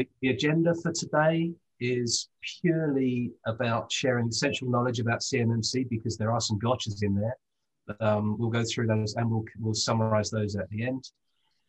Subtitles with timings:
[0.00, 2.28] the, the agenda for today is
[2.60, 7.36] purely about sharing essential knowledge about CMMC because there are some gotchas in there.
[8.00, 11.10] Um, we'll go through those and we'll, we'll summarize those at the end.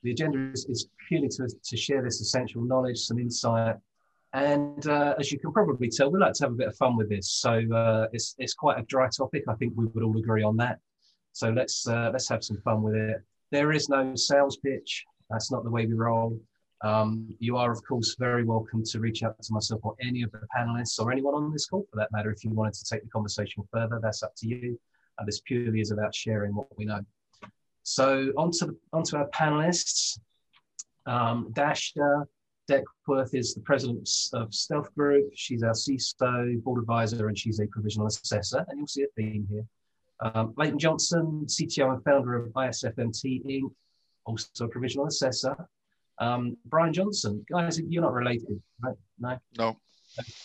[0.04, 3.76] The agenda is, is purely to, to share this essential knowledge, some insight,
[4.34, 6.96] and uh, as you can probably tell, we like to have a bit of fun
[6.96, 7.30] with this.
[7.30, 9.44] So uh, it's, it's quite a dry topic.
[9.50, 10.80] I think we would all agree on that.
[11.34, 13.18] So let's, uh, let's have some fun with it.
[13.52, 15.04] There is no sales pitch.
[15.30, 16.40] That's not the way we roll.
[16.84, 20.32] Um, you are, of course, very welcome to reach out to myself or any of
[20.32, 22.32] the panelists or anyone on this call for that matter.
[22.32, 24.80] If you wanted to take the conversation further, that's up to you.
[25.20, 27.02] And this purely is about sharing what we know.
[27.84, 30.20] So onto, the, onto our panelists.
[31.06, 32.26] Um, Dasha
[32.70, 35.32] Deckwerth is the president of Stealth Group.
[35.36, 38.66] She's our CISO, board advisor, and she's a provisional assessor.
[38.70, 39.66] And you'll see a theme here.
[40.22, 43.72] Um, Leighton Johnson, CTO and founder of ISFMT Inc.,
[44.26, 45.56] also a provisional assessor.
[46.20, 48.96] Um, Brian Johnson, guys, you're not related, right?
[49.20, 49.38] No.
[49.58, 49.78] No.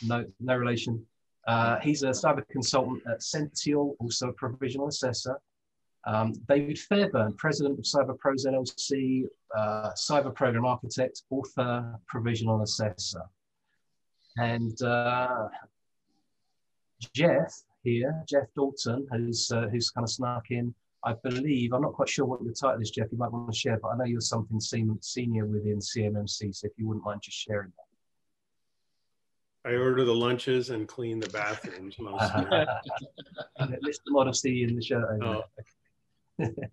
[0.05, 1.05] No, no relation.
[1.47, 5.41] Uh, he's a cyber consultant at Sential, also a provisional assessor.
[6.07, 9.25] Um, David Fairburn, president of Cyber Pros LLC,
[9.57, 13.23] uh, cyber program architect, author, provisional assessor.
[14.37, 15.49] And uh,
[17.13, 20.75] Jeff here, Jeff Dalton, who's, uh, who's kind of snuck in.
[21.07, 23.57] I believe, I'm not quite sure what your title is, Jeff, you might want to
[23.57, 27.39] share, but I know you're something senior within CMMC, so if you wouldn't mind just
[27.39, 29.71] sharing that.
[29.71, 32.45] I order the lunches and clean the bathrooms mostly.
[33.61, 34.01] Mr.
[34.09, 35.23] Modesty in the shirt.
[35.23, 35.45] Oh.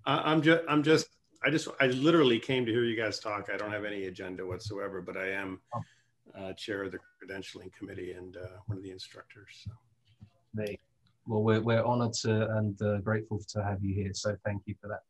[0.06, 1.08] I'm just, I'm just,
[1.44, 3.50] I just, I literally came to hear you guys talk.
[3.53, 5.81] I don't have any agenda whatsoever, but I am oh.
[6.40, 9.64] uh, chair of the credentialing committee and uh, one of the instructors.
[9.64, 9.72] So.
[10.56, 10.80] Me.
[11.26, 14.12] Well, we're, we're honored to and uh, grateful to have you here.
[14.14, 15.02] So thank you for that.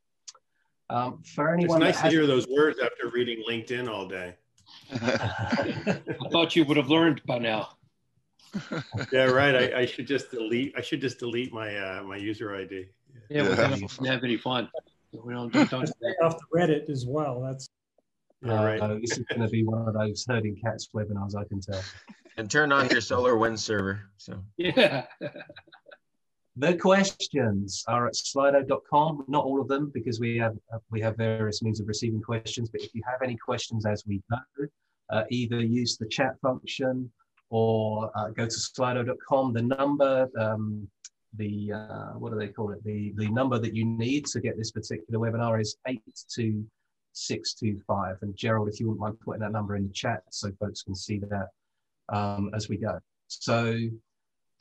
[0.96, 4.36] Um, for anyone, it's nice to hear those words after reading LinkedIn all day.
[4.92, 7.70] I thought you would have learned by now.
[9.12, 9.56] yeah, right.
[9.56, 10.74] I, I, should just delete.
[10.78, 12.86] I should just delete my uh, my user ID.
[13.30, 13.50] Yeah, yeah.
[13.50, 14.70] we don't have any fun.
[15.12, 15.90] We don't don't, don't
[16.24, 17.42] off the Reddit as well.
[17.42, 17.70] That's
[18.46, 18.80] yeah, right.
[18.80, 21.82] Uh, this is going to be one of those herding cats webinars, I can tell.
[22.36, 24.02] And turn on your SolarWinds server.
[24.18, 25.06] So yeah.
[26.56, 29.26] The questions are at slido.com.
[29.28, 30.56] Not all of them because we have
[30.92, 32.70] we have various means of receiving questions.
[32.70, 34.68] But if you have any questions as we go,
[35.10, 37.12] uh, either use the chat function
[37.50, 39.54] or uh, go to slido.com.
[39.54, 40.88] The number, um,
[41.36, 42.84] the uh, what do they call it?
[42.84, 46.64] The the number that you need to get this particular webinar is eight two
[47.14, 48.18] six two five.
[48.22, 50.94] And Gerald, if you wouldn't mind putting that number in the chat so folks can
[50.94, 51.48] see that
[52.10, 53.00] um, as we go.
[53.28, 53.80] So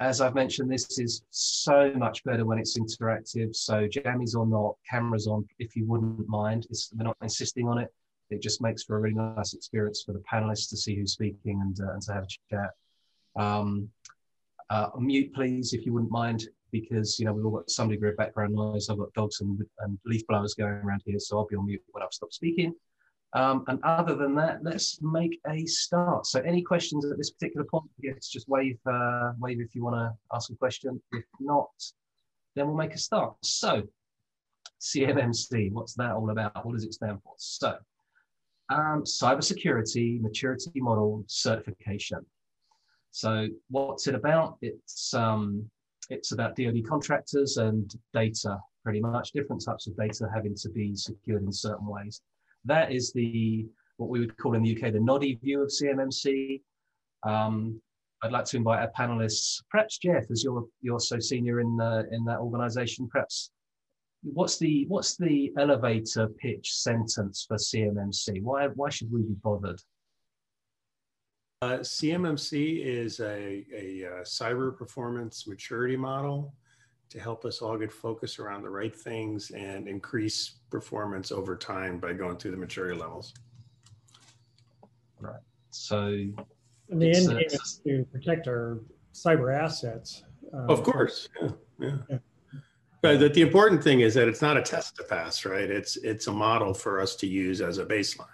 [0.02, 3.54] as I've mentioned, this is so much better when it's interactive.
[3.54, 6.66] So jammies or not, cameras on, if you wouldn't mind.
[6.70, 7.92] It's, we're not insisting on it.
[8.30, 11.60] It just makes for a really nice experience for the panelists to see who's speaking
[11.60, 12.70] and, uh, and to have a chat.
[13.36, 13.88] Um,
[14.70, 18.08] uh, mute, please, if you wouldn't mind, because you know we've all got some degree
[18.08, 18.88] of background noise.
[18.88, 21.82] I've got dogs and, and leaf blowers going around here, so I'll be on mute
[21.90, 22.74] when I've stopped speaking.
[23.34, 26.26] Um, and other than that, let's make a start.
[26.26, 27.91] So any questions at this particular point?
[27.98, 31.00] Yes, just wave, uh, wave if you want to ask a question.
[31.12, 31.70] If not,
[32.54, 33.34] then we'll make a start.
[33.43, 33.84] So
[34.81, 36.66] CMMC, what's that all about?
[36.66, 37.34] What does it stand for?
[37.38, 37.76] So
[38.69, 42.25] um, cybersecurity maturity model certification.
[43.12, 44.59] So what's it about?
[44.62, 45.70] It's um,
[46.10, 50.94] it's about DoD contractors and data, pretty much different types of data having to be
[50.97, 52.20] secured in certain ways.
[52.65, 56.61] That is the what we would call in the UK the noddy view of CMMC.
[57.25, 57.81] Um,
[58.23, 62.05] I'd like to invite our panelists, perhaps Jeff, as you're you're so senior in uh,
[62.11, 63.50] in that organisation, perhaps
[64.23, 68.43] what's the what's the elevator pitch sentence for CMMC?
[68.43, 69.81] Why why should we be bothered?
[71.61, 76.53] Uh, CMMC is a, a, a, uh, cyber performance maturity model
[77.12, 81.99] to help us all get focused around the right things and increase performance over time
[81.99, 83.35] by going through the maturity levels.
[85.20, 85.41] Right.
[85.70, 86.35] So, and
[86.88, 88.81] the end game is to protect our
[89.12, 90.25] cyber assets.
[90.55, 91.49] Um, of course, yeah,
[91.79, 91.97] yeah.
[92.09, 92.19] yeah.
[93.03, 95.70] But the, the important thing is that it's not a test to pass, right?
[95.70, 98.26] It's it's a model for us to use as a baseline.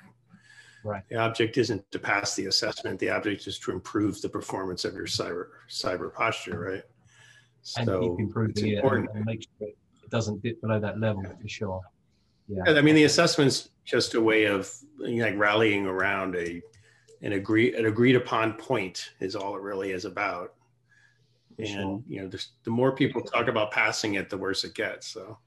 [0.84, 1.02] Right.
[1.10, 3.00] The object isn't to pass the assessment.
[3.00, 6.82] The object is to improve the performance of your cyber cyber posture, right?
[7.76, 11.22] And so keep improving it and, and, make sure it doesn't dip below that level
[11.22, 11.82] for sure.
[12.48, 12.62] Yeah.
[12.66, 16.62] I mean, the assessment's just a way of you know, like rallying around a
[17.22, 20.54] an agree an agreed upon point is all it really is about.
[21.56, 22.02] For and sure.
[22.08, 22.30] you know,
[22.64, 25.08] the more people talk about passing it, the worse it gets.
[25.08, 25.38] So,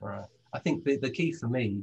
[0.00, 0.24] right.
[0.52, 1.82] I think the, the key for me,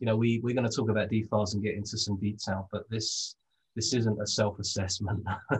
[0.00, 2.88] you know, we we're going to talk about DFARS and get into some detail, but
[2.90, 3.36] this
[3.76, 5.24] this isn't a self-assessment.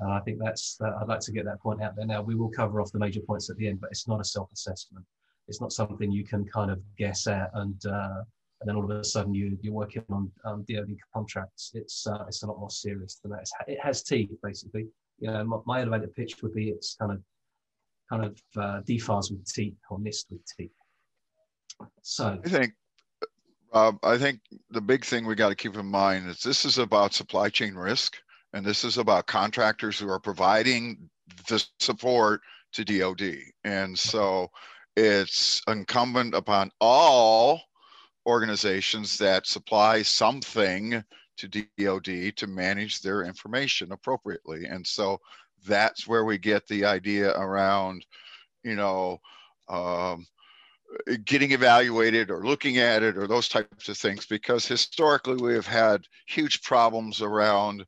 [0.00, 2.22] and I think that's, uh, I'd like to get that point out there now.
[2.22, 5.04] We will cover off the major points at the end, but it's not a self-assessment.
[5.48, 8.22] It's not something you can kind of guess at and, uh,
[8.60, 11.72] and then all of a sudden you, you're working on um, DoD contracts.
[11.74, 13.40] It's, uh, it's a lot more serious than that.
[13.40, 14.86] It's, it has teeth, basically.
[15.18, 17.22] You know, my, my elevator pitch would be it's kind of
[18.10, 20.72] kind of uh, DFARS with teeth or NIST with teeth.
[22.02, 22.74] So I think
[23.72, 26.78] uh, I think the big thing we got to keep in mind is this is
[26.78, 28.16] about supply chain risk,
[28.52, 31.08] and this is about contractors who are providing
[31.48, 32.40] the support
[32.72, 34.48] to DoD, and so
[34.96, 37.60] it's incumbent upon all
[38.26, 41.02] organizations that supply something
[41.36, 41.48] to
[41.78, 45.18] DoD to manage their information appropriately, and so
[45.66, 48.04] that's where we get the idea around,
[48.64, 49.18] you know.
[49.68, 50.26] Um,
[51.24, 55.66] getting evaluated or looking at it or those types of things because historically we have
[55.66, 57.84] had huge problems around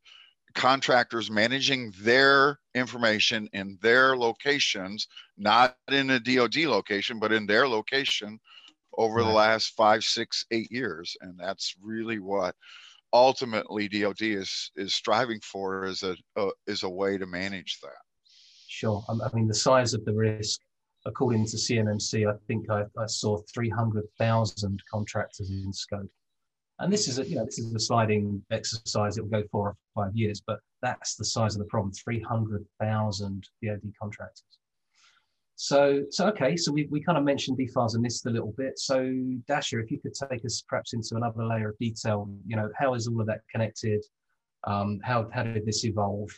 [0.55, 5.07] contractors managing their information in their locations
[5.37, 8.39] not in a dod location but in their location
[8.97, 9.25] over right.
[9.25, 12.55] the last five six eight years and that's really what
[13.13, 17.91] ultimately dod is is striving for is a, a is a way to manage that
[18.67, 20.59] sure i mean the size of the risk
[21.05, 26.09] according to CMMC, I think I, I saw 300,000 contractors in scope.
[26.83, 29.17] And this is a, you know, this is a sliding exercise.
[29.17, 33.49] It will go four or five years, but that's the size of the problem, 300,000
[33.63, 34.43] DoD contractors.
[35.55, 38.77] So, so okay, so we, we kind of mentioned DFARS and this a little bit.
[38.77, 39.09] So
[39.47, 42.95] Dasha, if you could take us perhaps into another layer of detail, you know, how
[42.95, 44.03] is all of that connected?
[44.65, 46.29] Um, how, how did this evolve?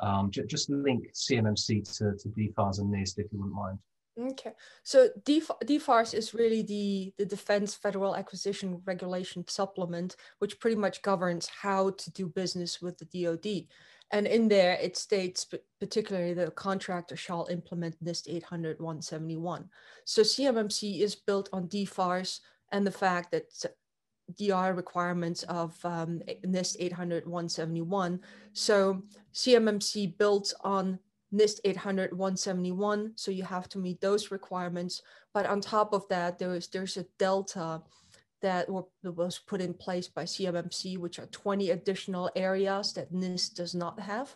[0.00, 3.78] Um, just link CMMC to, to DFARS and NIST, if you wouldn't mind.
[4.20, 11.00] Okay, so DFARS is really the, the Defense Federal Acquisition Regulation supplement, which pretty much
[11.00, 13.68] governs how to do business with the DoD.
[14.10, 15.46] And in there, it states
[15.80, 19.70] particularly the contractor shall implement NIST 800 171.
[20.04, 23.50] So CMMC is built on DFARS and the fact that
[24.36, 28.20] DR requirements of um, NIST 800 171.
[28.52, 30.98] So CMMC built on
[31.32, 33.12] NIST 800 171.
[33.16, 35.02] So you have to meet those requirements.
[35.32, 37.82] But on top of that, there is there's a delta
[38.42, 43.74] that, was put in place by CMMC, which are 20 additional areas that NIST does
[43.74, 44.34] not have.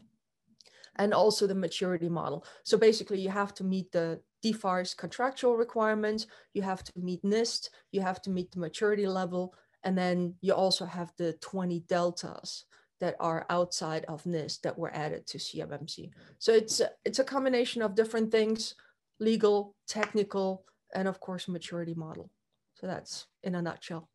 [0.99, 2.47] And also the maturity model.
[2.63, 7.69] So basically you have to meet the DFARS contractual requirements, you have to meet NIST,
[7.91, 12.65] you have to meet the maturity level, and then you also have the 20 deltas
[13.01, 16.11] that are outside of NIST that were added to CMMC.
[16.39, 18.75] So it's a, it's a combination of different things,
[19.21, 20.65] legal, technical,
[20.95, 22.31] and of course, maturity model.
[22.75, 24.09] So that's in a nutshell.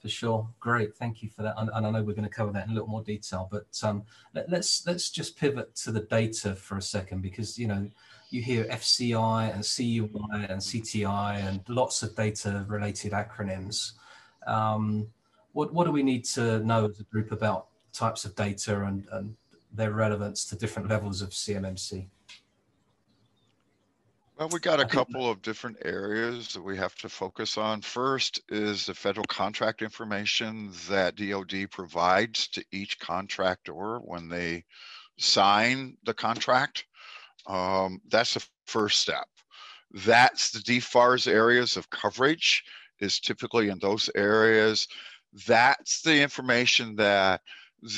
[0.00, 1.54] For sure, great, thank you for that.
[1.56, 3.66] And, and I know we're going to cover that in a little more detail, but
[3.82, 4.02] um,
[4.34, 7.88] let, let's let's just pivot to the data for a second because you know
[8.28, 13.92] you hear FCI and CUI and CTI and lots of data related acronyms.
[14.46, 15.06] Um,
[15.54, 19.06] what, what do we need to know as a group about types of data and,
[19.12, 19.34] and
[19.72, 22.06] their relevance to different levels of CMMC?
[24.36, 27.82] Well, we got a couple of different areas that we have to focus on.
[27.82, 34.64] First is the federal contract information that DoD provides to each contractor when they
[35.18, 36.84] sign the contract.
[37.46, 39.28] Um, that's the first step.
[39.92, 42.64] That's the DFARS areas of coverage
[42.98, 44.88] is typically in those areas
[45.46, 47.40] that's the information that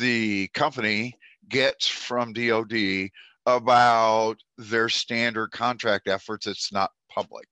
[0.00, 1.14] the company
[1.48, 3.10] gets from DoD
[3.46, 6.46] about their standard contract efforts.
[6.46, 7.46] It's not public.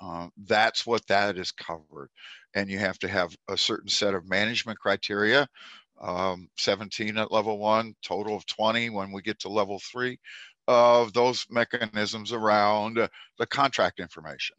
[0.00, 2.08] Uh, that's what that is covered.
[2.54, 5.48] And you have to have a certain set of management criteria
[6.00, 10.18] um, 17 at level one, total of 20 when we get to level three
[10.66, 12.98] of those mechanisms around
[13.38, 14.56] the contract information.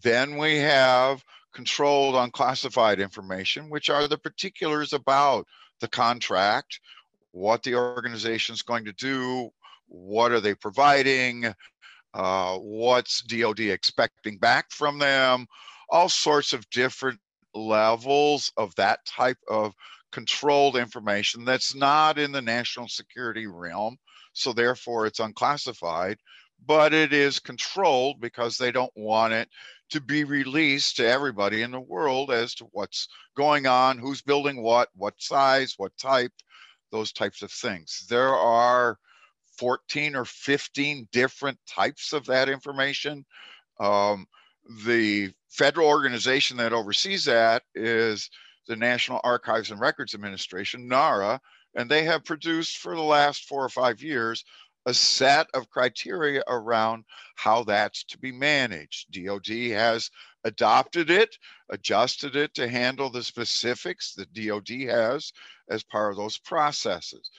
[0.00, 5.46] Then we have controlled unclassified information, which are the particulars about
[5.80, 6.80] the contract,
[7.32, 9.50] what the organization is going to do,
[9.88, 11.52] what are they providing,
[12.14, 15.46] uh, what's DoD expecting back from them,
[15.90, 17.18] all sorts of different
[17.54, 19.74] levels of that type of
[20.10, 23.96] controlled information that's not in the national security realm.
[24.34, 26.18] So therefore it's unclassified,
[26.66, 29.48] but it is controlled because they don't want it
[29.92, 34.62] to be released to everybody in the world as to what's going on, who's building
[34.62, 36.32] what, what size, what type,
[36.90, 38.06] those types of things.
[38.08, 38.98] There are
[39.58, 43.24] 14 or 15 different types of that information.
[43.80, 44.26] Um,
[44.86, 48.30] the federal organization that oversees that is
[48.66, 51.38] the National Archives and Records Administration, NARA,
[51.74, 54.42] and they have produced for the last four or five years
[54.86, 57.04] a set of criteria around
[57.36, 59.12] how that's to be managed.
[59.12, 60.10] DoD has
[60.44, 61.36] adopted it,
[61.70, 65.32] adjusted it to handle the specifics that DoD has
[65.68, 67.30] as part of those processes.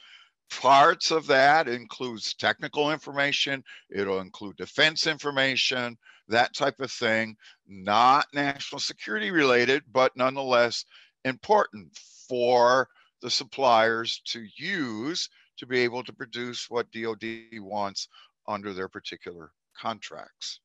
[0.49, 5.97] Parts of that includes technical information, it'll include defense information,
[6.27, 7.35] that type of thing,
[7.67, 10.85] not national security related, but nonetheless
[11.25, 11.97] important
[12.29, 12.87] for
[13.21, 18.07] the suppliers to use to be able to produce what DoD wants
[18.47, 20.59] under their particular contracts.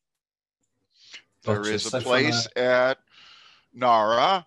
[1.45, 1.62] Gotcha.
[1.62, 2.99] There is a place at
[3.73, 4.47] NARA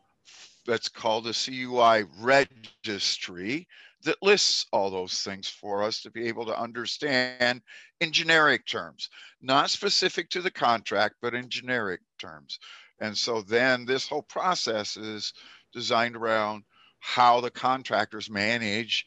[0.66, 3.68] that's called the CUI registry
[4.04, 7.62] that lists all those things for us to be able to understand
[8.00, 9.10] in generic terms,
[9.42, 12.60] not specific to the contract, but in generic terms.
[13.00, 15.34] And so then this whole process is
[15.72, 16.64] designed around
[17.00, 19.06] how the contractors manage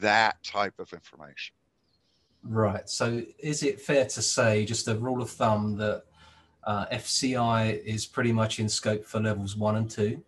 [0.00, 1.54] that type of information.
[2.42, 2.88] Right.
[2.88, 6.04] So is it fair to say, just a rule of thumb, that
[6.64, 10.22] uh, FCI is pretty much in scope for levels one and two,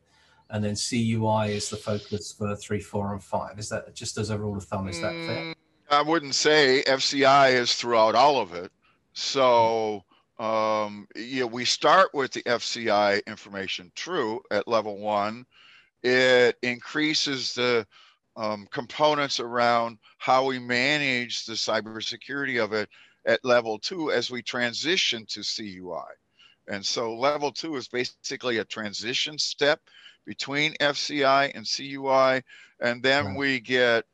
[0.50, 3.59] and then CUI is the focus for three, four, and five.
[3.59, 4.88] Is that just as a rule of thumb?
[4.88, 5.42] Is that fair?
[5.42, 5.54] Mm,
[5.90, 8.71] I wouldn't say FCI is throughout all of it.
[9.14, 10.04] So
[10.38, 15.47] um, yeah, we start with the FCI information true at level one.
[16.02, 17.87] It increases the
[18.37, 22.89] um, components around how we manage the cybersecurity of it
[23.27, 26.15] at level two as we transition to CUI.
[26.69, 29.81] And so level two is basically a transition step
[30.27, 32.43] between FCI and CUI.
[32.81, 33.37] And then right.
[33.37, 34.05] we get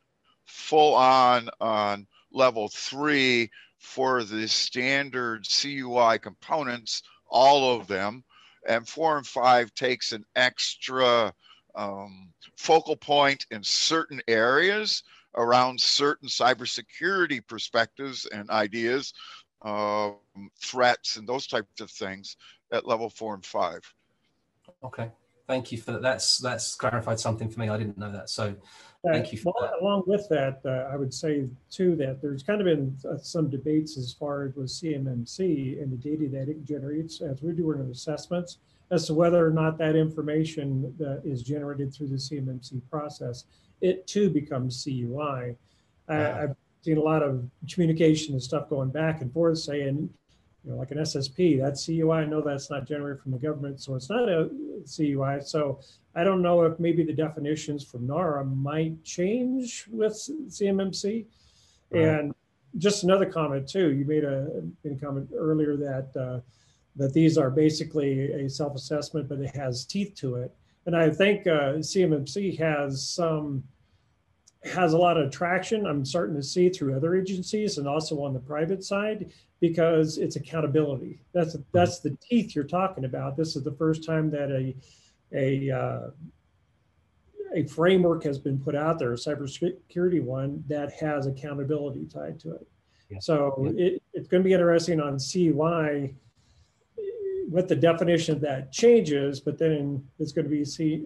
[0.45, 8.23] full on on level three for the standard CUI components, all of them.
[8.67, 11.33] And four and five takes an extra
[11.79, 15.03] um, focal point in certain areas
[15.35, 19.13] around certain cybersecurity perspectives and ideas,
[19.61, 20.17] um,
[20.61, 22.35] threats, and those types of things
[22.73, 23.81] at level four and five.
[24.83, 25.09] Okay,
[25.47, 26.01] thank you for that.
[26.01, 27.69] That's that's clarified something for me.
[27.69, 28.29] I didn't know that.
[28.29, 28.55] So
[29.09, 29.79] thank you for well, that.
[29.81, 33.49] Along with that, uh, I would say too that there's kind of been uh, some
[33.49, 37.79] debates as far as with CMMC and the data that it generates as we're doing
[37.89, 38.57] assessments
[38.91, 43.45] as to whether or not that information that is generated through the CMMC process,
[43.81, 45.55] it too becomes CUI.
[46.07, 50.09] I, have seen a lot of communication and stuff going back and forth saying,
[50.63, 52.11] you know, like an SSP, that's CUI.
[52.11, 54.49] I know that's not generated from the government, so it's not a
[54.95, 55.41] CUI.
[55.41, 55.79] So
[56.15, 61.25] I don't know if maybe the definitions from NARA might change with CMMC.
[61.91, 62.03] Right.
[62.03, 62.33] And
[62.77, 63.91] just another comment too.
[63.91, 66.39] You made a, a comment earlier that uh,
[66.99, 70.53] that these are basically a self-assessment, but it has teeth to it.
[70.85, 73.63] And I think uh, CMMC has some
[74.65, 75.85] has a lot of traction.
[75.85, 80.35] I'm starting to see through other agencies and also on the private side because it's
[80.35, 81.21] accountability.
[81.33, 83.37] That's that's the teeth you're talking about.
[83.37, 84.75] This is the first time that a
[85.31, 86.09] a uh,
[87.55, 92.51] a framework has been put out there, a cybersecurity one that has accountability tied to
[92.55, 92.67] it.
[93.09, 93.19] Yeah.
[93.21, 93.85] So yeah.
[93.85, 96.15] It, it's going to be interesting on CUI
[97.49, 101.03] what the definition of that changes, but then it's going to be see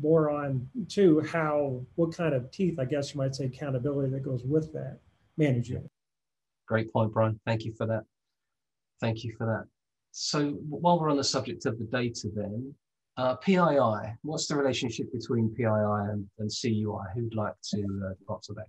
[0.00, 4.22] more on to how what kind of teeth, I guess you might say, accountability that
[4.22, 4.98] goes with that
[5.38, 5.88] managing.
[6.68, 7.40] Great point, Brian.
[7.46, 8.02] Thank you for that.
[9.00, 9.64] Thank you for that.
[10.12, 12.74] So while we're on the subject of the data, then
[13.16, 14.16] uh, PII.
[14.22, 17.04] What's the relationship between PII and, and CUI?
[17.14, 18.66] Who'd like to uh, answer that?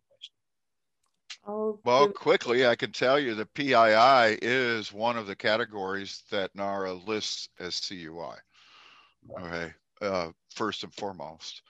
[1.48, 6.54] Oh, well, quickly, I can tell you that PII is one of the categories that
[6.54, 8.36] NARA lists as CUI.
[9.40, 11.62] Okay, uh, first and foremost.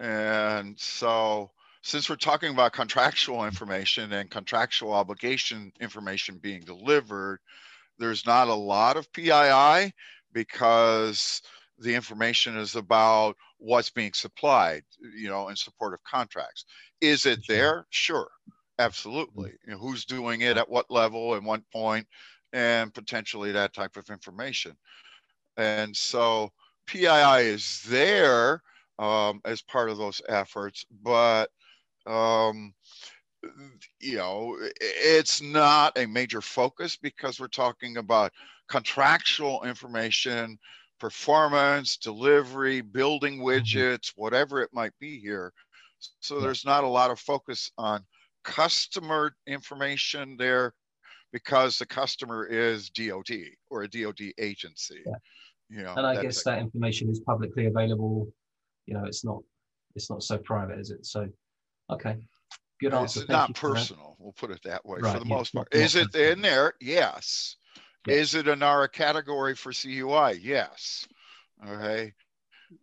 [0.00, 1.50] And so,
[1.82, 7.38] since we're talking about contractual information and contractual obligation information being delivered,
[7.98, 9.92] there's not a lot of PII
[10.32, 11.40] because
[11.78, 14.82] the information is about what's being supplied,
[15.16, 16.66] you know, in support of contracts.
[17.00, 17.86] Is it there?
[17.90, 18.28] Sure.
[18.78, 19.52] Absolutely.
[19.64, 22.06] You know, who's doing it at what level and what point,
[22.52, 24.76] and potentially that type of information.
[25.56, 26.52] And so
[26.86, 28.62] PII is there
[28.98, 31.50] um, as part of those efforts, but
[32.06, 32.72] um,
[34.00, 38.32] you know, it's not a major focus because we're talking about
[38.68, 40.58] contractual information,
[40.98, 43.46] performance, delivery, building mm-hmm.
[43.46, 45.52] widgets, whatever it might be here.
[46.20, 48.04] So there's not a lot of focus on
[48.46, 50.72] customer information there
[51.32, 53.32] because the customer is DOD
[53.68, 55.02] or a DOD agency.
[55.04, 55.12] Yeah.
[55.68, 58.28] You know, and I guess that information is publicly available
[58.86, 59.42] you know, it's not
[59.94, 61.04] it's not so private, is it?
[61.04, 61.28] So,
[61.90, 62.16] okay,
[62.80, 63.20] good It's answer.
[63.20, 64.16] Thank not personal.
[64.18, 65.68] We'll put it that way Right, for the yeah, most part.
[65.74, 66.74] Is it in there?
[66.80, 67.56] Yes.
[68.06, 68.14] Yeah.
[68.14, 70.38] Is it in our category for CUI?
[70.40, 71.06] Yes.
[71.68, 72.12] Okay.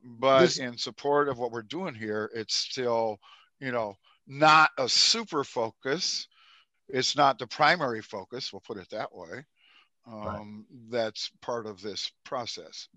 [0.03, 3.20] But This- in support of what we're doing here, it's still,
[3.60, 3.96] you know,
[4.27, 6.27] not a super focus.
[6.89, 8.51] It's not the primary focus.
[8.51, 9.46] We'll put it that way.
[10.06, 12.89] Um, That's part of this process.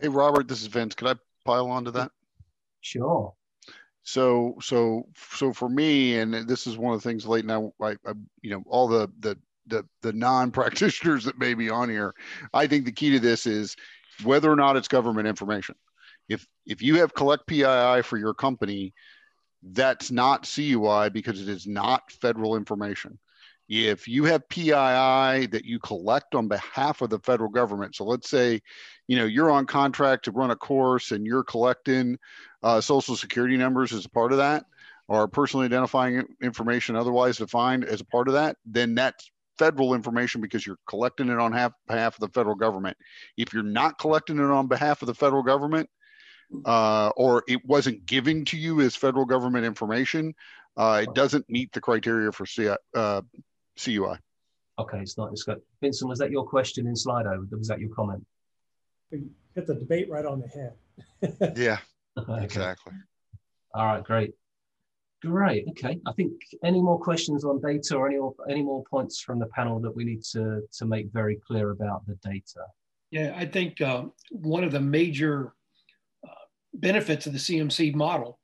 [0.00, 0.94] Hey, Robert, this is Vince.
[0.94, 1.14] Could I
[1.44, 2.10] pile onto that?
[2.80, 3.34] Sure.
[4.02, 7.92] So, so, so for me, and this is one of the things late now, I,
[8.06, 8.12] I
[8.42, 12.14] you know, all the, the, the, the non-practitioners that may be on here,
[12.52, 13.76] I think the key to this is
[14.22, 15.74] whether or not it's government information.
[16.28, 18.92] If, if you have collect PII for your company,
[19.72, 23.18] that's not CUI because it is not federal information.
[23.68, 28.28] If you have PII that you collect on behalf of the federal government, so let's
[28.28, 28.60] say,
[29.08, 32.18] you know, you're on contract to run a course and you're collecting
[32.62, 34.64] uh, social security numbers as a part of that,
[35.08, 40.40] or personally identifying information otherwise defined as a part of that, then that's federal information
[40.40, 42.96] because you're collecting it on half, behalf of the federal government.
[43.36, 45.88] If you're not collecting it on behalf of the federal government,
[46.64, 50.34] uh, or it wasn't given to you as federal government information,
[50.76, 53.22] uh, it doesn't meet the criteria for CI, uh,
[53.76, 54.16] CUI.
[54.78, 55.30] Okay, it's not.
[55.32, 55.60] It's good.
[55.80, 57.48] Vincent, was that your question in Slido?
[57.56, 58.24] Was that your comment?
[59.10, 59.24] We
[59.54, 61.54] hit the debate right on the head.
[61.56, 61.78] Yeah,
[62.18, 62.44] Okay.
[62.44, 62.92] exactly.
[63.74, 64.34] All right, great.
[65.22, 65.66] Great.
[65.70, 65.98] Okay.
[66.06, 66.32] I think
[66.62, 69.94] any more questions on data or any more, any more points from the panel that
[69.94, 72.60] we need to, to make very clear about the data?
[73.10, 75.54] Yeah, I think uh, one of the major
[76.74, 78.38] benefits of the CMMC model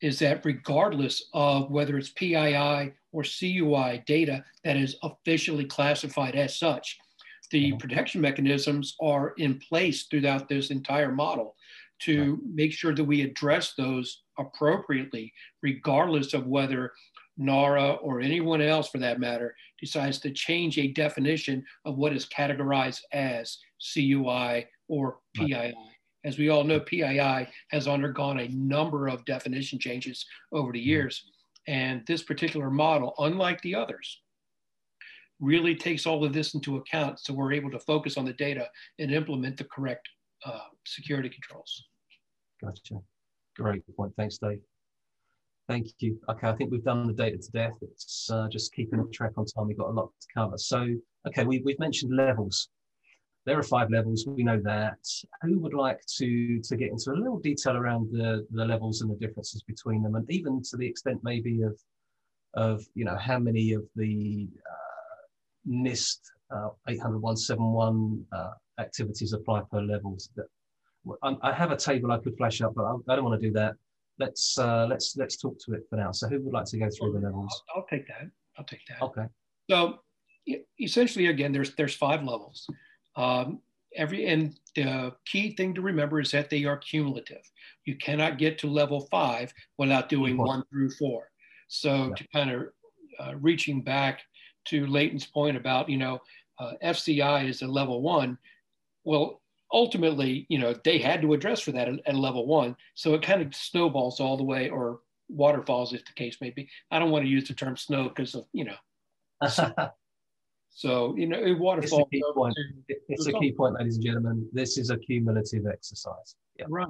[0.00, 6.58] is that regardless of whether it's PII or CUI data that is officially classified as
[6.58, 6.98] such,
[7.50, 7.78] the Mhm.
[7.78, 11.56] protection mechanisms are in place throughout this entire model
[12.00, 16.92] to make sure that we address those appropriately, regardless of whether
[17.36, 22.26] NARA or anyone else for that matter decides to change a definition of what is
[22.28, 25.74] categorized as CUI or PII.
[26.24, 31.24] As we all know, PII has undergone a number of definition changes over the years.
[31.66, 34.20] And this particular model, unlike the others,
[35.40, 38.68] really takes all of this into account so we're able to focus on the data
[38.98, 40.08] and implement the correct
[40.44, 41.84] uh, security controls.
[42.62, 42.96] Gotcha.
[43.56, 44.12] Great point.
[44.16, 44.60] Thanks, Dave.
[45.68, 46.18] Thank you.
[46.28, 47.76] Okay, I think we've done the data to death.
[47.80, 49.66] It's uh, just keeping track on time.
[49.66, 50.58] We've got a lot to cover.
[50.58, 50.86] So,
[51.26, 52.68] okay, we, we've mentioned levels.
[53.46, 54.24] There are five levels.
[54.26, 54.98] We know that.
[55.42, 59.10] Who would like to to get into a little detail around the the levels and
[59.10, 61.78] the differences between them, and even to the extent maybe of
[62.54, 69.82] of you know how many of the uh, NIST uh, 80171 uh, activities apply per
[69.82, 70.30] levels?
[70.36, 70.46] That
[71.22, 73.52] I, I have a table I could flash up, but I, don't want to do
[73.54, 73.74] that.
[74.18, 76.12] Let's uh, let's let's talk to it for now.
[76.12, 77.62] So, who would like to go through the levels?
[77.74, 78.30] I'll, I'll take that.
[78.56, 79.02] I'll take that.
[79.02, 79.26] Okay.
[79.70, 79.98] So
[80.80, 82.66] essentially, again, there's there's five levels.
[83.16, 83.60] Um,
[83.96, 87.42] every and the key thing to remember is that they are cumulative.
[87.84, 91.30] You cannot get to level five without doing one through four.
[91.68, 92.14] So Yeah.
[92.14, 92.68] to kind of
[93.20, 94.22] uh, reaching back
[94.66, 96.20] to Leighton's point about you know
[96.58, 98.38] uh, FCI is a level one.
[99.04, 102.76] Well, ultimately, you know they had to address for that at, at level one.
[102.94, 106.68] So it kind of snowballs all the way, or waterfalls, if the case may be.
[106.90, 108.76] I don't want to use the term snow because of you know
[110.74, 112.54] so you know it it's a key point.
[112.88, 114.48] to- It's a key point, ladies and gentlemen.
[114.52, 116.34] This is a cumulative exercise.
[116.58, 116.66] Yeah.
[116.68, 116.88] Right.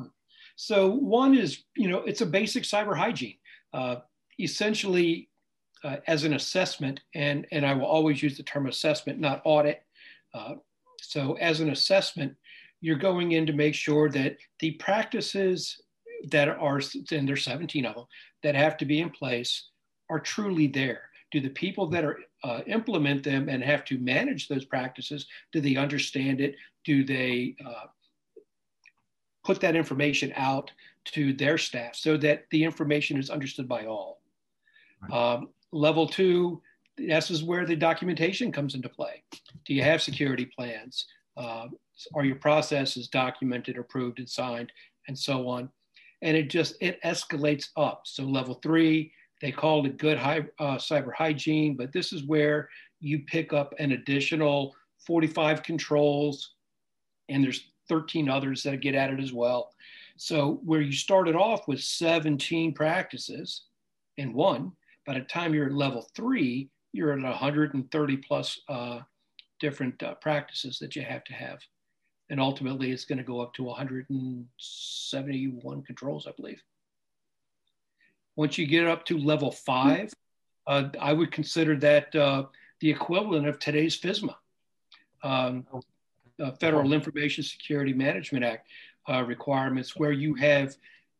[0.57, 3.37] So one is, you know, it's a basic cyber hygiene.
[3.75, 3.97] Uh,
[4.40, 5.29] essentially,
[5.83, 9.83] uh, as an assessment, and and I will always use the term assessment, not audit.
[10.33, 10.55] Uh,
[11.03, 12.35] so as an assessment,
[12.81, 15.79] you're going in to make sure that the practices
[16.31, 18.05] that are, and there's 17 of them,
[18.42, 19.68] that have to be in place
[20.09, 21.11] are truly there.
[21.35, 25.61] Do the people that are uh, implement them and have to manage those practices, do
[25.61, 26.55] they understand it?
[26.85, 27.87] Do they uh,
[29.44, 30.70] put that information out
[31.05, 34.20] to their staff so that the information is understood by all.
[35.12, 36.62] Um, level two,
[36.97, 39.23] this is where the documentation comes into play.
[39.66, 41.07] Do you have security plans?
[41.37, 41.66] Uh,
[42.14, 44.73] are your processes documented, approved, and signed,
[45.09, 45.68] and so on?
[46.23, 48.03] And it just it escalates up.
[48.05, 52.68] So level three, they called it good high, uh, cyber hygiene, but this is where
[53.01, 54.75] you pick up an additional
[55.07, 56.55] 45 controls,
[57.29, 59.70] and there's 13 others that get added as well.
[60.16, 63.64] So where you started off with 17 practices
[64.16, 64.73] in one,
[65.07, 69.01] by the time you're at level three, you're at 130 plus uh,
[69.61, 71.59] different uh, practices that you have to have.
[72.31, 76.62] and ultimately it's going to go up to 171 controls, I believe.
[78.37, 80.12] Once you get up to level five,
[80.66, 82.44] uh, I would consider that uh,
[82.81, 84.35] the equivalent of today's FISMA,
[85.23, 85.66] um,
[86.42, 88.68] uh, Federal Information Security Management Act
[89.09, 90.77] uh, requirements, where you have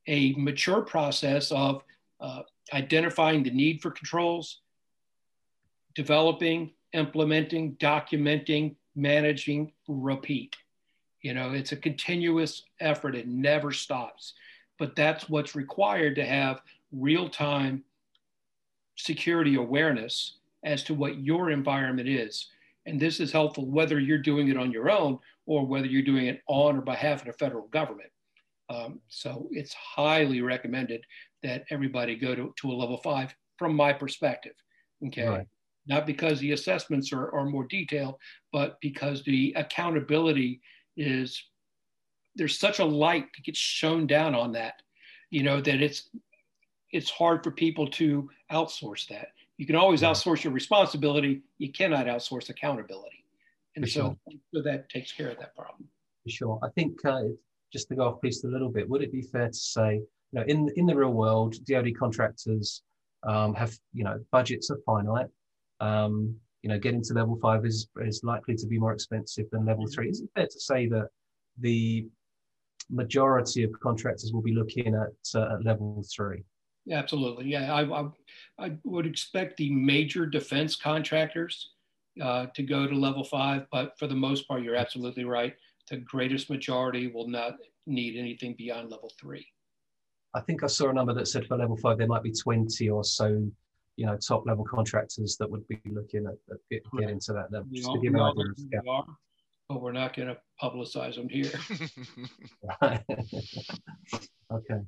[0.07, 1.83] a mature process of
[2.21, 4.61] uh, identifying the need for controls,
[5.95, 10.57] developing, implementing, documenting, managing, repeat.
[11.23, 14.35] You know, it's a continuous effort, it never stops.
[14.79, 16.61] But that's what's required to have
[16.95, 17.85] real time
[18.97, 22.49] security awareness as to what your environment is.
[22.87, 26.27] And this is helpful whether you're doing it on your own or whether you're doing
[26.27, 28.11] it on or behalf of the federal government.
[28.71, 31.05] Um, so it's highly recommended
[31.43, 34.55] that everybody go to, to a level five from my perspective.
[35.07, 35.27] Okay.
[35.27, 35.47] Right.
[35.87, 38.17] Not because the assessments are, are more detailed,
[38.53, 40.61] but because the accountability
[40.97, 41.43] is
[42.37, 44.75] there's such a light that gets shown down on that,
[45.31, 46.09] you know, that it's
[46.95, 49.29] it's hard for people to outsource that.
[49.59, 51.43] You can always outsource your responsibility.
[51.59, 53.25] You cannot outsource accountability.
[53.77, 54.39] And so, sure.
[54.55, 55.89] so that takes care of that problem.
[56.23, 56.61] For sure.
[56.63, 57.23] I think uh,
[57.73, 60.41] just to go off piece a little bit, would it be fair to say, you
[60.41, 62.83] know, in in the real world, DoD contractors
[63.25, 65.27] um, have, you know, budgets are finite.
[65.81, 69.67] Um, you know, getting to level five is is likely to be more expensive than
[69.67, 70.09] level three.
[70.09, 71.09] Is it fair to say that
[71.59, 72.07] the
[72.89, 76.45] majority of contractors will be looking at, uh, at level three?
[76.91, 77.47] Absolutely.
[77.47, 78.09] Yeah, I, I,
[78.59, 81.71] I, would expect the major defense contractors
[82.23, 85.55] uh, to go to level five, but for the most part, you're absolutely right.
[85.91, 87.55] The greatest majority will not
[87.87, 89.47] need anything beyond level three.
[90.35, 92.89] I think I saw a number that said for level five, there might be 20
[92.91, 93.51] or so,
[93.97, 97.53] you know, top level contractors that would be looking at, at get, get into that
[97.53, 97.69] level.
[97.73, 98.91] just to give an idea of scale.
[98.91, 99.07] Are,
[99.69, 101.53] but we're not going to publicize them here.
[104.53, 104.81] okay.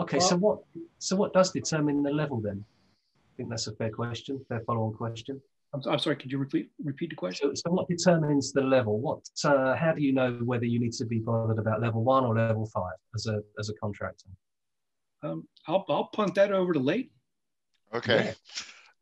[0.00, 0.58] Okay, well, so what
[0.98, 2.64] so what does determine the level then?
[2.64, 5.40] I think that's a fair question, fair follow-on question.
[5.74, 7.54] I'm, I'm sorry, could you repeat repeat the question?
[7.54, 9.00] So, so what determines the level?
[9.00, 12.24] What uh, how do you know whether you need to be bothered about level one
[12.24, 14.28] or level five as a as a contractor?
[15.22, 17.10] Um, I'll I'll punt that over to Leighton.
[17.92, 18.34] Okay.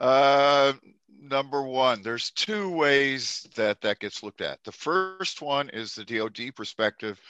[0.00, 0.06] Yeah.
[0.06, 0.72] Uh,
[1.20, 4.62] number one, there's two ways that that gets looked at.
[4.64, 7.20] The first one is the DoD perspective,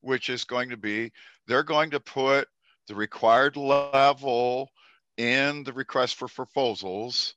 [0.00, 1.12] which is going to be
[1.46, 2.48] they're going to put
[2.88, 4.68] the required level
[5.16, 7.34] in the request for proposals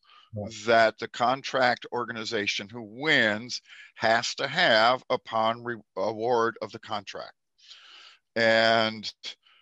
[0.65, 3.61] that the contract organization who wins
[3.95, 7.33] has to have upon re- award of the contract.
[8.35, 9.11] And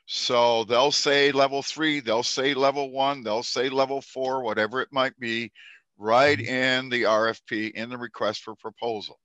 [0.08, 4.90] so they'll say level three, they'll say level one, they'll say level four, whatever it
[4.92, 5.52] might be,
[5.98, 6.54] right mm-hmm.
[6.54, 9.20] in the RFP, in the request for proposal.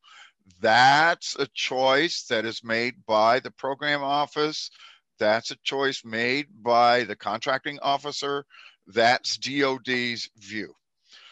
[0.61, 4.71] That's a choice that is made by the program office
[5.19, 8.45] that's a choice made by the contracting officer.
[8.87, 10.75] That's DOD's view.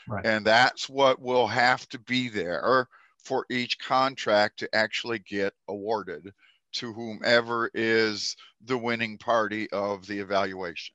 [0.09, 0.25] Right.
[0.25, 2.88] And that's what will have to be there
[3.25, 6.33] for each contract to actually get awarded
[6.75, 10.94] to whomever is the winning party of the evaluation.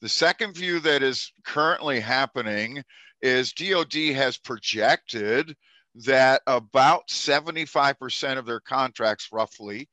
[0.00, 2.82] The second view that is currently happening
[3.22, 5.56] is DOD has projected
[5.94, 9.88] that about 75% of their contracts, roughly,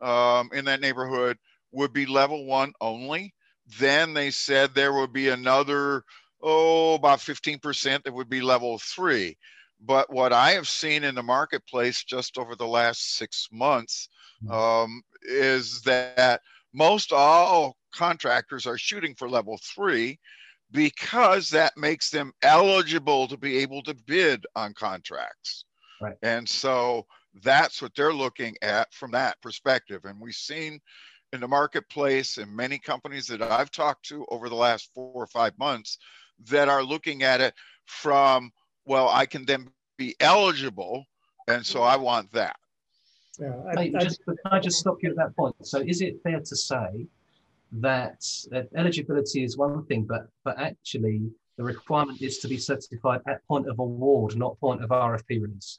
[0.00, 1.38] um, in that neighborhood,
[1.72, 3.34] would be level one only.
[3.78, 6.04] Then they said there would be another,
[6.42, 9.36] oh, about 15% that would be level three.
[9.84, 14.08] But what I have seen in the marketplace just over the last six months
[14.44, 14.52] hmm.
[14.52, 16.40] um, is that
[16.72, 20.18] most all contractors are shooting for level three
[20.70, 25.64] because that makes them eligible to be able to bid on contracts.
[26.00, 26.16] Right.
[26.22, 27.06] And so
[27.42, 30.04] that's what they're looking at from that perspective.
[30.04, 30.80] And we've seen
[31.32, 35.26] in the marketplace and many companies that I've talked to over the last four or
[35.26, 35.98] five months
[36.50, 37.54] that are looking at it
[37.86, 38.52] from,
[38.84, 41.04] well, I can then be eligible.
[41.48, 42.56] And so I want that.
[43.40, 45.54] Yeah, I, I, just, can I just stop you at that point?
[45.62, 47.06] So is it fair to say
[47.72, 53.20] that, that eligibility is one thing, but, but actually the requirement is to be certified
[53.26, 55.78] at point of award, not point of RFP release?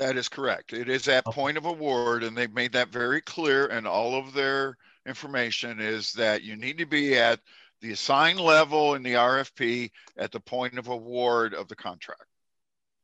[0.00, 0.72] That is correct.
[0.72, 3.66] It is at point of award, and they've made that very clear.
[3.66, 7.38] And all of their information is that you need to be at
[7.82, 12.24] the assigned level in the RFP at the point of award of the contract.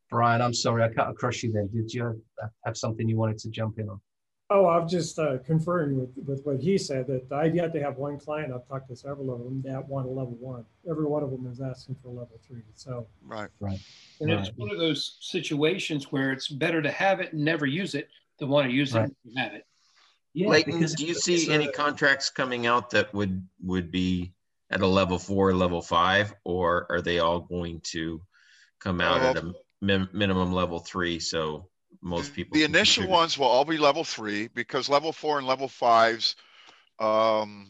[0.08, 1.66] Brian, I'm sorry, I cut across you there.
[1.66, 2.22] Did you
[2.64, 4.00] have something you wanted to jump in on?
[4.48, 7.96] Oh, I'm just uh, conferring with, with what he said that I've yet to have
[7.96, 10.64] one client, I've talked to several of them that want a level one.
[10.88, 12.62] Every one of them is asking for level three.
[12.74, 13.80] So, right, right.
[14.20, 14.38] And right.
[14.46, 18.08] it's one of those situations where it's better to have it and never use it
[18.38, 19.10] than want to use Right.
[19.10, 19.66] it, and have it.
[20.32, 24.32] Yeah, Leighton, do you it's see a- any contracts coming out that would would be
[24.70, 28.20] at a level four, level five, or are they all going to
[28.78, 31.18] come out at a min- minimum level three?
[31.18, 31.68] So
[32.00, 32.54] most people.
[32.54, 36.36] The initial ones will all be level three because level four and level fives,
[36.98, 37.68] um,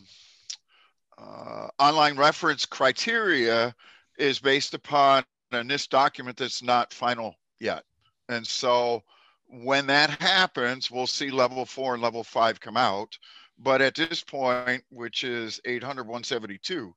[1.18, 3.74] uh, online reference criteria
[4.18, 7.84] is based upon a NIST document that's not final yet.
[8.28, 9.02] And so
[9.48, 13.16] when that happens, we'll see level four and level five come out.
[13.58, 16.94] But at this point, which is 800, 172,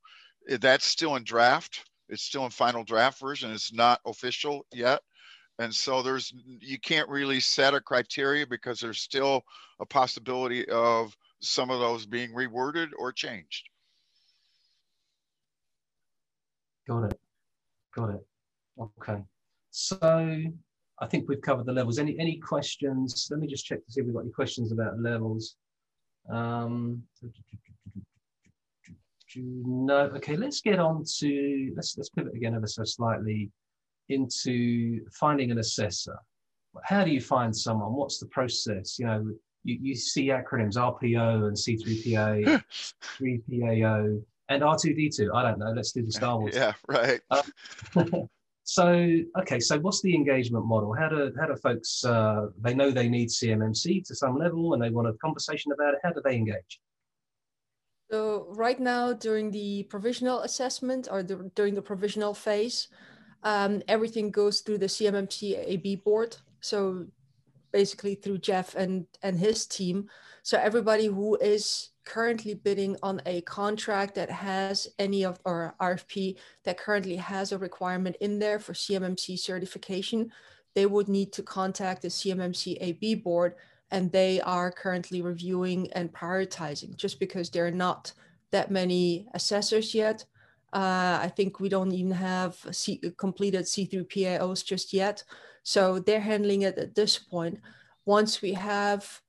[0.49, 1.85] eh, that's still in draft.
[2.09, 3.51] It's still in final draft version.
[3.51, 5.01] It's not official yet.
[5.59, 9.43] And so there's, you can't really set a criteria because there's still
[9.81, 13.67] a possibility of some of those being reworded or changed.
[16.87, 17.19] Got it.
[17.93, 18.25] Got it.
[18.79, 19.21] Okay.
[19.69, 21.99] So I think we've covered the levels.
[21.99, 23.27] Any any questions?
[23.29, 25.55] Let me just check to see if we've got any questions about levels.
[26.31, 27.03] Um,
[29.35, 29.99] no.
[30.15, 30.35] Okay.
[30.35, 33.51] Let's get on to let's let's pivot again ever so slightly
[34.09, 36.17] into finding an assessor.
[36.83, 37.93] How do you find someone?
[37.93, 38.99] What's the process?
[38.99, 39.25] You know,
[39.63, 42.63] you, you see acronyms RPO and C3PA,
[43.19, 45.29] 3PAO, and R2D2.
[45.33, 45.71] I don't know.
[45.71, 46.55] Let's do the Star Wars.
[46.55, 47.21] Yeah, right.
[48.63, 50.93] so okay, so what's the engagement model?
[50.93, 54.81] How do how do folks uh, they know they need CMMC to some level and
[54.81, 55.99] they want a conversation about it?
[56.03, 56.79] How do they engage?
[58.11, 62.87] So right now, during the provisional assessment or the, during the provisional phase,
[63.43, 66.37] um, everything goes through the CMMC AB board.
[66.61, 67.05] So
[67.71, 70.09] basically through Jeff and and his team.
[70.43, 76.37] So everybody who is currently bidding on a contract that has any of or RFP
[76.63, 80.31] that currently has a requirement in there for CMMC certification,
[80.73, 83.55] they would need to contact the CMMC AB board
[83.91, 88.13] and they are currently reviewing and prioritizing just because there are not
[88.51, 90.25] that many assessors yet.
[90.71, 95.23] Uh, I think we don't even have C- completed C3PAOs just yet.
[95.63, 97.59] So they're handling it at this point.
[98.05, 99.21] Once we have,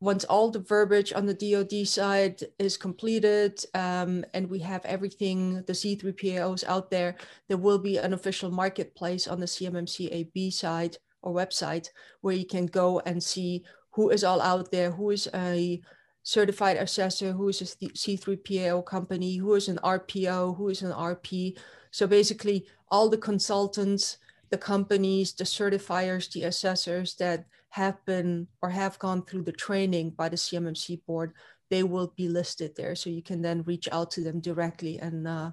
[0.00, 5.62] once all the verbiage on the DoD side is completed um, and we have everything,
[5.66, 7.16] the C3PAOs out there,
[7.48, 11.88] there will be an official marketplace on the CMMCAB side or website
[12.20, 15.80] where you can go and see who is all out there, who is a
[16.26, 21.56] certified assessor, who is a C3PAO company, who is an RPO, who is an RP.
[21.92, 24.18] So basically, all the consultants,
[24.50, 30.10] the companies, the certifiers, the assessors that have been or have gone through the training
[30.10, 31.32] by the CMMC board,
[31.70, 32.96] they will be listed there.
[32.96, 35.52] So you can then reach out to them directly and uh,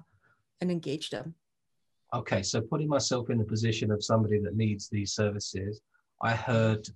[0.60, 1.36] and engage them.
[2.12, 5.80] Okay, so putting myself in the position of somebody that needs these services,
[6.20, 6.88] I heard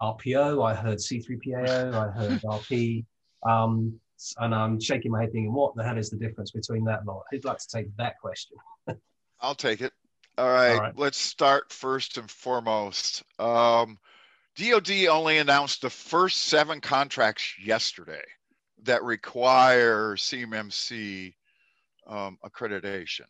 [0.00, 3.04] RPO, I heard C3PAO, I heard RP,
[3.46, 3.98] um,
[4.38, 7.22] and I'm shaking my head thinking, what the hell is the difference between that lot?
[7.30, 8.56] Who'd like to take that question?
[9.40, 9.92] I'll take it.
[10.38, 10.98] All right, All right.
[10.98, 13.22] let's start first and foremost.
[13.38, 13.98] Um,
[14.56, 18.22] DoD only announced the first seven contracts yesterday
[18.82, 21.34] that require CMMC
[22.06, 23.26] um, accreditation.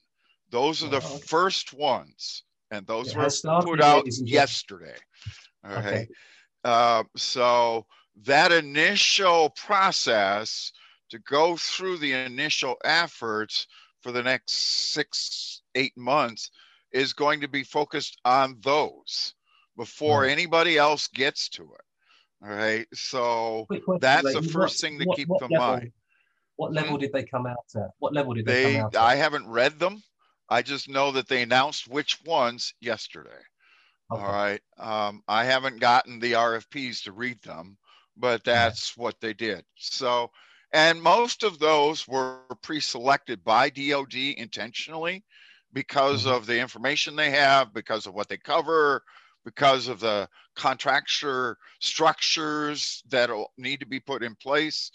[0.50, 1.26] Those are the Oh, okay.
[1.26, 3.30] first ones, and those It were
[3.62, 4.96] put out and yesterday.
[5.64, 5.86] All right.
[5.86, 6.08] Okay.
[6.64, 7.86] Uh, so
[8.24, 10.72] that initial process
[11.10, 13.66] to go through the initial efforts
[14.02, 14.52] for the next
[14.92, 16.50] six, eight months
[16.92, 19.34] is going to be focused on those
[19.76, 20.30] before Right.
[20.30, 21.80] anybody else gets to it.
[22.42, 22.86] All right.
[22.94, 25.92] So question, that's the first what- thing to what- keep what in level- mind.
[26.56, 27.90] What level did they come out at?
[27.98, 29.18] What level did they, They, come out I at?
[29.18, 30.02] haven't read them.
[30.48, 33.42] I just know that they announced which ones yesterday.
[34.10, 34.22] Okay.
[34.22, 34.62] All right.
[34.78, 37.76] Um, I haven't gotten the RFPs to read them,
[38.16, 39.64] but that's what they did.
[39.76, 40.30] So,
[40.72, 45.04] and most of those were pre-selected by DOD intentionally
[45.72, 46.26] because Mhm.
[46.26, 49.02] of the information they have, because of what they cover,
[49.44, 54.90] because of the contracture structures that'll need to be put in place.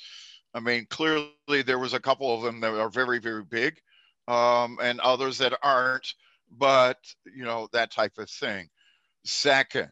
[0.54, 3.54] I mean, clearly there was a couple of them that are very, very big,
[4.10, 6.14] um, and others that aren't,
[6.50, 8.70] but you know, that type of thing.
[9.24, 9.92] Second,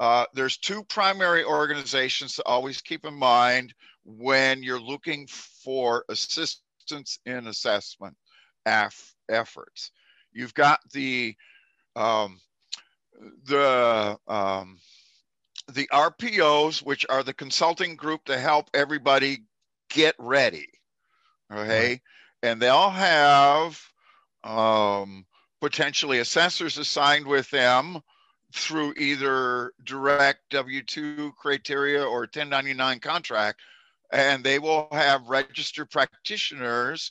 [0.00, 3.74] uh, there's two primary organizations to always keep in mind
[4.04, 8.16] when you're looking for assistance in assessment
[8.66, 9.90] af- efforts.
[10.32, 11.36] You've got the
[11.94, 12.40] um,
[13.44, 14.78] the um,
[15.72, 19.44] the RPOs, which are the consulting group to help everybody
[19.90, 20.68] get ready.
[21.52, 22.00] Okay, Right.
[22.42, 23.80] and they all have
[24.42, 25.26] um,
[25.60, 28.00] potentially assessors assigned with them
[28.54, 33.60] through either direct W-2 criteria or 1099 contract,
[34.12, 37.10] and they will have registered practitioners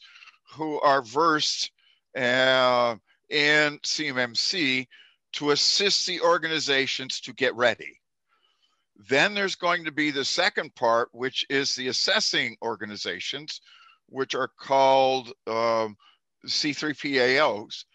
[0.54, 1.72] who are versed
[2.16, 2.96] uh,
[3.30, 4.88] in CMMC
[5.34, 8.00] to assist the organizations to get ready.
[9.10, 13.62] Then there's going to be the second part, which is the assessing organizations,
[14.08, 15.96] which are called um,
[16.46, 17.86] C3PAOs.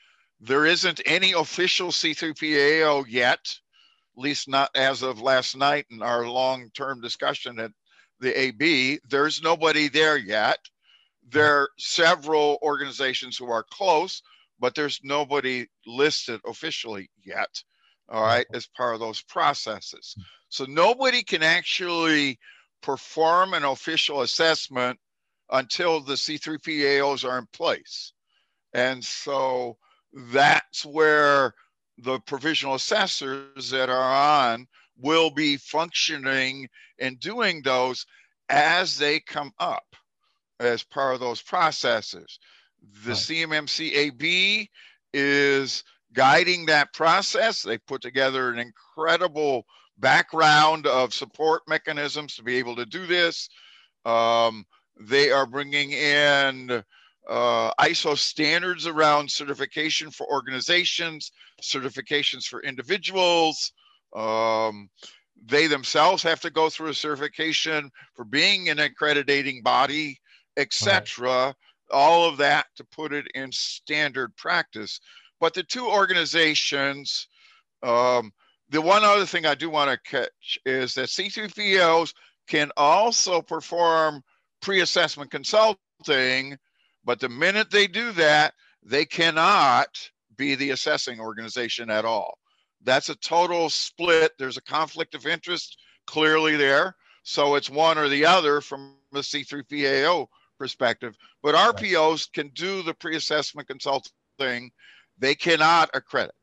[0.41, 6.27] There isn't any official C3PAO yet, at least not as of last night in our
[6.27, 7.73] long term discussion at
[8.21, 9.01] the AB.
[9.09, 10.59] There's nobody there yet.
[11.29, 14.23] There are several organizations who are close,
[14.61, 17.63] but there's nobody listed officially yet.
[18.09, 20.15] All right, as part of those processes.
[20.49, 22.39] So nobody can actually
[22.83, 24.99] perform an official assessment
[25.51, 28.13] until the C3PAOs are in place.
[28.73, 29.77] And so
[30.17, 31.53] that's where
[31.99, 34.67] the provisional assessors that are on
[34.99, 38.07] will be functioning and doing those
[38.49, 39.85] as they come up
[40.59, 42.39] as part of those processes.
[43.05, 43.19] The right.
[43.19, 44.71] CMMC AB
[45.13, 47.63] is guiding that process.
[47.63, 49.67] They put together an incredible
[49.99, 53.49] background of support mechanisms to be able to do this.
[54.07, 54.65] Um,
[54.99, 56.83] they are bringing in
[57.29, 63.73] uh, ISO standards around certification for organizations, certifications for individuals.
[64.15, 64.89] Um,
[65.45, 70.19] they themselves have to go through a certification for being an accrediting body,
[70.57, 71.29] etc.
[71.29, 71.55] Right.
[71.91, 75.01] All of that to put it in standard practice.
[75.41, 77.29] But the two organizations,
[77.83, 78.33] um,
[78.71, 82.15] the one other thing I do want to catch is that C3PAOs
[82.49, 84.23] can also perform
[84.63, 86.57] pre assessment consulting
[87.07, 92.37] but the minute they do that, they cannot be the assessing organization at all.
[92.83, 94.33] That's a total split.
[94.39, 96.97] There's a conflict of interest clearly there.
[97.23, 100.27] So it's one or the other from a C3PAO
[100.59, 101.17] perspective.
[101.43, 104.71] But RPOs can do the pre assessment consulting, thing.
[105.19, 106.35] they cannot accredit.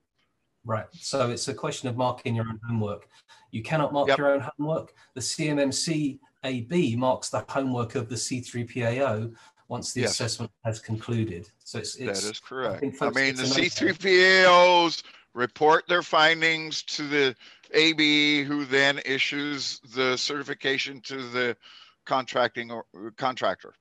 [0.65, 0.88] Right.
[0.93, 3.08] So it's a question of marking your own homework.
[3.52, 4.17] You cannot mark yep.
[4.17, 4.93] your own homework.
[5.13, 9.34] The CMMC AB marks the homework of the C3PAO
[9.67, 10.12] once the yes.
[10.12, 11.49] assessment has concluded.
[11.63, 12.84] So it's, it's that is correct.
[13.02, 17.36] I, I mean, the C3PAOs report their findings to the
[17.73, 21.58] AB, who then issues the certification to the
[22.06, 22.86] contracting or
[23.17, 23.73] contractor.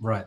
[0.00, 0.26] Right.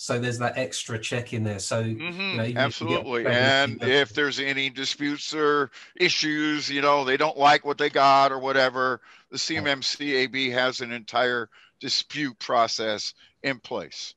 [0.00, 1.58] So there's that extra check in there.
[1.58, 3.26] So mm-hmm, you know, absolutely.
[3.26, 8.30] And if there's any disputes or issues, you know, they don't like what they got
[8.30, 9.00] or whatever,
[9.32, 11.48] the CMMC AB has an entire
[11.80, 13.12] dispute process
[13.42, 14.14] in place.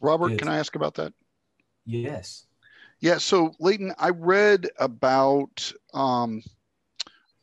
[0.00, 0.38] Robert, yes.
[0.38, 1.12] can I ask about that?
[1.86, 2.46] Yes.
[3.00, 3.18] Yeah.
[3.18, 6.42] So, Leighton, I read about um,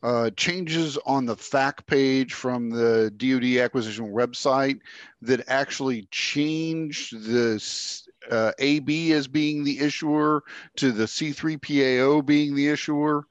[0.02, 4.78] uh, changes on the fact page from the DoD acquisition website
[5.22, 7.62] that actually changed the
[8.30, 10.42] uh, AB as being the issuer
[10.76, 13.26] to the C3PAO being the issuer,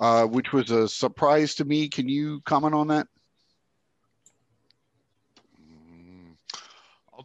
[0.00, 1.88] uh, which was a surprise to me.
[1.88, 3.06] Can you comment on that?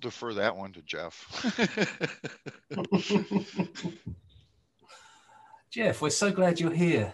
[0.06, 1.26] Defer that one to Jeff.
[5.72, 7.12] Jeff, we're so glad you're here.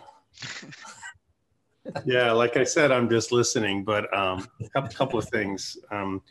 [2.06, 5.78] yeah, like I said, I'm just listening, but um, a couple of things.
[5.90, 6.22] Um,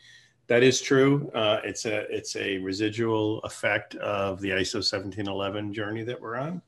[0.45, 1.31] that is true.
[1.33, 6.61] Uh, it's a it's a residual effect of the ISO 1711 journey that we're on.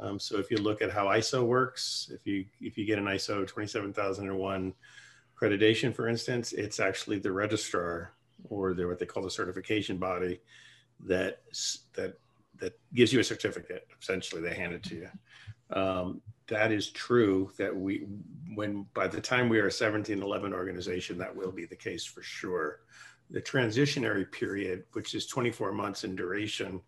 [0.00, 3.04] Um, so if you look at how ISO works, if you if you get an
[3.04, 4.72] ISO 27001
[5.36, 8.14] accreditation, for instance, it's actually the registrar
[8.48, 10.40] or they're what they call the certification body
[11.06, 11.42] that
[11.94, 12.14] that
[12.58, 13.86] that gives you a certificate.
[14.00, 15.08] Essentially, they hand it to you.
[15.70, 17.50] Um, that is true.
[17.58, 18.06] That we,
[18.54, 22.22] when by the time we are a 1711 organization, that will be the case for
[22.22, 22.80] sure.
[23.30, 26.80] The transitionary period, which is 24 months in duration,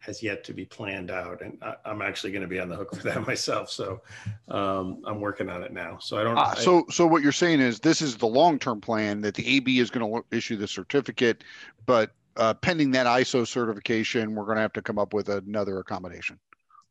[0.00, 2.76] has yet to be planned out, and I, am actually going to be on the
[2.76, 3.70] hook for that myself.
[3.70, 4.00] So
[4.48, 5.98] um, I'm working on it now.
[5.98, 6.36] So I don't.
[6.36, 9.46] Uh, so so what you're saying is this is the long term plan that the
[9.46, 11.44] AB is going to issue the certificate,
[11.86, 15.78] but uh, pending that ISO certification, we're going to have to come up with another
[15.78, 16.38] accommodation.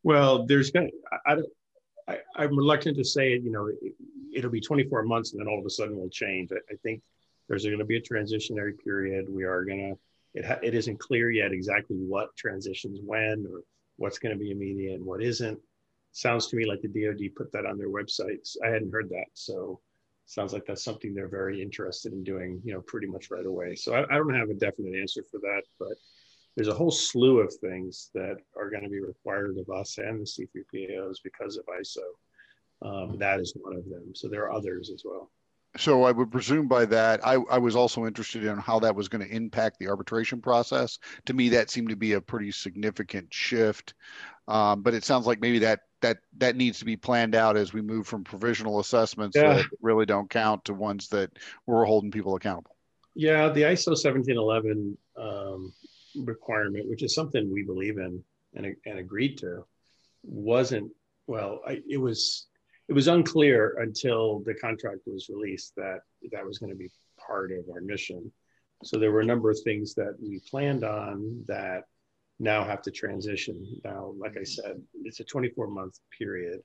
[0.03, 0.93] Well, there's going to.
[1.25, 1.47] I, don't
[2.07, 3.43] I, am reluctant to say it.
[3.43, 3.69] You know,
[4.31, 6.51] it, will be 24 months, and then all of a sudden we'll change.
[6.51, 7.01] I, I think
[7.47, 9.27] there's going to be a transitionary period.
[9.29, 9.99] We are going to
[10.33, 13.63] it, ha- it isn't clear yet exactly what transitions when or
[13.97, 15.59] what's going to be immediate and what isn't.
[16.11, 18.55] Sounds to me like the DoD put that on their websites.
[18.65, 19.79] I hadn't heard that, so
[20.25, 22.61] sounds like that's something they're very interested in doing.
[22.63, 23.75] You know, pretty much right away.
[23.75, 25.93] So I, I don't have a definite answer for that, but
[26.55, 30.19] there's a whole slew of things that are going to be required of us and
[30.19, 31.99] the C3PAOs because of ISO.
[32.81, 34.13] Um, that is one of them.
[34.15, 35.31] So there are others as well.
[35.77, 39.07] So I would presume by that, I, I was also interested in how that was
[39.07, 40.97] going to impact the arbitration process.
[41.25, 43.93] To me, that seemed to be a pretty significant shift.
[44.47, 47.71] Um, but it sounds like maybe that that that needs to be planned out as
[47.71, 49.55] we move from provisional assessments yeah.
[49.55, 51.29] that really don't count to ones that
[51.67, 52.75] we're holding people accountable.
[53.15, 55.73] Yeah, the ISO 1711 um,
[56.15, 58.23] requirement, which is something we believe in
[58.55, 59.65] and, and agreed to,
[60.23, 60.91] wasn't
[61.27, 61.59] well.
[61.67, 62.47] I, it was
[62.89, 65.99] it was unclear until the contract was released that
[66.31, 66.89] that was going to be
[67.23, 68.31] part of our mission.
[68.83, 71.83] So there were a number of things that we planned on that
[72.39, 73.63] now have to transition.
[73.85, 76.61] Now, like I said, it's a 24 month period.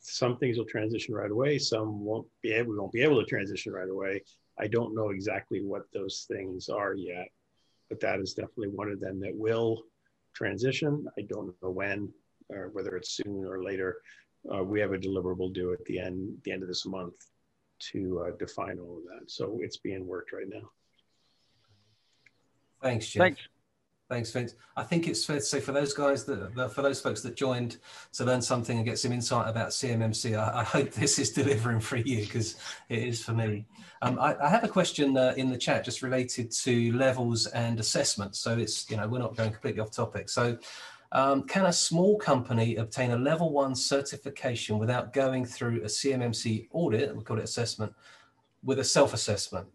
[0.00, 1.58] Some things will transition right away.
[1.58, 4.22] Some won't be able, we won't be able to transition right away.
[4.58, 7.28] I don't know exactly what those things are yet,
[7.90, 9.82] but that is definitely one of them that will
[10.34, 11.06] transition.
[11.18, 12.10] I don't know when
[12.48, 13.98] or whether it's soon or later
[14.54, 17.14] uh, we have a deliverable due at the end the end of this month
[17.78, 19.30] to uh, define all of that.
[19.30, 20.70] So it's being worked right now.
[22.82, 23.20] Thanks, Jeff.
[23.20, 23.40] Thanks.
[24.08, 24.54] Thanks, Vince.
[24.74, 27.76] I think it's fair to say for those guys that, for those folks that joined
[28.14, 31.80] to learn something and get some insight about CMMC, I, I hope this is delivering
[31.80, 32.56] for you because
[32.88, 33.66] it is for me.
[34.00, 37.78] Um, I, I, have a question uh, in the chat just related to levels and
[37.78, 38.38] assessments.
[38.38, 40.30] So it's, you know, we're not going completely off topic.
[40.30, 40.56] So
[41.12, 46.68] um, can a small company obtain a level one certification without going through a CMMC
[46.70, 47.92] audit, we call it assessment,
[48.62, 49.66] with a self-assessment?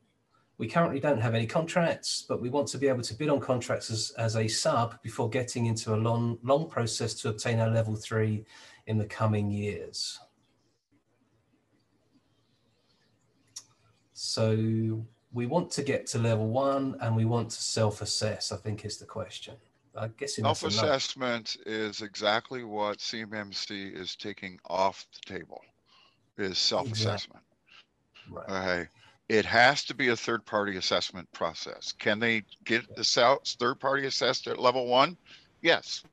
[0.59, 3.39] We currently don't have any contracts, but we want to be able to bid on
[3.39, 7.69] contracts as, as a sub before getting into a long, long process to obtain our
[7.69, 8.45] level three
[8.85, 10.19] in the coming years.
[14.13, 15.03] So
[15.33, 18.97] we want to get to level one and we want to self-assess, I think is
[18.97, 19.55] the question.
[19.95, 25.61] I guess self-assessment is exactly what CMMC is taking off the table.
[26.37, 27.43] Is self-assessment.
[28.27, 28.53] Exactly.
[28.55, 28.79] Right.
[28.79, 28.89] Okay.
[29.29, 31.93] It has to be a third-party assessment process.
[31.93, 33.03] Can they get the
[33.59, 35.15] third-party assessed at level one?
[35.61, 36.03] Yes,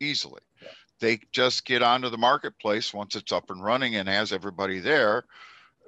[0.00, 0.40] easily.
[0.60, 0.68] Yeah.
[1.00, 5.24] They just get onto the marketplace once it's up and running and has everybody there.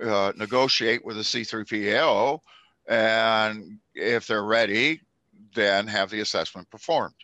[0.03, 2.41] Uh, negotiate with a C3PAO,
[2.89, 5.01] and if they're ready,
[5.55, 7.15] then have the assessment performed.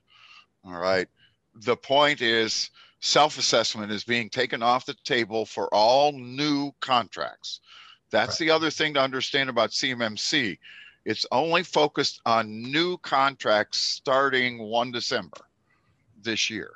[0.64, 1.09] All right.
[1.55, 2.70] The point is
[3.01, 7.61] self assessment is being taken off the table for all new contracts.
[8.11, 8.47] That's right.
[8.47, 10.59] the other thing to understand about CMMC.
[11.05, 15.47] It's only focused on new contracts starting 1 December
[16.22, 16.70] this year.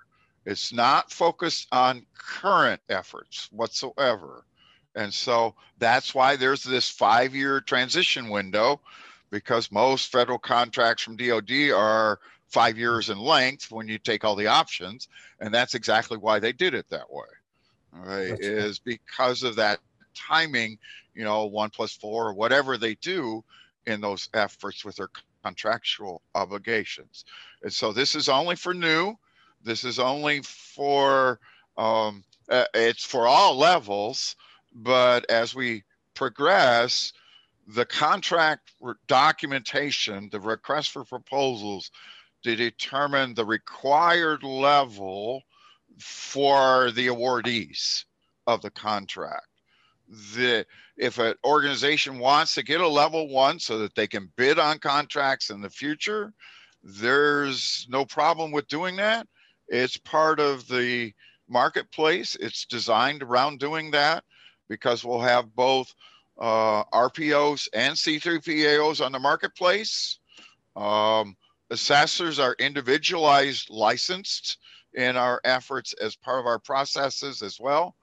[0.46, 4.44] It's not focused on current efforts whatsoever.
[4.94, 8.80] And so that's why there's this five year transition window
[9.30, 14.36] because most federal contracts from DoD are five years in length when you take all
[14.36, 15.08] the options,
[15.40, 17.26] and that's exactly why they did it that way.
[17.92, 19.80] Right, is because of that
[20.14, 20.78] timing.
[21.14, 23.44] You know, one plus four or whatever they do
[23.86, 25.10] in those efforts with their
[25.44, 27.24] contractual obligations.
[27.62, 29.14] And so this is only for new.
[29.62, 31.38] This is only for
[31.76, 34.36] um, uh, it's for all levels.
[34.74, 37.12] But as we progress,
[37.68, 38.72] the contract
[39.06, 41.90] documentation, the request for proposals
[42.42, 45.42] to determine the required level
[45.98, 48.04] for the awardees
[48.46, 49.46] of the contract.
[50.34, 50.66] The,
[50.98, 54.78] if an organization wants to get a level one so that they can bid on
[54.78, 56.32] contracts in the future,
[56.82, 59.26] there's no problem with doing that.
[59.68, 61.12] It's part of the
[61.48, 62.36] marketplace.
[62.38, 64.24] It's designed around doing that
[64.68, 65.94] because we'll have both
[66.38, 70.18] uh, RPOs and C3PAOs on the marketplace.
[70.76, 71.36] Um,
[71.70, 74.58] assessors are individualized licensed
[74.94, 77.94] in our efforts as part of our processes as well.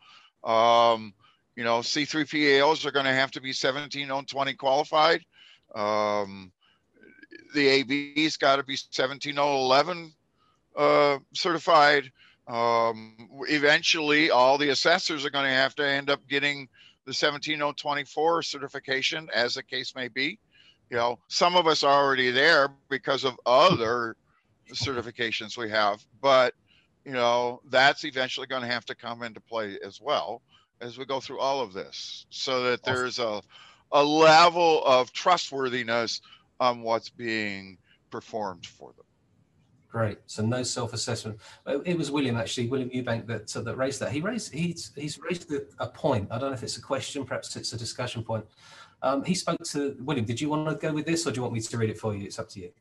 [0.44, 1.14] Um,
[1.56, 5.24] you know, C3PAOs are going to have to be 17020 qualified.
[5.76, 6.52] Um,
[7.54, 10.14] the AB's got to be 17011
[10.78, 12.12] uh, certified.
[12.48, 16.68] Um, eventually, all the assessors are going to have to end up getting
[17.06, 20.40] the 17024 certification, as the case may be.
[20.90, 24.16] You know, some of us are already there because of other
[24.74, 26.54] certifications we have, but
[27.06, 30.42] you know, that's eventually going to have to come into play as well
[30.82, 33.42] as we go through all of this so that there's a
[33.92, 36.22] a level of trustworthiness
[36.60, 37.78] on what's being
[38.10, 39.06] performed for them.
[39.92, 40.20] Great.
[40.26, 41.38] So no self-assessment.
[41.86, 44.12] It was William actually, William Eubank that uh, that raised that.
[44.14, 46.30] He raised he's he's raised a point.
[46.32, 48.46] I don't know if it's a question, perhaps it's a discussion point.
[49.04, 50.26] Um, he spoke to William.
[50.26, 52.00] Did you want to go with this, or do you want me to read it
[52.00, 52.24] for you?
[52.26, 52.72] It's up to you.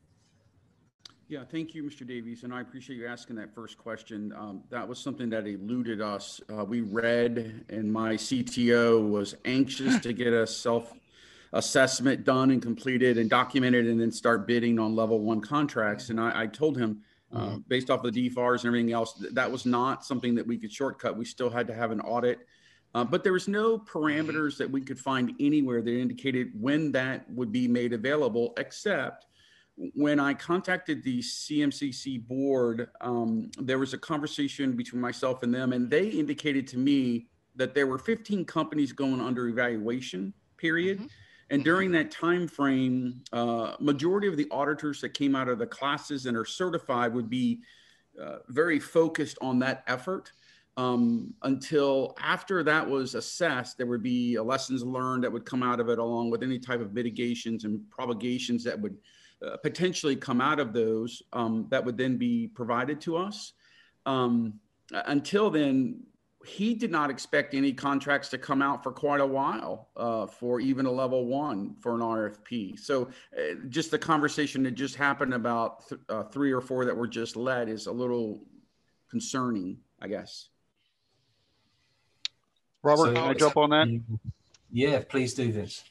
[1.27, 2.05] Yeah, thank you, Mr.
[2.05, 4.33] Davies, and I appreciate you asking that first question.
[4.37, 6.39] Um, that was something that eluded us.
[6.49, 10.93] Uh, we read, and my CTO was anxious to get a self
[11.53, 16.09] assessment done and completed and documented, and then start bidding on level one contracts.
[16.09, 17.01] And I, I told him,
[17.33, 17.57] uh, mm-hmm.
[17.67, 20.71] based off the DFARS and everything else, that, that was not something that we could
[20.71, 21.17] shortcut.
[21.17, 22.39] We still had to have an audit.
[22.93, 27.29] Uh, but there was no parameters that we could find anywhere that indicated when that
[27.31, 29.27] would be made available, except
[29.93, 35.73] when I contacted the CMCC board, um, there was a conversation between myself and them,
[35.73, 40.97] and they indicated to me that there were 15 companies going under evaluation period.
[40.97, 41.07] Mm-hmm.
[41.51, 45.67] And during that time frame, uh, majority of the auditors that came out of the
[45.67, 47.59] classes and are certified would be
[48.19, 50.31] uh, very focused on that effort.
[50.77, 55.81] Um, until after that was assessed, there would be lessons learned that would come out
[55.81, 58.97] of it, along with any type of mitigations and propagations that would
[59.45, 63.53] uh, potentially come out of those um, that would then be provided to us.
[64.05, 64.53] Um,
[64.93, 66.01] until then,
[66.45, 70.59] he did not expect any contracts to come out for quite a while uh, for
[70.59, 72.79] even a level one for an RFP.
[72.79, 76.95] So, uh, just the conversation that just happened about th- uh, three or four that
[76.95, 78.41] were just led is a little
[79.09, 80.49] concerning, I guess.
[82.83, 84.01] Robert, so, can I jump on that?
[84.71, 85.83] Yeah, please do this.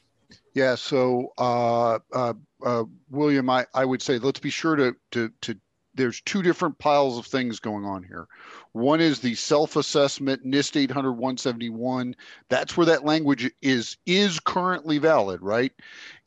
[0.53, 0.75] Yeah.
[0.75, 2.33] So, uh, uh,
[2.65, 5.57] uh, William, I, I would say let's be sure to, to, to,
[6.01, 8.27] there's two different piles of things going on here.
[8.71, 12.15] One is the self-assessment NIST 800 171.
[12.49, 15.71] That's where that language is is currently valid, right?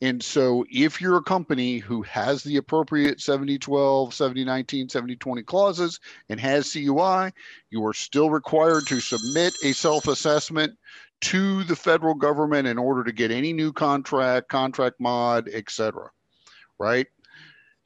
[0.01, 5.99] And so if you're a company who has the appropriate 7012, 7019, 7020 clauses
[6.29, 7.31] and has CUI,
[7.69, 10.77] you are still required to submit a self-assessment
[11.21, 16.11] to the federal government in order to get any new contract, contract mod, etc.
[16.79, 17.07] Right?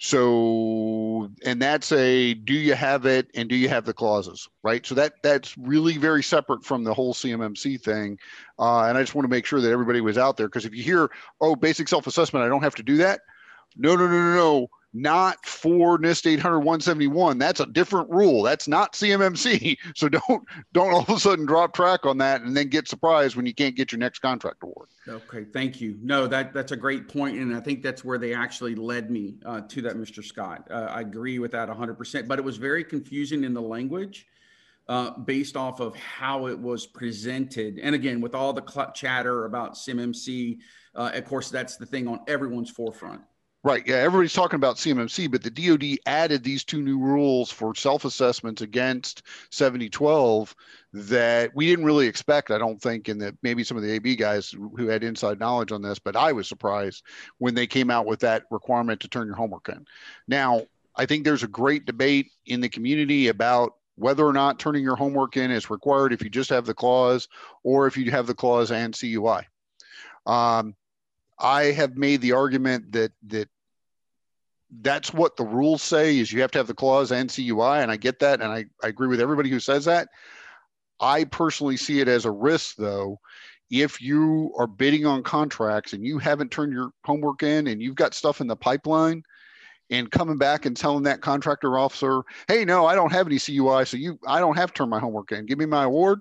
[0.02, 4.86] So, and that's a do you have it and do you have the clauses, right?
[4.86, 8.18] So that that's really very separate from the whole CMMC thing.
[8.58, 10.74] Uh, and I just want to make sure that everybody was out there because if
[10.74, 13.20] you hear, oh, basic self assessment, I don't have to do that.
[13.76, 17.38] No, no, no, no, no not for NIST 800 171.
[17.38, 18.42] That's a different rule.
[18.42, 19.78] That's not CMMC.
[19.96, 23.36] So don't don't all of a sudden drop track on that and then get surprised
[23.36, 24.88] when you can't get your next contract award.
[25.08, 25.98] Okay, thank you.
[26.02, 29.36] No, that that's a great point, and I think that's where they actually led me
[29.46, 30.24] uh, to that, Mr.
[30.24, 30.68] Scott.
[30.70, 32.28] Uh, I agree with that 100%.
[32.28, 34.28] But it was very confusing in the language.
[34.88, 37.78] Uh, based off of how it was presented.
[37.78, 40.58] And again, with all the cl- chatter about CMMC,
[40.96, 43.22] uh, of course, that's the thing on everyone's forefront.
[43.62, 43.86] Right.
[43.86, 43.98] Yeah.
[43.98, 49.24] Everybody's talking about CMMC, but the DoD added these two new rules for self-assessments against
[49.52, 50.56] 7012
[50.94, 52.52] that we didn't really expect.
[52.52, 55.74] I don't think, and that maybe some of the AB guys who had inside knowledge
[55.74, 57.04] on this, but I was surprised
[57.40, 59.86] when they came out with that requirement to turn your homework in.
[60.26, 60.62] Now,
[60.96, 64.96] I think there's a great debate in the community about whether or not turning your
[64.96, 67.28] homework in is required if you just have the clause
[67.64, 69.42] or if you have the clause and CUI.
[70.26, 70.76] Um,
[71.40, 73.50] I have made the argument that that
[74.82, 77.92] that's what the rules say is you have to have the clause and CUI, and
[77.92, 80.10] I get that, and I, I agree with everybody who says that.
[81.00, 83.20] I personally see it as a risk, though,
[83.72, 87.96] if you are bidding on contracts and you haven't turned your homework in and you've
[87.96, 89.24] got stuff in the pipeline
[89.90, 93.86] and coming back and telling that contractor officer, hey, no, I don't have any CUI,
[93.86, 95.46] so you I don't have to turn my homework in.
[95.46, 96.20] Give me my award.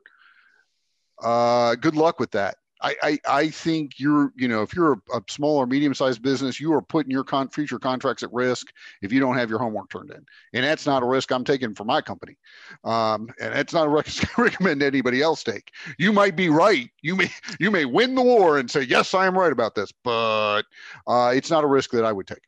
[1.22, 2.56] Uh, good luck with that.
[2.80, 6.22] I, I, I think you're, you know, if you're a, a small or medium sized
[6.22, 8.72] business, you are putting your con- future contracts at risk
[9.02, 10.24] if you don't have your homework turned in.
[10.52, 12.36] And that's not a risk I'm taking for my company.
[12.84, 15.72] Um, and that's not a risk I recommend anybody else take.
[15.98, 16.88] You might be right.
[17.02, 19.92] You may, you may win the war and say, yes, I am right about this,
[20.04, 20.62] but
[21.06, 22.42] uh, it's not a risk that I would take.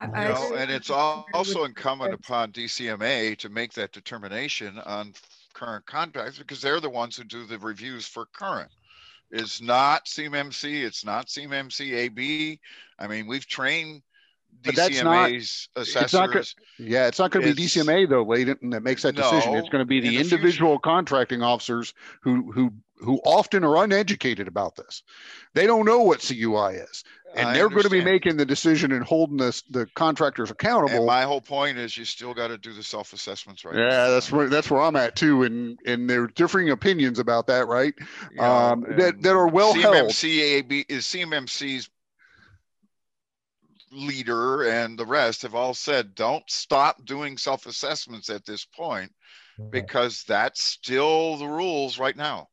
[0.00, 5.12] No, and it's also incumbent upon DCMA to make that determination on
[5.54, 8.70] current contracts because they're the ones who do the reviews for current
[9.30, 10.84] is not CMMC.
[10.84, 12.60] It's not CMMC AB.
[12.98, 14.02] I mean, we've trained
[14.62, 16.02] DCMA's not, assessors.
[16.02, 19.52] It's not yeah, it's not going to be DCMA though, Leighton, that makes that decision.
[19.52, 23.82] No, it's going to be the individual the contracting officers who who who often are
[23.84, 25.02] uneducated about this.
[25.54, 27.90] They don't know what CUI is and I they're understand.
[27.90, 30.96] going to be making the decision and holding this the contractors accountable.
[30.96, 33.76] And my whole point is, you still got to do the self assessments, right?
[33.76, 34.10] Yeah, now.
[34.10, 37.66] that's where that's where I'm at too, and and there are differing opinions about that,
[37.68, 37.94] right?
[38.34, 40.72] Yeah, um, that that are well CMMC held.
[40.88, 41.90] is CMMC's
[43.90, 49.12] leader and the rest have all said, don't stop doing self assessments at this point,
[49.70, 52.48] because that's still the rules right now.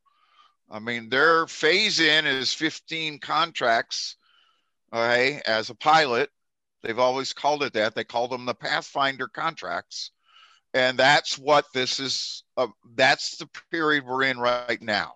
[0.69, 4.17] I mean, their phase in is 15 contracts
[4.93, 6.29] okay, as a pilot
[6.85, 7.95] They've always called it that.
[7.95, 10.11] They call them the Pathfinder contracts.
[10.75, 12.43] And that's what this is.
[12.55, 15.15] Uh, that's the period we're in right now.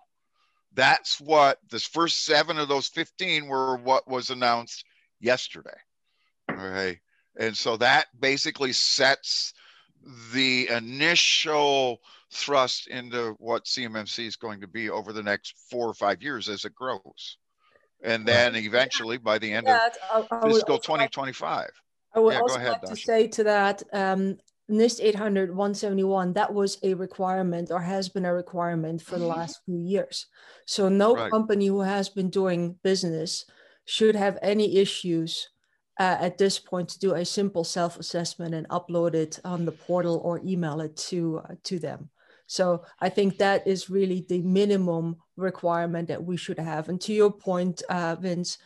[0.74, 4.84] That's what this first seven of those 15 were what was announced
[5.20, 5.78] yesterday.
[6.50, 6.98] Okay.
[7.38, 9.54] And so that basically sets
[10.32, 12.00] the initial
[12.32, 16.48] thrust into what CMMC is going to be over the next four or five years
[16.48, 17.38] as it grows.
[18.02, 21.70] And then eventually by the end That, of I- I fiscal also like- 2025.
[22.14, 23.06] I would Yeah, go also ahead, like to Dasha.
[23.06, 28.32] say to that, um, NIST 800 171, that was a requirement or has been a
[28.34, 30.26] requirement for the last few years.
[30.66, 31.30] So no Right.
[31.30, 33.44] company who has been doing business
[33.84, 35.48] should have any issues
[35.98, 40.18] uh, at this point to do a simple self-assessment and upload it on the portal
[40.24, 42.08] or email it to uh, to them.
[42.50, 46.88] So I think that is really the minimum requirement that we should have.
[46.88, 48.58] And to your point, uh, Vince,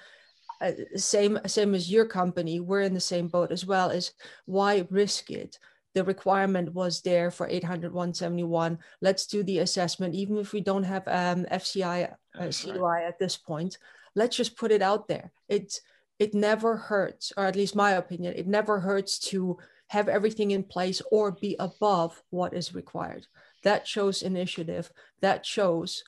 [0.63, 3.91] uh, same same as your company, we're in the same boat as well.
[3.91, 4.13] Is
[4.47, 5.59] why risk it?
[5.93, 8.79] The requirement was there for 800 171.
[9.03, 12.51] Let's do the assessment, even if we don't have um, FCI uh.
[12.51, 13.77] CUI at this point.
[14.15, 15.31] Let's just put it out there.
[15.47, 15.79] It
[16.19, 19.59] it never hurts, or at least my opinion, it never hurts to
[19.89, 23.27] have everything in place or be above what is required.
[23.65, 24.91] That shows initiative.
[25.21, 26.05] That shows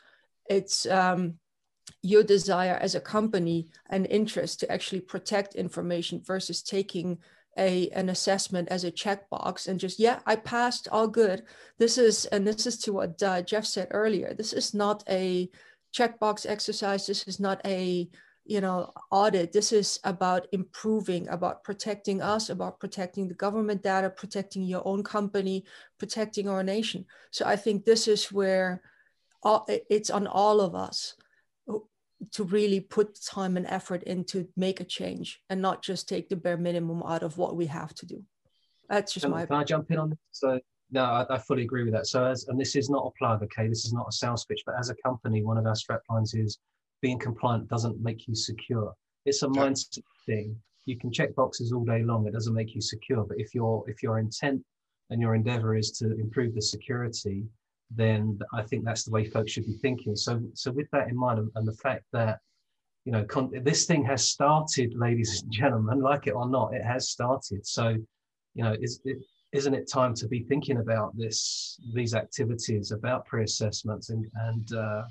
[0.49, 1.35] it's um,
[2.03, 7.19] your desire as a company and interest to actually protect information versus taking
[7.59, 10.89] a an assessment as a checkbox and just yeah i passed.
[10.93, 11.43] All good.
[11.79, 14.35] This is and this is to what uh, jeff said earlier.
[14.35, 15.51] This is not a
[15.97, 17.07] checkbox exercise.
[17.07, 18.09] This is not a
[18.47, 24.09] you know audit this is about improving about protecting us about protecting the government data
[24.09, 25.65] protecting your own company
[25.99, 28.83] protecting our nation so i think this is where
[29.43, 31.15] all, it's on all of us
[31.69, 31.79] uh,
[32.33, 36.37] to really put time and effort into make a change and not just take the
[36.37, 38.23] bare minimum out of what we have to do
[38.89, 40.19] that's just Can, my can I jump in on this?
[40.31, 42.07] So no, I, I fully agree with that.
[42.07, 43.69] So as and this is not a plug, okay?
[43.69, 46.35] This is not a sales pitch, but as a company, one of our strap lines
[46.35, 46.59] is
[47.03, 48.95] being compliant doesn't make you secure.
[49.25, 50.57] It's a mindset thing.
[50.87, 52.27] You can check boxes all day long.
[52.27, 53.25] It doesn't make you secure.
[53.25, 54.63] But if your if your intent
[55.11, 57.45] and your endeavor is to improve the security,
[57.91, 60.17] then I think that's the way folks should be thinking.
[60.17, 62.39] So so with that in mind and, and the fact that
[63.05, 66.85] you know con- this thing has started, ladies and gentlemen, like it or not, it
[66.85, 67.67] has started.
[67.67, 67.97] So
[68.57, 69.19] you know, is it,
[69.53, 75.03] isn't it time to be thinking about this, these activities, about pre-assessments, and and uh,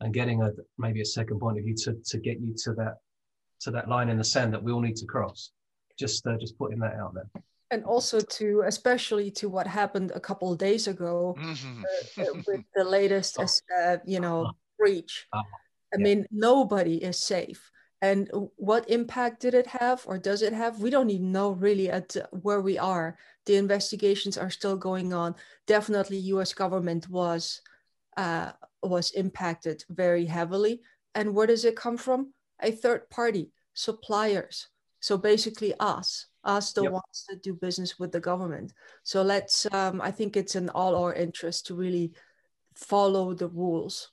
[0.00, 2.94] and getting a maybe a second point of view to to get you to that
[3.60, 5.50] to that line in the sand that we all need to cross.
[5.98, 7.28] Just uh, just putting that out there.
[7.70, 12.62] and also to especially to what happened a couple of days ago uh, uh, with
[12.74, 13.38] the latest
[13.82, 15.26] uh, you know breach.
[15.32, 15.42] Ah,
[15.92, 16.04] i yeah.
[16.04, 17.70] mean nobody is safe.
[18.00, 20.78] And what impact did it have or does it have?
[20.78, 23.18] We don't even know really at uh, where we are.
[23.46, 25.34] The investigations are still going on.
[25.66, 27.60] Definitely us government was
[28.16, 30.80] uh, was impacted very heavily
[31.14, 34.68] and where does it come from a third party suppliers
[35.00, 36.92] so basically us us the Yep.
[36.92, 38.72] ones that do business with the government
[39.02, 42.12] so let's um, i think it's in all our interest to really
[42.74, 44.10] follow the rules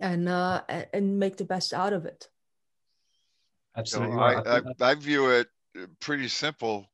[0.00, 0.62] and uh,
[0.92, 2.28] and make the best out of it
[3.76, 4.22] You Absolutely know.
[4.22, 5.48] I, I I, think that- I view it
[5.80, 6.86] uh, pretty simple.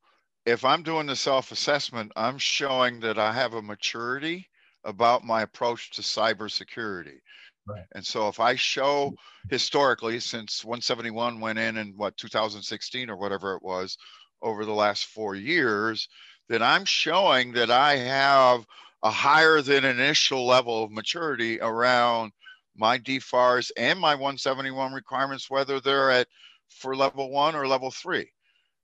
[0.45, 4.45] If I'm doing the self-assessment, I'm showing that I have a maturity
[4.83, 7.19] about my approach to cybersecurity.
[7.65, 7.85] Right.
[7.95, 9.13] And so if I show
[9.49, 13.97] historically, since 171 went in in what 2016 or whatever it was,
[14.43, 16.07] over the last four years,
[16.49, 18.65] then I'm showing that I have
[19.01, 22.31] a higher than initial level of maturity around
[22.75, 26.27] my DFARS and my 171 requirements, whether they're at
[26.69, 28.29] for level one or level three.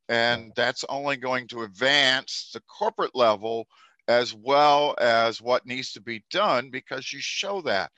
[0.08, 3.68] And that's only going to advance the corporate level
[4.10, 7.92] as well as what needs to be done because you show that.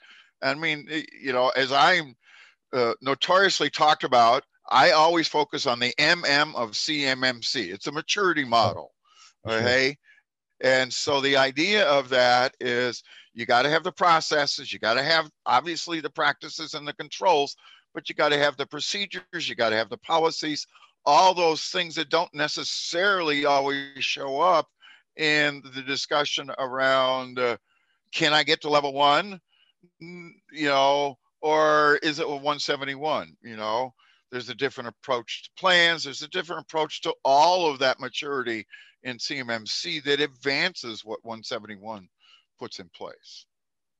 [0.43, 0.85] I mean,
[1.19, 2.15] you know, as I'm
[2.73, 7.73] uh, notoriously talked about, I always focus on the MM of CMMC.
[7.73, 8.91] It's a maturity model.
[9.47, 9.59] Sure.
[9.59, 9.97] Okay.
[10.61, 13.03] And so the idea of that is
[13.33, 16.93] you got to have the processes, you got to have obviously the practices and the
[16.93, 17.55] controls,
[17.93, 20.67] but you got to have the procedures, you got to have the policies,
[21.05, 24.67] all those things that don't necessarily always show up
[25.17, 27.57] in the discussion around uh,
[28.13, 29.39] can I get to level one?
[29.99, 33.35] You know, or is it a 171?
[33.41, 33.93] You know,
[34.31, 38.65] there's a different approach to plans, there's a different approach to all of that maturity
[39.03, 42.07] in CMMC that advances what 171
[42.59, 43.45] puts in place.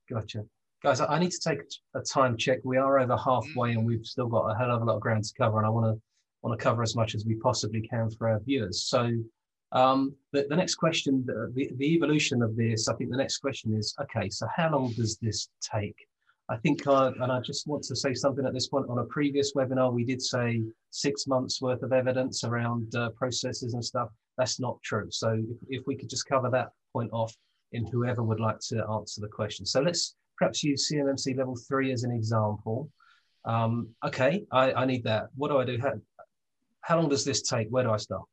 [0.08, 0.44] Gotcha.
[0.82, 1.60] Guys, I I need to take
[1.94, 2.58] a time check.
[2.64, 5.24] We are over halfway and we've still got a hell of a lot of ground
[5.24, 5.58] to cover.
[5.58, 6.00] And I want to
[6.42, 8.84] want to cover as much as we possibly can for our viewers.
[8.84, 9.12] So
[9.72, 13.74] um, the, the next question, the, the evolution of this, I think the next question
[13.74, 15.96] is, okay, so how long does this take?
[16.48, 18.86] I think, uh, and I just want to say something at this point.
[18.90, 23.72] On a previous webinar, we did say six months worth of evidence around uh, processes
[23.72, 24.10] and stuff.
[24.36, 25.08] That's not true.
[25.10, 27.34] So if, if we could just cover that point off
[27.72, 29.64] in whoever would like to answer the question.
[29.64, 32.90] So let's perhaps use CMMC level three as an example.
[33.46, 35.28] Um, okay, I, I need that.
[35.36, 35.78] What do I do?
[35.80, 35.92] How,
[36.82, 37.68] how long does this take?
[37.70, 38.24] Where do I start?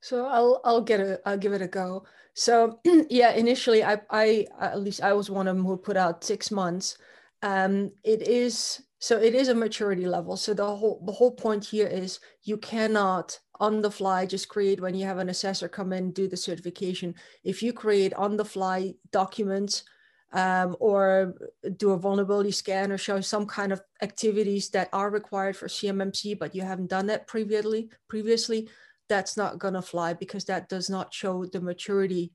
[0.00, 2.04] So I'll I'll get a I'll give it a go.
[2.34, 2.80] So
[3.10, 6.50] yeah, initially I I at least I was one of them who put out six
[6.50, 6.98] months.
[7.42, 10.36] Um, it is so it is a maturity level.
[10.36, 14.80] So the whole the whole point here is you cannot on the fly just create
[14.80, 17.14] when you have an assessor come in do the certification.
[17.44, 19.84] If you create on the fly documents
[20.32, 21.34] um, or
[21.76, 26.38] do a vulnerability scan or show some kind of activities that are required for CMMC,
[26.38, 28.68] but you haven't done that previously, previously,
[29.08, 32.32] that's not gonna fly because that does not show the maturity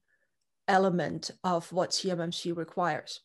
[0.67, 3.21] element of what CMMC requires.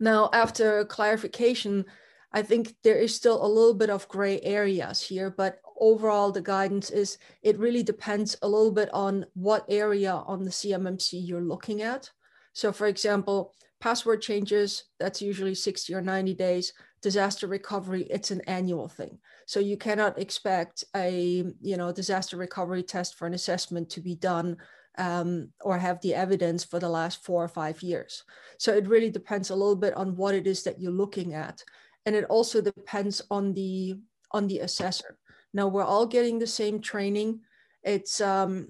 [0.00, 1.84] Now, after clarification,
[2.32, 6.42] I think there is still a little bit of gray areas here, but overall the
[6.42, 11.40] guidance is it really depends a little bit on what area on the CMMC you're
[11.40, 12.10] looking at.
[12.52, 16.72] So for example, password changes, that's usually 60 or 90 days.
[17.04, 19.18] Disaster recovery, it's an annual thing.
[19.44, 24.14] So you cannot expect a you know disaster recovery test for an assessment to be
[24.14, 24.56] done
[24.96, 28.24] um, or have the evidence for the last four or five years.
[28.56, 31.62] So it really depends a little bit on what it is that you're looking at.
[32.06, 33.98] And it also depends on the
[34.30, 35.18] on the assessor.
[35.52, 37.40] Now we're all getting the same training.
[37.82, 38.68] It's um,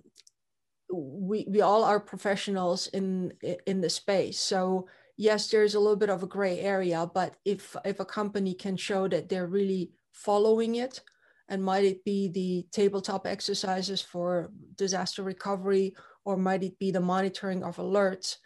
[0.93, 3.33] we we all are professionals in
[3.65, 4.41] in the space.
[4.41, 8.55] So yes, there's a little bit of a gray area, but if if a company
[8.55, 11.01] can show that they're really following it,
[11.49, 15.95] and might it be the tabletop exercises for disaster recovery,
[16.25, 18.37] or might it be the monitoring of alerts,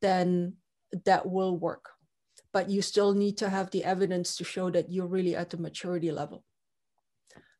[0.00, 0.54] then
[1.04, 1.90] that will work.
[2.52, 5.58] But you still need to have the evidence to show that you're really at the
[5.58, 6.44] maturity level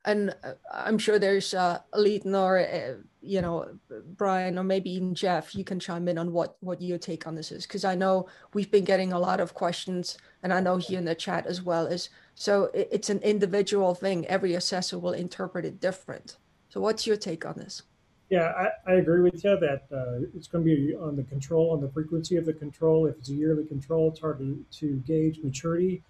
[0.07, 2.95] and uh, I'm sure there's uh, Leighton nor uh,
[3.27, 3.69] you know
[4.17, 5.55] Brian or maybe even Jeff.
[5.55, 8.29] You can chime in on what what your take on this is because I know
[8.55, 11.63] we've been getting a lot of questions, and I know here in the chat as
[11.63, 14.27] well is so it, it's an individual thing.
[14.27, 16.37] Every assessor will interpret it different.
[16.69, 17.83] So what's your take on this?
[18.29, 21.71] Yeah, I, I agree with you that uh, it's going to be on the control,
[21.71, 23.07] on the frequency of the control.
[23.07, 26.03] If it's a yearly control, it's hard to, to gauge maturity.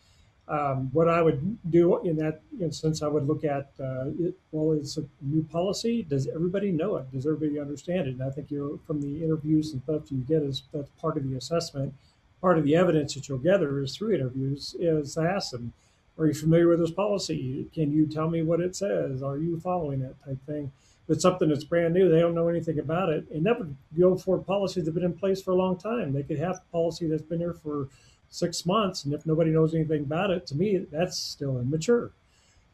[0.48, 4.78] Um, what I would do in that instance, I would look at, uh, it, well,
[4.78, 6.04] it's a new policy.
[6.04, 7.10] Does everybody know it?
[7.10, 8.10] Does everybody understand it?
[8.10, 11.28] And I think you're from the interviews and stuff you get is that's part of
[11.28, 11.94] the assessment.
[12.40, 15.72] Part of the evidence that you'll gather is through interviews is ask them,
[16.18, 17.66] are you familiar with this policy?
[17.74, 19.22] Can you tell me what it says?
[19.22, 20.70] Are you following it type thing?
[21.08, 23.26] If it's something that's brand new, they don't know anything about it.
[23.30, 26.12] And that would go for policies that have been in place for a long time.
[26.12, 27.88] They could have a policy that's been here for
[28.30, 32.10] six months, and if nobody knows anything about it, to me, that's still immature.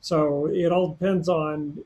[0.00, 1.84] So it all depends on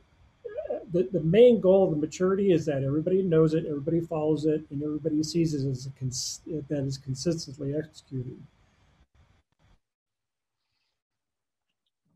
[0.93, 4.65] the, the main goal of the maturity is that everybody knows it, everybody follows it,
[4.71, 8.41] and everybody sees it as a cons- that is consistently executed.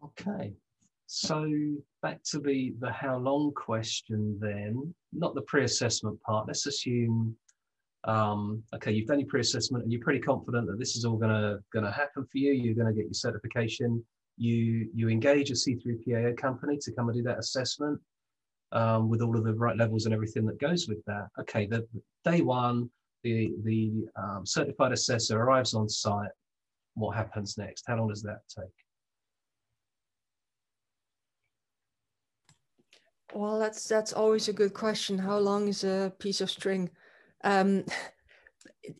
[0.03, 0.55] Okay,
[1.07, 1.46] so
[2.03, 6.46] back to the the how long question then, not the pre-assessment part.
[6.46, 7.36] Let's assume
[8.05, 11.59] um, okay, you've done your pre-assessment and you're pretty confident that this is all gonna
[11.72, 12.53] gonna happen for you.
[12.53, 14.03] You're gonna get your certification.
[14.36, 18.01] You you engage a C3PAO company to come and do that assessment
[18.72, 21.28] um, with all of the right levels and everything that goes with that.
[21.40, 21.86] Okay, the
[22.24, 22.90] day one,
[23.22, 26.30] the the um, certified assessor arrives on site.
[26.94, 27.84] What happens next?
[27.86, 28.70] How long does that take?
[33.34, 35.18] Well, that's that's always a good question.
[35.18, 36.90] How long is a piece of string?
[37.45, 37.84] Um,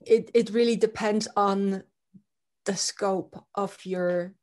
[0.03, 1.83] it, it really depends on
[2.67, 4.35] the scope of your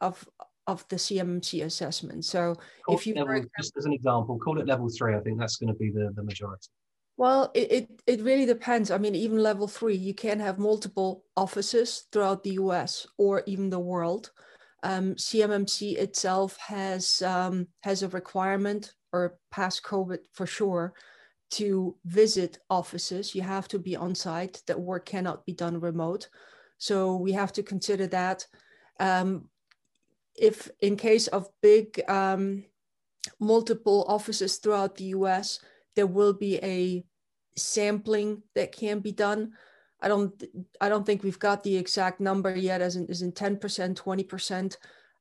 [0.00, 0.26] of
[0.66, 2.24] of the CMMC assessment.
[2.24, 5.14] So call if you level, just as an example, call it level three.
[5.14, 6.68] I think that's going to be the, the majority.
[7.16, 8.90] Well, it, it, it really depends.
[8.90, 13.70] I mean, even level three, you can have multiple offices throughout the US or even
[13.70, 14.32] the world.
[14.82, 20.94] Um, CMMC itself has um, has a requirement or past COVID for sure
[21.50, 23.34] to visit offices.
[23.34, 24.62] You have to be on site.
[24.66, 26.28] That work cannot be done remote.
[26.78, 28.46] So we have to consider that.
[29.00, 29.48] Um,
[30.34, 32.64] if in case of big um,
[33.40, 35.60] multiple offices throughout the US,
[35.94, 37.04] there will be a
[37.56, 39.52] sampling that can be done.
[40.00, 40.42] I don't
[40.80, 44.76] I don't think we've got the exact number yet as in, as in 10%, 20%.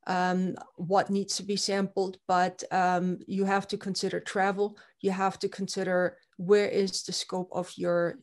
[0.08, 4.78] Um, what needs to be sampled, but um, you have to consider travel.
[5.02, 8.20] You have to consider where is the scope of your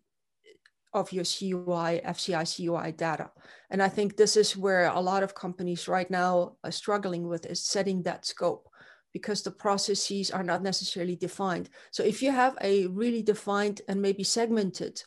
[0.94, 3.30] of your CUI, FCI CUI data.
[3.70, 7.46] And I think this is where a lot of companies right now are struggling with
[7.46, 8.68] is setting that scope
[9.12, 11.70] because the processes are not necessarily defined.
[11.92, 15.02] So if you have a really defined and maybe segmented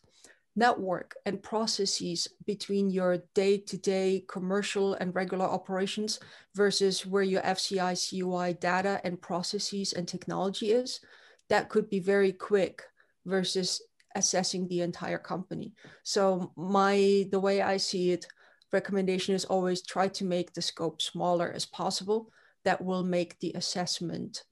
[0.55, 6.19] network and processes between your day-to-day commercial and regular operations
[6.53, 11.01] versus where your FCI CUI data and processes and technology is,
[11.49, 12.83] that could be very quick
[13.25, 13.81] versus
[14.15, 15.73] assessing the entire company.
[16.03, 18.25] So my the way I see it,
[18.71, 22.31] recommendation is always try to make the scope smaller as possible.
[22.63, 24.43] That will make the assessment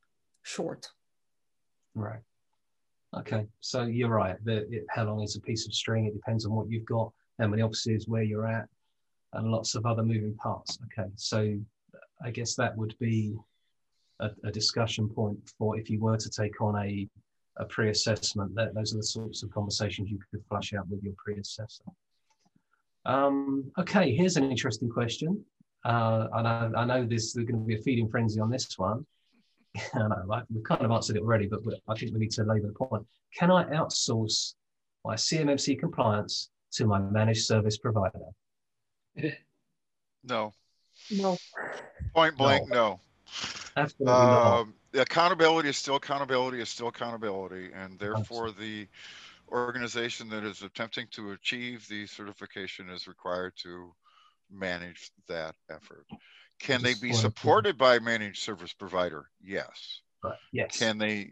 [0.44, 0.90] short.
[1.96, 2.22] Right.
[3.18, 4.38] Okay, so you're right.
[4.44, 6.06] The, it, how long is a piece of string?
[6.06, 8.68] It depends on what you've got, how many offices, where you're at,
[9.34, 10.80] and lots of other moving parts.
[10.86, 11.58] Okay, so
[12.24, 13.36] I guess that would be
[14.20, 17.08] a, a discussion point for if you were to take on a,
[17.58, 18.56] a pre-assessment.
[18.56, 21.84] That those are the sorts of conversations you could flush out with your pre-assessor.
[23.06, 25.44] Um, okay, here's an interesting question.
[25.86, 29.06] Uh, and I, I know there's going to be a feeding frenzy on this one.
[29.94, 32.44] I know, like, we've kind of answered it already, but I think we need to
[32.44, 33.06] labour the point.
[33.38, 34.54] Can I outsource
[35.04, 38.20] my CMMC compliance to my managed service provider?
[40.24, 40.54] No.
[41.12, 41.38] No.
[42.14, 43.00] Point blank, no.
[43.76, 44.60] Absolutely not.
[44.62, 48.88] Um, the accountability is still accountability is still accountability, and therefore the
[49.52, 53.92] organization that is attempting to achieve the certification is required to
[54.52, 56.06] manage that effort.
[56.60, 59.30] Can they be supported by a managed service provider?
[59.44, 60.02] Yes.
[60.24, 60.38] Right.
[60.54, 60.78] Yes.
[60.80, 61.32] Can they?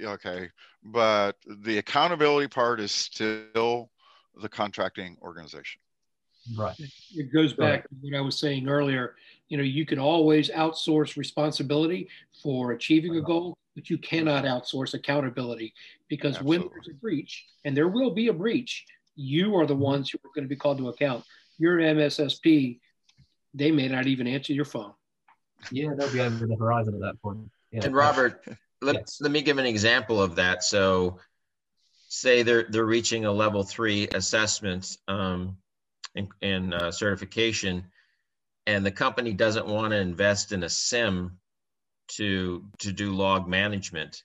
[0.00, 0.50] Okay,
[0.82, 3.90] but the accountability part is still
[4.40, 5.80] the contracting organization.
[6.56, 6.76] right.
[7.14, 7.82] It goes Right.
[7.82, 9.16] back to what I was saying earlier.
[9.48, 12.08] You know, you can always outsource responsibility
[12.42, 15.74] for achieving a goal, but you cannot outsource accountability
[16.08, 18.86] because when there's a breach, and there will be a breach,
[19.16, 21.24] you are the ones who are going to be called to account.
[21.58, 22.78] Your MSSP,
[23.56, 24.92] they may not even answer your phone.
[25.72, 27.38] Yeah, they'll be over the horizon at that point.
[27.72, 27.84] Yeah.
[27.84, 28.44] And Robert,
[28.82, 29.18] let, Yes.
[29.20, 30.62] let me give an example of that.
[30.62, 31.18] So
[32.08, 35.56] say they're, they're reaching a level three assessment um,
[36.14, 37.86] and, and uh, certification,
[38.66, 41.38] and the company doesn't want to invest in a SIEM
[42.08, 44.22] to, to do log management.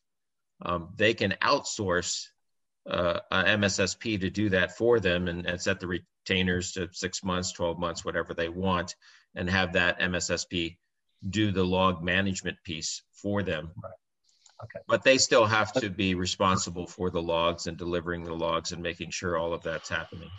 [0.64, 2.28] Um, they can outsource
[2.90, 7.24] uh, a MSSP to do that for them and, and set the retainers to six
[7.24, 8.96] months, 12 months, whatever they want,
[9.36, 10.78] and have that MSSP
[11.30, 13.72] do the log management piece for them.
[14.64, 14.80] Okay.
[14.88, 18.82] But they still have to be responsible for the logs and delivering the logs and
[18.82, 20.30] making sure all of that's happening.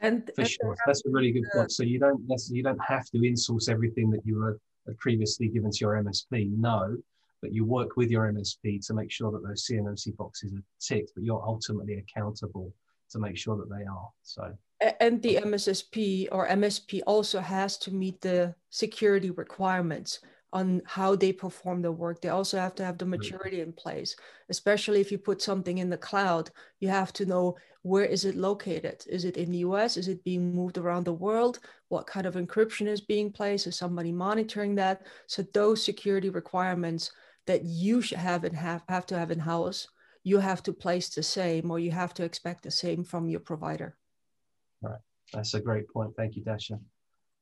[0.00, 1.72] And, For and sure, that's a really good point.
[1.72, 4.58] So you don't you don't have to insource everything that you were
[4.88, 6.50] uh, previously given to your MSP.
[6.56, 6.98] No,
[7.40, 11.12] but you work with your MSP to make sure that those CMMC boxes are ticked.
[11.14, 12.74] But you're ultimately accountable
[13.10, 14.08] to make sure that they are.
[14.22, 14.58] So A-
[15.00, 20.20] And the MSSP or MSP also has to meet the security requirements
[20.52, 22.20] on how they perform the work.
[22.20, 24.16] They also have to have the maturity in place,
[24.48, 26.50] especially if you put something in the cloud.
[26.80, 29.04] You have to know where is it located?
[29.08, 29.96] Is it in the US?
[29.96, 31.58] Is it being moved around the world?
[31.88, 33.66] What kind of encryption is being placed?
[33.66, 35.06] Is somebody monitoring that?
[35.26, 37.12] So those security requirements
[37.46, 39.88] that you should have and have, have to have in house,
[40.22, 43.40] you have to place the same or you have to expect the same from your
[43.40, 43.96] provider.
[45.32, 46.14] That's a great point.
[46.16, 46.78] Thank you, Dasha.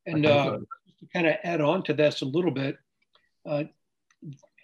[0.07, 2.77] And uh, to kind of add on to this a little bit,
[3.47, 3.65] uh,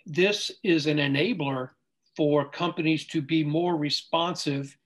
[0.06, 1.70] this is an enabler
[2.16, 4.76] for companies to be more responsive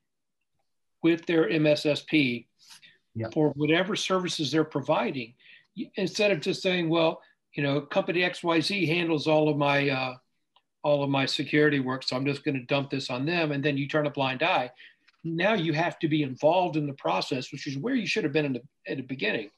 [1.03, 2.47] with their MSSP
[3.15, 3.29] Yeah.
[3.33, 5.35] for whatever services they're providing.
[5.97, 7.21] Instead of just saying, well,
[7.55, 10.15] you know, company XYZ handles all of my uh,
[10.83, 13.65] all of my security work, so I'm just going to dump this on them, and
[13.65, 14.71] then you turn a blind eye.
[15.25, 18.33] Now you have to be involved in the process, which is where you should have
[18.33, 19.51] been in the, at the beginning.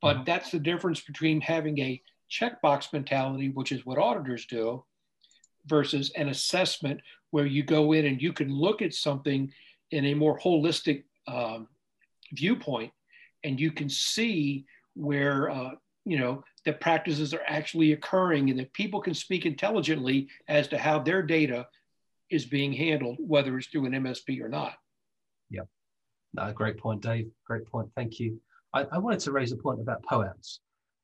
[0.00, 0.24] But Mhm.
[0.24, 4.84] that's the difference between having a checkbox mentality, which is what auditors do,
[5.66, 7.00] versus an assessment
[7.30, 9.52] where you go in and you can look at something
[9.90, 11.68] in a more holistic um,
[12.32, 12.92] viewpoint
[13.44, 15.70] and you can see where uh,
[16.04, 20.78] you know the practices are actually occurring and that people can speak intelligently as to
[20.78, 21.66] how their data
[22.30, 24.74] is being handled whether it's through an msp or not
[26.34, 27.30] No, great point, Dave.
[27.46, 27.88] Great point.
[27.94, 28.40] Thank you.
[28.74, 30.60] I, I wanted to raise a point about POAMs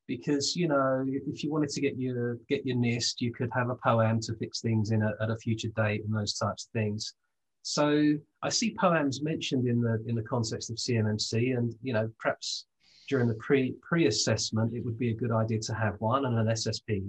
[0.06, 3.68] because you know if you wanted to get your get your NIST, you could have
[3.70, 6.72] a POAM to fix things in a, at a future date and those types of
[6.72, 7.14] things.
[7.62, 12.10] So I see POAMs mentioned in the in the context of CMMC, and you know
[12.18, 12.66] perhaps
[13.08, 16.38] during the pre pre assessment, it would be a good idea to have one and
[16.38, 17.02] an SSP.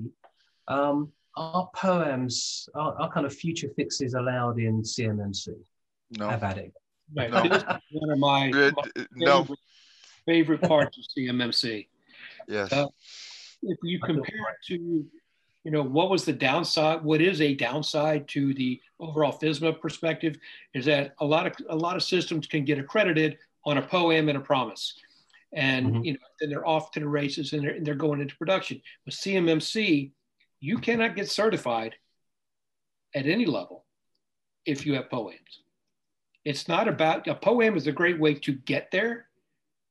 [0.68, 5.50] Um, are POAMs are, are kind of future fixes allowed in CMMC?
[6.18, 6.30] No.
[6.30, 6.74] Have at it.
[7.16, 7.32] Right.
[7.32, 7.44] No.
[7.44, 9.42] This is one of my, It- my no.
[9.44, 9.60] favorite,
[10.26, 11.88] favorite parts of CMMC.
[12.48, 12.72] Yes.
[12.72, 12.88] Uh,
[13.62, 14.76] If you compare it to,
[15.64, 17.04] you know, what was the downside?
[17.04, 20.38] What is a downside to the overall FISMA perspective?
[20.74, 24.30] Is that a lot of a lot of systems can get accredited on a POAM
[24.30, 24.98] and a promise,
[25.52, 26.06] and Mhm.
[26.06, 28.82] you know, then they're off to the races and they're, and they're going into production.
[29.06, 30.12] With CMMC,
[30.62, 31.96] you cannot get certified
[33.14, 33.86] at any level
[34.66, 35.60] if you have POAMs.
[36.50, 39.28] It's not about a POAM is a great way to get there,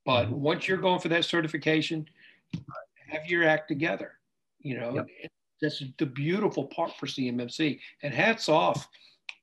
[0.03, 0.31] but Mhm.
[0.31, 2.09] once you're going for that certification,
[3.07, 4.19] have your act together.
[4.59, 5.07] You know, Yep.
[5.61, 7.79] That's the beautiful part for CMMC.
[8.03, 8.89] And hats off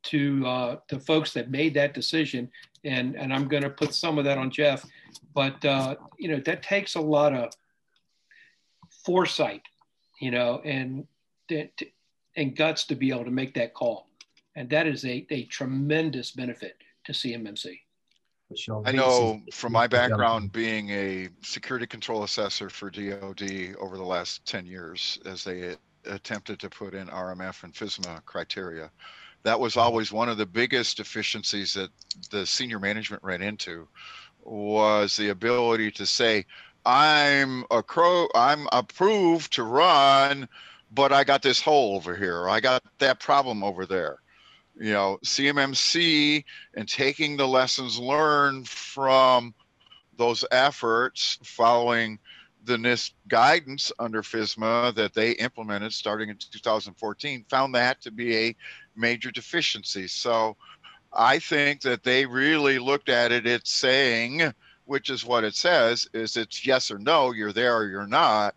[0.04, 2.50] to uh, the folks that made that decision.
[2.84, 4.84] And and I'm going to put some of that on Jeff,
[5.32, 7.52] but uh, you know that takes a lot of
[9.04, 9.62] foresight,
[10.20, 11.06] you know, and
[12.36, 14.10] and guts to be able to make that call.
[14.54, 16.76] And that is a, a tremendous benefit
[17.06, 17.78] to CMMC.
[18.84, 24.44] I know from my background being a security control assessor for DoD over the last
[24.46, 28.90] 10 years as they attempted to put in RMF and FISMA criteria.
[29.42, 31.90] That was always one of the biggest deficiencies that
[32.30, 33.88] the senior management ran into
[34.42, 36.46] was the ability to say,
[36.84, 40.48] I'm a crow, I'm approved to run,
[40.92, 42.48] but I got this hole over here.
[42.48, 44.20] I got that problem over there.
[44.78, 49.54] You know, CMMC and taking the lessons learned from
[50.16, 52.18] those efforts following
[52.64, 58.36] the NIST guidance under FISMA that they implemented starting in 2014 found that to be
[58.36, 58.56] a
[58.96, 60.08] major deficiency.
[60.08, 60.56] So
[61.12, 64.52] I think that they really looked at it, it's saying,
[64.84, 68.54] which is what it says, is it's yes or no, you're there or you're not.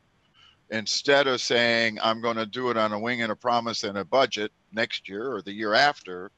[0.71, 3.97] Instead of saying, I'm going to do it on a wing and a promise and
[3.97, 6.31] a budget next year or the year after,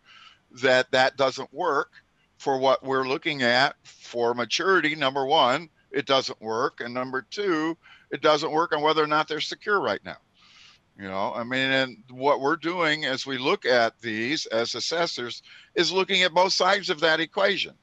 [0.61, 1.91] that that doesn't work
[2.37, 4.95] for what we're looking at for maturity.
[4.95, 6.79] Number one, it doesn't work.
[6.81, 7.77] And number two,
[8.11, 10.17] it doesn't work on whether or not they're secure right now.
[10.97, 15.41] You know, I mean, and what we're doing as we look at these as assessors
[15.75, 17.73] is looking at both sides of that equation.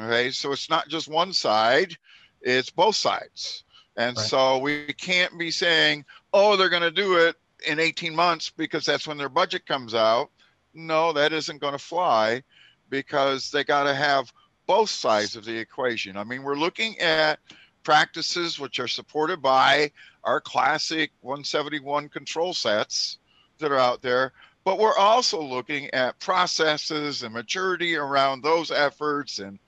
[0.00, 1.96] Okay, so it's not just one side,
[2.40, 3.64] it's both sides.
[3.96, 4.26] And Right.
[4.26, 7.36] so we can't be saying, oh, they're going to do it
[7.66, 10.30] in 18 months because that's when their budget comes out.
[10.74, 12.42] No, that isn't going to fly
[12.88, 14.32] because they got to have
[14.66, 16.16] both sides of the equation.
[16.16, 17.38] I mean, we're looking at
[17.82, 19.90] practices which are supported by
[20.24, 23.18] our classic 171 control sets
[23.58, 24.32] that are out there,
[24.64, 29.58] but we're also looking at processes and maturity around those efforts and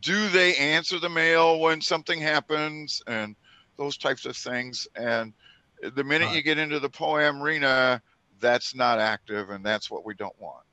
[0.00, 3.36] do they answer the mail when something happens and
[3.76, 4.86] those types of things.
[4.96, 5.32] And
[5.90, 6.36] the minute Right.
[6.36, 8.02] you get into the POAM arena,
[8.40, 10.64] that's not active and that's what we don't want.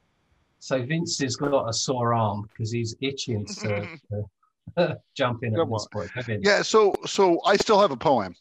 [0.60, 3.90] So Vince has got a sore arm because he's itching to,
[4.78, 6.08] to jump in at Come this on.
[6.08, 6.26] point.
[6.26, 6.46] Vince.
[6.46, 8.36] Yeah, so so I still have a POAM.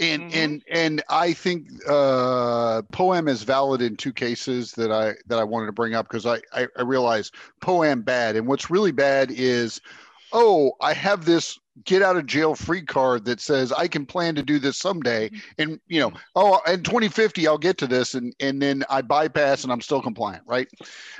[0.00, 0.34] And Mhm.
[0.34, 5.44] and and I think uh POAM is valid in two cases that I that I
[5.44, 9.30] wanted to bring up because I, I I realize POAM bad and what's really bad
[9.32, 9.80] is
[10.32, 14.34] oh I have this get out of jail free card that says I can plan
[14.36, 15.30] to do this someday.
[15.58, 18.14] And you know oh in 2050 I'll get to this.
[18.14, 20.68] And and then I bypass and I'm still compliant right?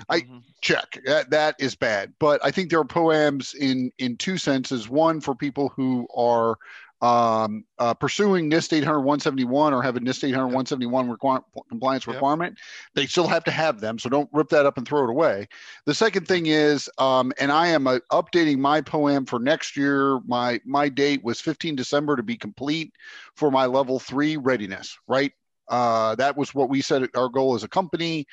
[0.09, 0.43] I- Mhm.
[0.61, 1.01] check.
[1.07, 2.13] That that is bad.
[2.19, 4.89] But i think there are POAMs in in two senses.
[4.89, 6.57] One for people who are
[7.01, 12.15] um, uh, pursuing NIST 800 171 or have a NIST 800 171 require, compliance Yep.
[12.15, 12.59] requirement,
[12.95, 13.99] they still have to have them.
[13.99, 15.49] So don't rip that up and throw it away.
[15.87, 20.19] The second thing is, um, and I am uh, updating my POAM for next year.
[20.27, 22.93] My my date was 15 December to be complete
[23.37, 24.99] for my level three readiness.
[25.07, 25.33] Right.
[25.69, 28.27] Uh, that was what we said our goal as a company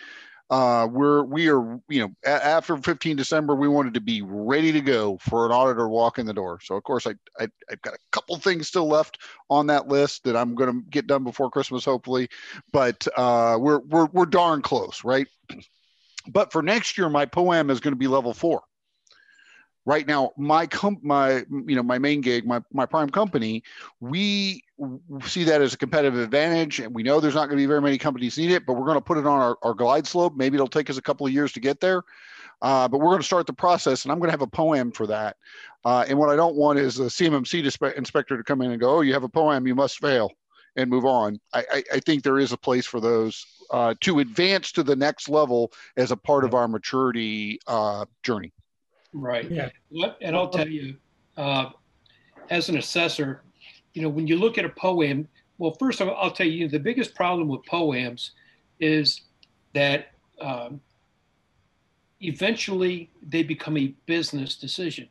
[0.50, 4.72] uh, we're we are you know a- after 15 December we wanted to be ready
[4.72, 6.60] to go for an auditor walk in the door.
[6.62, 9.18] So of course I, I I've got a couple things still left
[9.50, 12.30] on that list that I'm going to get done before Christmas hopefully,
[12.72, 15.28] but uh, we're we're we're darn close, right?
[16.28, 18.64] But for next year my POAM is going to be level four.
[19.86, 23.62] Right now, my com- my you know my main gig, my my prime company,
[24.00, 24.64] we
[25.26, 27.82] see that as a competitive advantage, and we know there's not going to be very
[27.82, 30.34] many companies need it, but we're going to put it on our, our glide slope.
[30.36, 32.04] Maybe it'll take us a couple of years to get there,
[32.62, 34.94] uh, but we're going to start the process, and I'm going to have a POAM
[34.94, 35.38] for that.
[35.86, 38.80] Uh, and what I don't want is a CMMC dispe- inspector to come in and
[38.80, 40.32] go, "Oh, you have a POAM, you must fail,"
[40.76, 41.40] and move on.
[41.54, 44.96] I, I, I think there is a place for those uh, to advance to the
[44.96, 48.52] next level as a part of our maturity uh, journey.
[49.14, 49.50] Right.
[49.50, 49.70] Yeah.
[50.22, 50.98] And I'll tell you,
[51.38, 51.70] uh,
[52.50, 53.45] as an assessor,
[53.96, 55.26] you know, when you look at a POAM,
[55.58, 58.32] well, first of all, I'll tell you the biggest problem with POAMs
[58.80, 59.22] is
[59.74, 60.10] that
[60.42, 60.82] um,
[62.20, 65.08] eventually they become a business decision.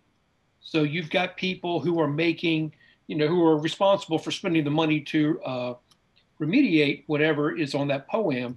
[0.61, 2.75] So you've got people who are making,
[3.07, 5.75] you know, who are responsible for spending the money to uh,
[6.39, 8.57] remediate whatever is on that POAM.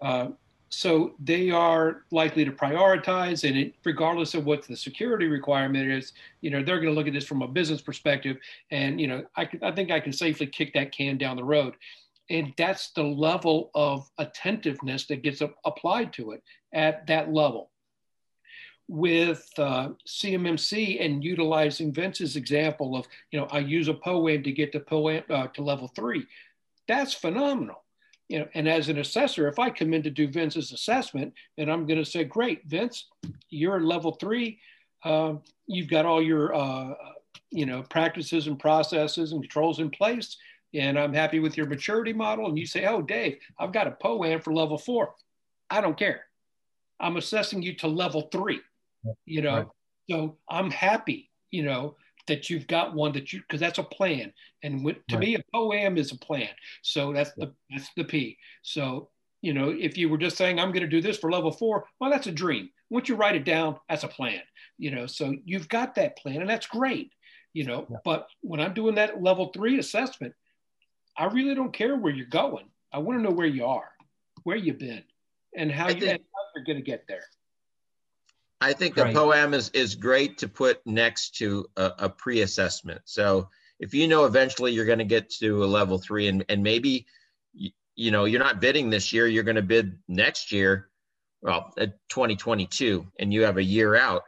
[0.00, 0.28] Uh,
[0.68, 6.12] so they are likely to prioritize, and it, regardless of what the security requirement is,
[6.40, 8.36] you know, they're going to look at this from a business perspective.
[8.70, 11.74] And you know, I, I think I can safely kick that can down the road.
[12.28, 16.42] And that's the level of attentiveness that gets applied to it
[16.72, 17.70] at that level
[18.88, 24.52] with uh, CMMC and utilizing Vince's example of, you know, I use a POAM to
[24.52, 26.26] get to uh, to level three.
[26.88, 27.85] That's phenomenal.
[28.28, 31.70] You know, and as an assessor, if I come in to do Vince's assessment, and
[31.70, 33.08] I'm going to say, great, Vince,
[33.50, 34.58] you're level three.
[35.04, 35.34] Uh,
[35.66, 36.94] you've got all your, uh,
[37.50, 40.36] you know, practices and processes and controls in place,
[40.74, 42.46] and I'm happy with your maturity model.
[42.46, 45.14] And you say, oh, Dave, I've got a POAM for level four.
[45.70, 46.24] I don't care.
[46.98, 48.60] I'm assessing you to level three
[49.24, 49.66] you know right.
[50.10, 51.96] so i'm happy you know
[52.26, 54.32] that you've got one that you because that's a plan.
[54.62, 55.20] And with, to right.
[55.20, 56.48] me a poam is a plan.
[56.82, 58.38] So that's the that's the p.
[58.62, 59.10] So
[59.42, 61.86] you know if you were just saying i'm going to do this for level four
[62.00, 62.70] well that's a dream.
[62.90, 64.40] Once you write it down that's a plan
[64.78, 65.06] you know?
[65.06, 67.12] So you've got that plan and that's great
[67.52, 67.86] you know?
[67.88, 67.98] Yeah.
[68.04, 70.34] but when i'm doing that level three assessment
[71.16, 72.66] i really don't care where you're going.
[72.92, 73.90] I want to know where you are
[74.44, 75.02] where you've been
[75.56, 77.24] and how, you, and how you're going to get there
[78.60, 79.14] I think right.
[79.14, 83.02] a POAM is, is great to put next to a, a pre-assessment.
[83.04, 83.48] So
[83.78, 87.06] if you know eventually you're going to get to a level three and, and maybe,
[87.52, 90.88] you, you know, you're not bidding this year, you're going to bid next year,
[91.42, 94.22] well, 2022, and you have a year out.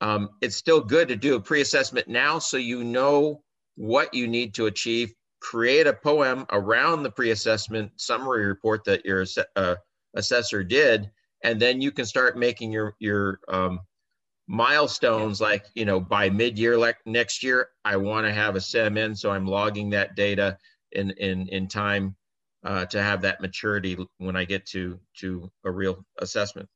[0.00, 3.42] Um, it's still good to do a pre-assessment now so you know
[3.76, 5.14] what you need to achieve.
[5.40, 9.26] Create a POAM around the pre-assessment summary report that your
[9.56, 9.74] uh,
[10.14, 11.10] assessor did
[11.44, 13.80] and then you can start making your your um,
[14.48, 18.96] milestones like you know by mid-year like next year i want to have a SIEM
[18.96, 20.58] in so i'm logging that data
[20.92, 22.14] in in in time
[22.64, 26.68] uh, to have that maturity when i get to to a real assessment.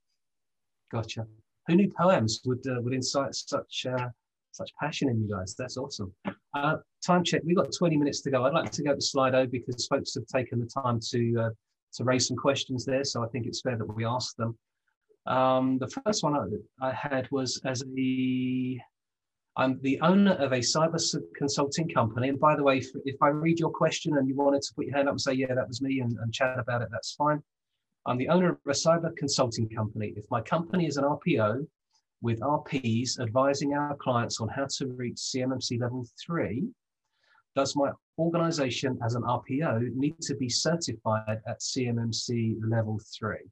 [0.93, 1.27] Gotcha.
[1.67, 4.09] Who knew POAMs would uh, would incite such uh,
[4.53, 5.55] such passion in you guys?
[5.59, 6.13] That's awesome.
[6.55, 8.45] Uh, time check we've got 20 minutes to go.
[8.45, 11.51] I'd like to go to slido because folks have taken the time to uh,
[11.95, 13.05] to raise some questions there.
[13.05, 14.57] So I think it's fair that we ask them.
[15.27, 16.37] Um, the first one
[16.81, 18.81] I, had was as a
[19.59, 21.01] I'm the owner of a cyber
[21.35, 22.29] consulting company.
[22.29, 24.85] And by the way, if, if, I read your question and you wanted to put
[24.85, 27.15] your hand up and say, yeah, that was me and, and chat about it, that's
[27.15, 27.43] fine.
[28.05, 30.13] I'm the owner of a cyber consulting company.
[30.15, 31.67] If my company is an RPO
[32.21, 36.69] with RPs advising our clients on how to reach CMMC level three,
[37.57, 43.51] does my organization as an RPO need to be certified at CMMC level three?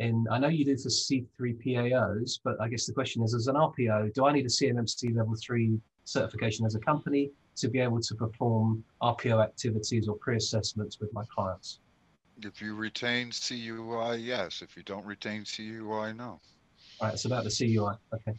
[0.00, 3.46] And I know you do for C3 PAOs, but I guess the question is, as
[3.46, 7.80] an RPO, do I need a CMMC level three certification as a company to be
[7.80, 11.80] able to perform RPO activities or pre-assessments with my clients?
[12.42, 14.62] If you retain CUI, yes.
[14.62, 16.24] If you don't retain CUI, no.
[16.24, 16.40] All
[17.02, 17.96] right, it's about the CUI.
[18.14, 18.38] Okay.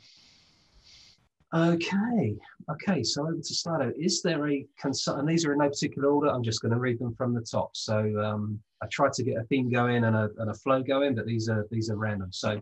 [1.52, 2.38] Okay,
[2.70, 3.91] okay, so over to Slido.
[3.97, 6.80] Is there a consult, and these are in no particular order, I'm just going to
[6.80, 7.76] read them from the top.
[7.76, 11.16] So um, I tried to get a theme going and a, and a flow going,
[11.16, 12.32] but these are, these are random.
[12.32, 12.62] So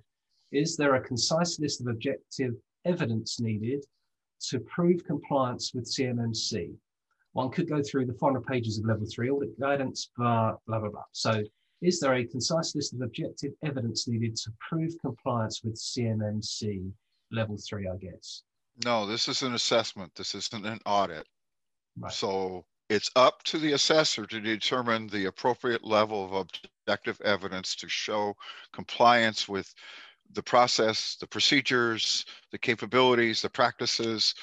[0.53, 2.53] is there a concise list of objective
[2.85, 3.85] evidence needed
[4.49, 6.73] to prove compliance with CMMC?
[7.33, 10.89] One could go through the 400 pages of level three audit guidance, blah, blah, blah,
[10.89, 11.03] blah.
[11.11, 11.43] So
[11.81, 16.89] is there a concise list of objective evidence needed to prove compliance with CMMC
[17.33, 18.43] level three, I guess?
[18.85, 20.13] No, this is an assessment.
[20.15, 21.25] This isn't an audit.
[21.97, 22.11] Right.
[22.11, 27.89] So it's up to the assessor to determine the appropriate level of objective evidence to
[27.89, 28.35] show
[28.71, 29.73] compliance with
[30.33, 34.35] the process, the procedures, the capabilities, the practices.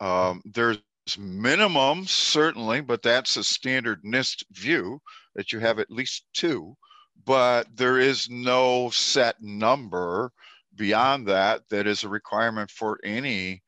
[0.00, 0.78] Um, there's
[1.18, 5.00] minimum, certainly, but that's a standard NIST view
[5.34, 6.76] that you have at least two,
[7.24, 10.32] but there is no set number
[10.76, 13.62] beyond that that is a requirement for any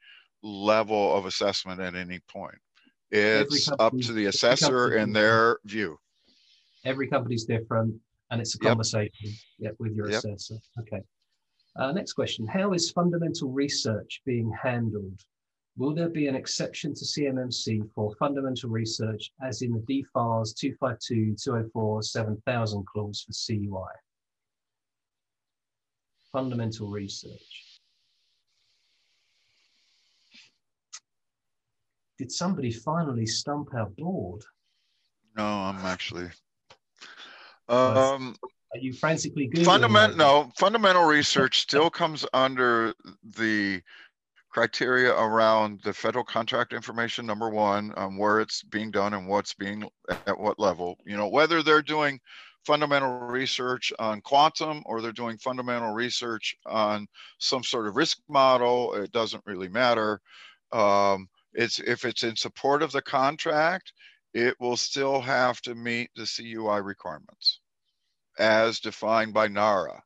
[0.47, 2.59] level of assessment at any point.
[3.11, 5.99] It's up to the assessor and their view.
[6.85, 7.95] Every company's different,
[8.31, 9.75] and it's a conversation yep.
[9.79, 10.19] with your yep.
[10.19, 10.57] assessor.
[10.81, 11.03] Okay.
[11.77, 15.21] Uh, next question: How is fundamental research being handled?
[15.77, 21.37] Will there be an exception to CMMC for fundamental research, as in the DFARS 252,
[21.37, 23.93] 204, 7000 clause for CUI?
[26.33, 27.66] Fundamental research.
[32.19, 34.43] Did somebody finally stump our board?
[35.37, 36.29] No, I'm actually.
[37.69, 38.37] Um,
[38.73, 39.65] Are you frantically Googling?
[39.65, 42.95] fundamental, no, fundamental research still comes under
[43.37, 43.83] the
[44.51, 49.53] criteria around the federal contract information, number one, um, where it's being done and what's
[49.53, 49.87] being,
[50.27, 50.97] at what level.
[51.05, 52.19] You know, whether they're doing
[52.65, 57.07] fundamental research on quantum or they're doing fundamental research on
[57.39, 60.21] some sort of risk model, it doesn't really matter.
[60.73, 63.93] Um, it's if it's in support of the contract,
[64.35, 67.61] it will still have to meet the CUI requirements
[68.39, 70.03] as defined by NARA.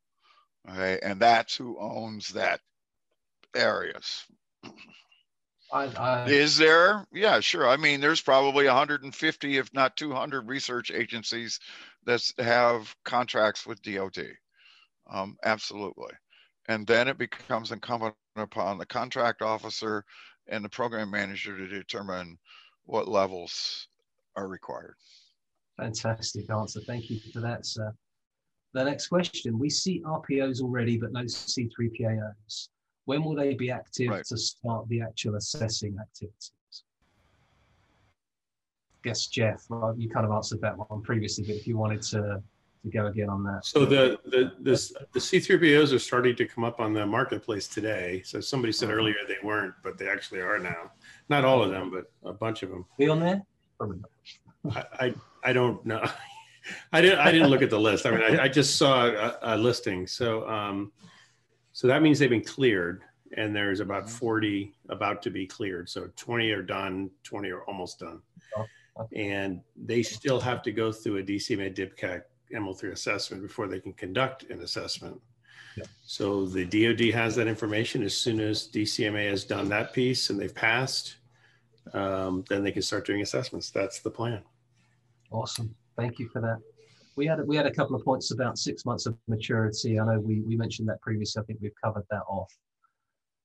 [0.69, 2.61] Okay, and that's who owns that
[3.57, 4.25] areas.
[5.73, 7.07] I, I, Is there?
[7.13, 7.69] Yeah, sure.
[7.69, 11.61] I mean, there's probably 150, if not 200 research agencies
[12.07, 14.27] that have contracts with DOD.
[15.11, 16.13] Um, absolutely.
[16.69, 20.05] And then it becomes incumbent upon the contract officer
[20.51, 22.39] and the program manager to determine
[22.85, 23.89] what levels
[24.37, 24.97] are required.
[25.79, 26.81] Fantastic answer.
[26.81, 27.95] Thank you for that, sir.
[28.75, 29.59] The next question.
[29.59, 32.69] We see RPOs already, but no C3PAOs.
[33.07, 34.25] When will they be active Right.
[34.27, 36.53] to start the actual assessing activities?
[39.03, 42.43] Guess Jeff, well, you kind of answered that one previously, but if you wanted to,
[42.83, 43.65] to go again on that.
[43.65, 48.23] So the, the, this, the C3POs are starting to come up on the marketplace today.
[48.25, 50.91] So somebody said earlier they weren't, but they actually are now.
[51.29, 52.87] Not all of them, but a bunch of them.
[52.99, 53.43] Be on there?
[53.79, 53.99] Probably
[54.65, 54.89] not.
[55.01, 56.05] I, I, I don't know.
[56.93, 58.07] I didn't, I didn't look at the list.
[58.07, 60.07] I mean, I, I just saw a, a listing.
[60.07, 60.93] So, um,
[61.73, 63.03] so that means they've been cleared
[63.37, 65.89] and there's about 40 about to be cleared.
[65.89, 68.21] So 20 are done, 20 are almost done.
[68.57, 72.23] Oh, And they still have to go through a DCMA DIBCAC
[72.55, 75.21] ML3 assessment before they can conduct an assessment.
[75.77, 75.85] Yeah.
[76.03, 78.03] So the DoD has that information.
[78.03, 81.17] As soon as DCMA has done that piece and they've passed,
[81.93, 83.71] um, then they can start doing assessments.
[83.71, 84.43] That's the plan.
[85.31, 85.75] Awesome.
[85.97, 86.59] Thank you for that.
[87.17, 89.99] We had we had a couple of points about six months of maturity.
[90.01, 91.43] I know we we mentioned that previously.
[91.43, 92.53] I think we've covered that off.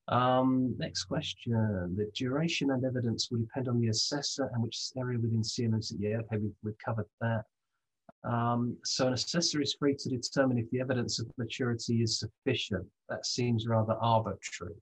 [0.07, 1.53] Um, next question.
[1.97, 5.93] The duration and evidence will depend on the assessor and which area within CMMC.
[5.97, 7.45] Yeah, okay, we've, we've covered that.
[8.25, 12.85] Um, so an assessor is free to determine if the evidence of maturity is sufficient.
[13.07, 14.73] That seems rather arbitrary.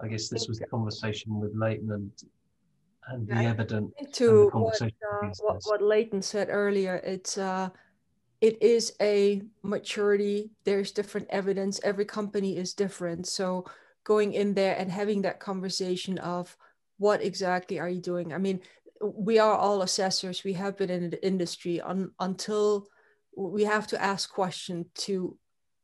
[0.00, 2.10] I guess this was the conversation with Leighton and,
[3.08, 3.92] and the Yeah, evidence.
[4.12, 7.68] to the what, uh, what, what Leighton said earlier, it's uh,
[8.40, 10.50] it is a maturity.
[10.64, 11.80] There's different evidence.
[11.82, 13.26] Every company is different.
[13.26, 13.66] So
[14.04, 16.56] going in there and having that conversation of
[17.00, 18.34] what exactly are you doing?
[18.34, 18.60] I mean,
[19.00, 20.44] we are all assessors.
[20.44, 22.88] We have been in the industry un, until
[23.34, 25.38] we have to ask question to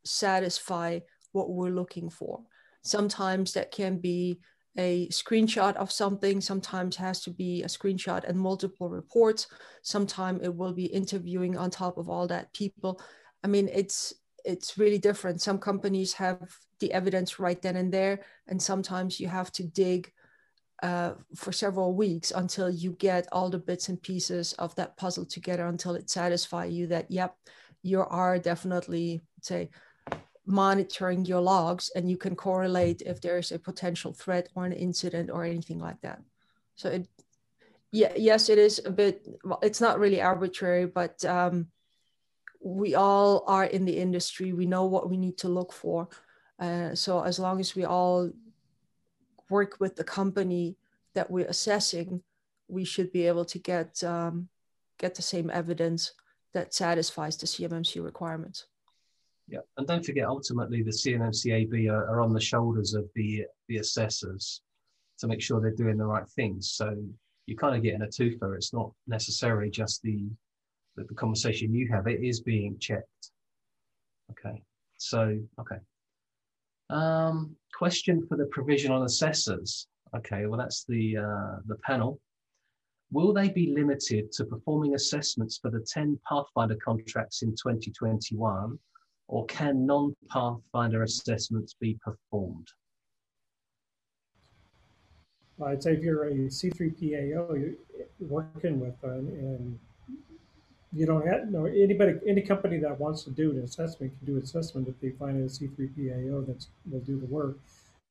[0.05, 1.01] satisfy
[1.33, 2.43] what we're looking for.
[2.83, 4.41] Sometimes that can be
[4.77, 9.47] a screenshot of something sometimes has to be a screenshot and multiple reports
[9.81, 13.01] sometimes it will be interviewing on top of all that people
[13.43, 14.13] i mean it's
[14.45, 16.39] it's really different some companies have
[16.81, 20.13] the evidence right then and there and sometimes you have to dig
[20.83, 25.25] uh, for several weeks until you get all the bits and pieces of that puzzle
[25.25, 27.37] together until it satisfies you that yep
[27.83, 29.71] you are definitely say
[30.47, 35.31] monitoring your logs and you can correlate if there's a potential threat or an incident
[35.31, 36.21] or anything like that.
[36.77, 37.09] So it
[37.93, 41.69] yeah yes it is a bit well, it's not really arbitrary but um,
[42.61, 44.53] we all are in the industry.
[44.53, 46.09] We know what we need to look for.
[46.59, 48.31] Uh, so as long as we all
[49.51, 50.77] work with the company
[51.15, 52.23] that we're assessing
[52.69, 54.49] we should be able to get um,
[54.99, 56.13] get the same evidence
[56.53, 58.67] that satisfies the cmmc requirements
[59.49, 63.79] Yeah, and don't forget, ultimately, the CMMCAB are, are on the shoulders of the the
[63.79, 64.63] assessors
[65.19, 66.71] to make sure they're doing the right things.
[66.71, 66.97] So
[67.47, 68.57] you kind of get in a twofer.
[68.57, 70.27] It's not necessarily just the,
[70.97, 73.31] the the conversation you have; it is being checked.
[74.33, 74.63] Okay,
[74.99, 75.79] so okay.
[76.91, 79.89] Um, question for the provisional assessors.
[80.17, 82.21] Okay, well that's the uh, the panel.
[83.13, 88.79] Will they be limited to performing assessments for the 10 Pathfinder contracts in 2021
[89.29, 92.67] or can non-Pathfinder assessments be performed?
[95.65, 97.75] I'd say if you're a C3PAO, you're
[98.21, 99.79] working with them and
[100.93, 104.41] you don't have, no, anybody, any company that wants to do an assessment can do
[104.41, 107.59] assessment if they find a C3PAO that will do the work.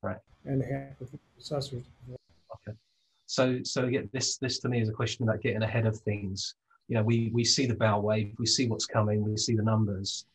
[0.02, 0.18] Right.
[0.46, 1.84] And have the assessors.
[2.12, 2.78] Okay.
[3.26, 6.56] So, so again, this this to me is a question about getting ahead of things.
[6.88, 9.64] You know, we we see the bow wave, we see what's coming, we see the
[9.64, 10.26] numbers.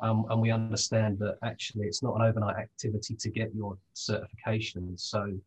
[0.00, 4.96] Um, and we understand that actually it's not an overnight activity to get your certification.
[4.96, 5.38] So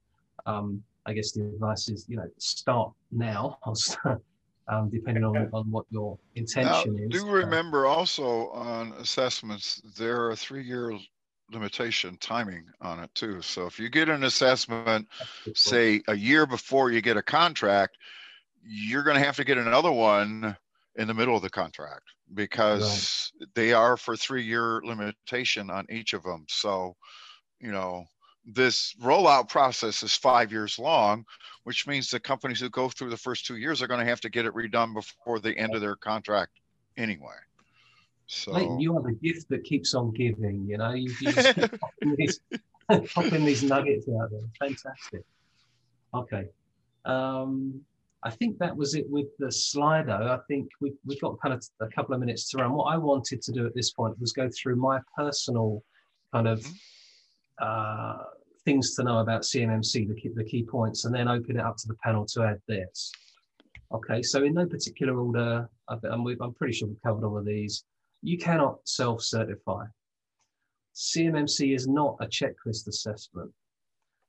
[0.45, 3.57] um, I guess the advice is, you know, start now,
[4.67, 7.09] um, depending on, on what your intention now, is.
[7.09, 10.97] Do remember also on assessments, there are three year
[11.51, 13.41] limitation timing on it too.
[13.41, 15.07] So if you get an assessment,
[15.53, 17.97] say a year before you get a contract,
[18.63, 20.55] you're going to have to get another one
[20.95, 23.49] in the middle of the contract because right.
[23.55, 26.45] they are for three year limitation on each of them.
[26.47, 26.95] So,
[27.59, 28.05] you know,
[28.45, 31.25] this rollout process is five years long,
[31.63, 34.21] which means the companies who go through the first two years are going to have
[34.21, 36.59] to get it redone before the end of their contract
[36.97, 37.35] anyway.
[38.25, 40.65] So Mate, you are the gift that keeps on giving.
[40.67, 42.39] You know, you, you just popping, these,
[43.13, 44.41] popping these nuggets out there.
[44.59, 45.23] Fantastic.
[46.13, 46.45] Okay.
[47.05, 47.81] Um,
[48.23, 50.29] I think that was it with the Slido.
[50.29, 52.73] I think we, we've got kind of a couple of minutes to run.
[52.73, 55.83] What I wanted to do at this point was go through my personal
[56.31, 56.71] kind of mm-hmm.
[57.61, 58.17] Uh,
[58.65, 61.77] things to know about CMMC, the key, the key points, and then open it up
[61.77, 63.11] to the panel to add theirs.
[63.93, 67.83] Okay, so in no particular order, I'm, I'm pretty sure we've covered all of these.
[68.21, 69.85] You cannot self-certify.
[70.95, 73.51] CMMC is not a checklist assessment.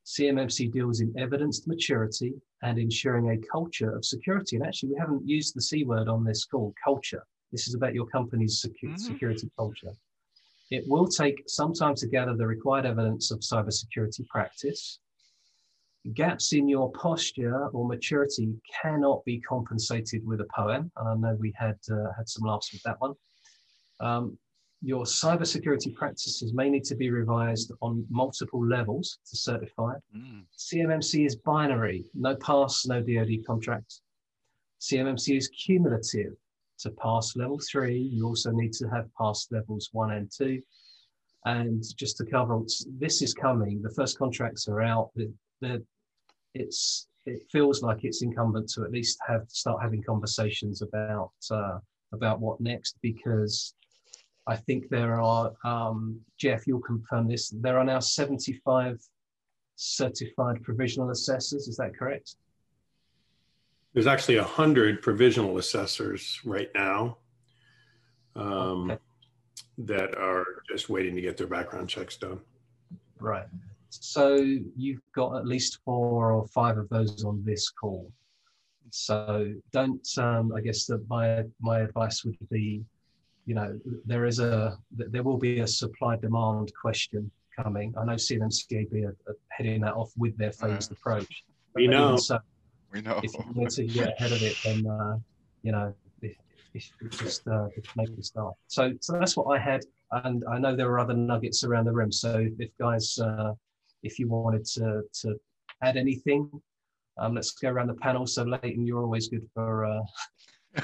[0.05, 4.57] CMMC deals in evidenced maturity and ensuring a culture of security.
[4.57, 7.25] And actually, we haven't used the C word on this call, culture.
[7.53, 8.97] This is about your company's secu- mm-hmm.
[8.97, 9.93] security culture.
[10.73, 15.01] It will take some time to gather the required evidence of cybersecurity practice.
[16.15, 20.91] Gaps in your posture or maturity cannot be compensated with a POAM.
[20.97, 23.13] And I know we had uh, had some laughs with that one.
[24.01, 24.39] Um,
[24.81, 29.93] your cybersecurity practices may need to be revised on multiple levels to certify.
[30.17, 30.45] Mm.
[30.57, 34.01] CMMC is binary, no pass, no DoD contract.
[34.81, 36.33] CMMC is cumulative.
[36.81, 40.61] To pass level three, you also need to have passed levels one and two.
[41.45, 42.61] And just to cover,
[42.99, 43.83] this is coming.
[43.83, 45.11] The first contracts are out.
[45.15, 45.85] The, the,
[46.55, 51.79] it's it feels like it's incumbent to at least have start having conversations about uh,
[52.13, 53.75] about what next because
[54.47, 59.01] I think there are, um, Jeff, you'll confirm this, there are now 75
[59.77, 62.37] certified provisional assessors, is that correct?
[63.95, 67.19] There's actually 100 provisional assessors right now
[68.35, 69.01] um, okay.
[69.79, 72.41] that are just waiting to get their background checks done.
[73.21, 73.47] Right.
[73.91, 78.11] So you've got at least four or five of those on this call.
[78.91, 82.85] So don't, um, I guess that my, my advice would be
[83.47, 87.93] you know, there is a there will be a supply demand question coming.
[87.99, 91.45] I know CMMCAB are, are heading that off with their phased approach.
[91.75, 92.17] We know.
[92.17, 92.39] So,
[92.93, 93.21] we know.
[93.23, 95.19] If you want to get ahead of it, then uh,
[95.63, 96.37] you know, if,
[96.75, 98.55] if, just uh, make a start.
[98.69, 99.85] So, so that's what I had,
[100.25, 102.13] and I know there are other nuggets around the room.
[102.13, 103.55] So, if guys, uh,
[104.03, 105.37] if you wanted to to
[105.83, 106.51] add anything,
[107.19, 108.27] um, let's go around the panel.
[108.27, 110.03] So, Leighton, you're always good for uh,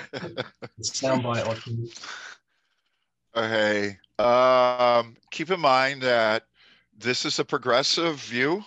[0.82, 1.46] soundbite.
[3.36, 3.96] Okay.
[4.18, 6.44] Um, keep in mind that
[6.96, 8.64] this is a progressive view.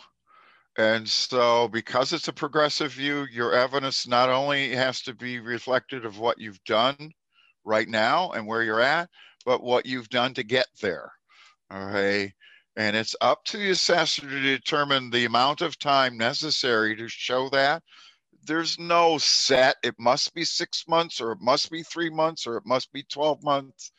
[0.77, 6.05] And so, because it's a progressive view, your evidence not only has to be reflected
[6.05, 7.11] of what you've done
[7.65, 9.09] right now and where you're at,
[9.45, 11.11] but what you've done to get there.
[11.73, 12.33] Okay.
[12.77, 17.49] And it's up to the assessor to determine the amount of time necessary to show
[17.49, 17.83] that.
[18.43, 22.57] There's no set, it must be six months, or it must be three months, or
[22.57, 23.91] it must be 12 months.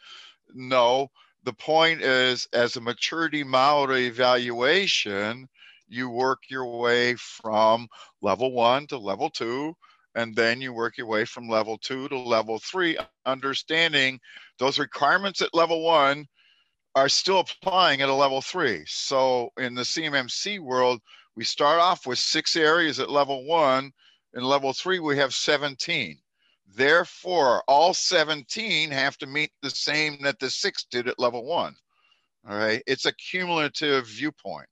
[0.55, 1.09] No,
[1.44, 5.49] the point is as a maturity model evaluation,
[5.93, 7.89] you work your way from
[8.20, 9.74] level one to level two,
[10.14, 14.19] and then you work your way from level two to level three, understanding
[14.59, 16.27] those requirements at level one
[16.94, 18.82] are still applying at a level three.
[18.86, 21.01] So in the CMMC world,
[21.36, 23.93] we start off with six areas at level one.
[24.35, 26.19] In level three, we have 17.
[26.74, 31.74] Therefore, all 17 have to meet the same that the six did at level one.
[32.48, 32.82] All right.
[32.86, 34.66] It's a cumulative viewpoint.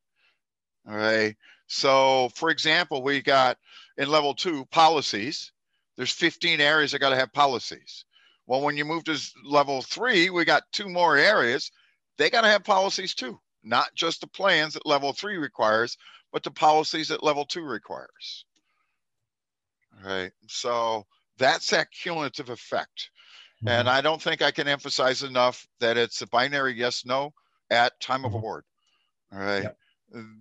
[0.88, 1.36] All right.
[1.66, 3.58] So, for example, we got
[3.96, 5.52] in level two policies.
[5.96, 8.04] There's 15 areas that got to have policies.
[8.46, 11.70] Well, when you move to level three, we got two more areas.
[12.18, 15.96] They got to have policies too, not just the plans that level three requires,
[16.32, 18.44] but the policies that level two requires.
[20.02, 20.32] All right.
[20.48, 21.06] So,
[21.38, 23.10] that's that cumulative effect.
[23.58, 23.68] Mm-hmm.
[23.68, 27.32] And I don't think I can emphasize enough that it's a binary yes no
[27.70, 28.38] at time of mm-hmm.
[28.38, 28.64] award.
[29.32, 29.64] All right.
[29.64, 29.76] Yep.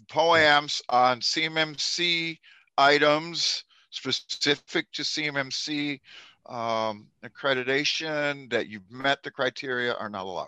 [0.07, 2.39] POAMs on CMMC
[2.77, 5.99] items specific to CMMC
[6.47, 10.47] um, accreditation that you've met the criteria are not allowed.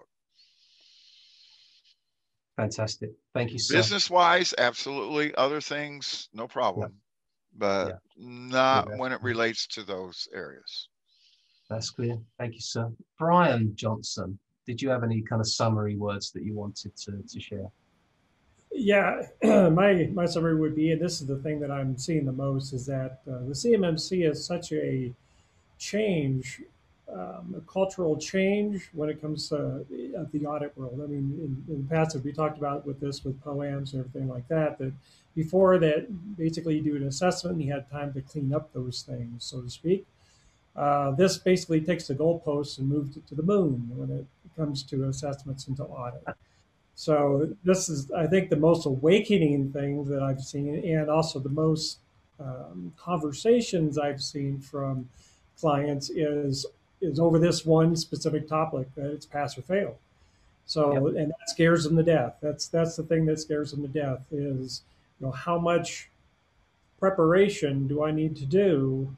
[2.58, 3.12] Fantastic.
[3.34, 3.76] Thank you, sir.
[3.76, 5.34] Business wise, absolutely.
[5.36, 6.94] Other things, no problem.
[7.58, 7.98] But Yeah.
[8.16, 8.98] not Yeah.
[8.98, 10.90] when it relates to those areas.
[11.70, 12.22] That's clear.
[12.38, 12.92] Thank you, sir.
[13.18, 17.40] Brian Johnson, did you have any kind of summary words that you wanted to, to
[17.40, 17.72] share?
[18.84, 22.32] Yeah, my my summary would be, and this is the thing that I'm seeing the
[22.32, 25.14] most, is that uh, the CMMC is such a
[25.78, 26.62] change,
[27.12, 29.58] um, a cultural change when it comes to
[30.18, 31.00] uh, the audit world.
[31.04, 34.28] I mean, in, in the past, we talked about with this with POAMs and everything
[34.28, 34.94] like that, that
[35.36, 39.04] before that, basically you do an assessment and you had time to clean up those
[39.04, 40.08] things, so to speak.
[40.76, 44.26] Uh, this basically takes the goalposts and moves it to the moon when it
[44.58, 46.24] comes to assessments into audit.
[47.02, 51.50] So this is, I think, the most awakening thing that I've seen, and also the
[51.50, 51.98] most
[52.40, 55.10] um, conversations I've seen from
[55.60, 56.64] clients is
[57.02, 59.98] is over this one specific topic that it's pass or fail.
[60.68, 62.36] So, and that scares them to death.
[62.40, 64.84] That's that's the thing that scares them to death is,
[65.20, 66.08] you know, how much
[67.00, 69.18] preparation do I need to do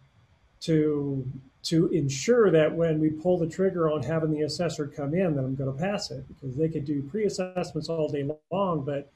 [0.61, 1.29] to
[1.63, 5.43] to ensure that when we pull the trigger on having the assessor come in, that
[5.43, 9.11] I'm going to pass it because they could do pre-assessments all day long, but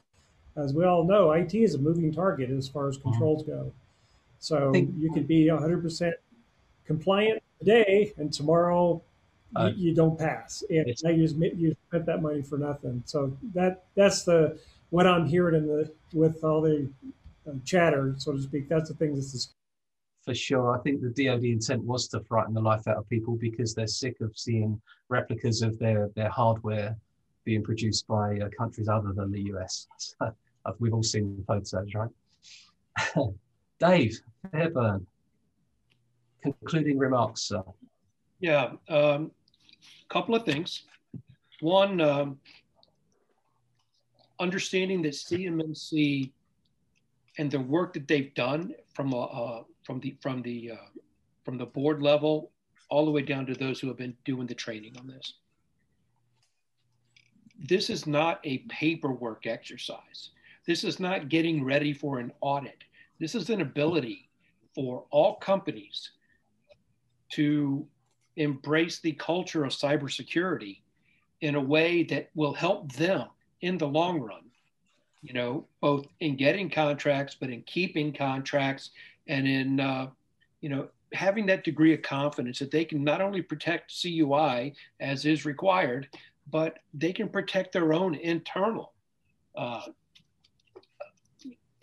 [0.55, 3.71] as we all know, IT is a moving target as far as controls go.
[4.39, 6.13] So think- you could be 100%
[6.85, 8.93] compliant today, and tomorrow
[9.51, 13.01] you, Uh, you don't pass, and now you just- you spent that money for nothing.
[13.05, 14.57] So that that's the
[14.89, 16.89] what I'm hearing in the with all the
[17.47, 18.67] uh, chatter, so to speak.
[18.67, 19.53] That's the thing that's
[20.27, 20.77] For sure.
[20.77, 23.87] I think the DoD intent was to frighten the life out of people because they're
[23.87, 26.97] sick of seeing replicas of their, their hardware
[27.45, 29.87] being produced by uh, countries other than the US.
[29.97, 30.15] So,
[30.65, 33.33] uh, we've all seen the photos, right?
[33.79, 34.19] Dave
[34.51, 35.07] Fairburn,
[36.43, 37.63] concluding remarks, sir.
[38.41, 39.31] Yeah, um,
[40.09, 40.83] couple of things.
[41.61, 42.37] One, um,
[44.41, 46.31] understanding that CMMC
[47.37, 50.99] and the work that they've done from uh, from the from the uh,
[51.45, 52.51] from the board level
[52.89, 55.35] all the way down to those who have been doing the training on this.
[57.57, 60.31] This is not a paperwork exercise.
[60.67, 62.83] This is not getting ready for an audit.
[63.19, 64.29] This is an ability
[64.75, 66.11] for all companies
[67.31, 67.87] to
[68.35, 70.81] embrace the culture of cybersecurity
[71.41, 73.27] in a way that will help them
[73.61, 74.43] in the long run
[75.21, 78.91] you know both in getting contracts but in keeping contracts
[79.27, 80.07] and in uh,
[80.61, 85.25] you know having that degree of confidence that they can not only protect cui as
[85.25, 86.07] is required
[86.49, 88.93] but they can protect their own internal
[89.55, 89.81] uh,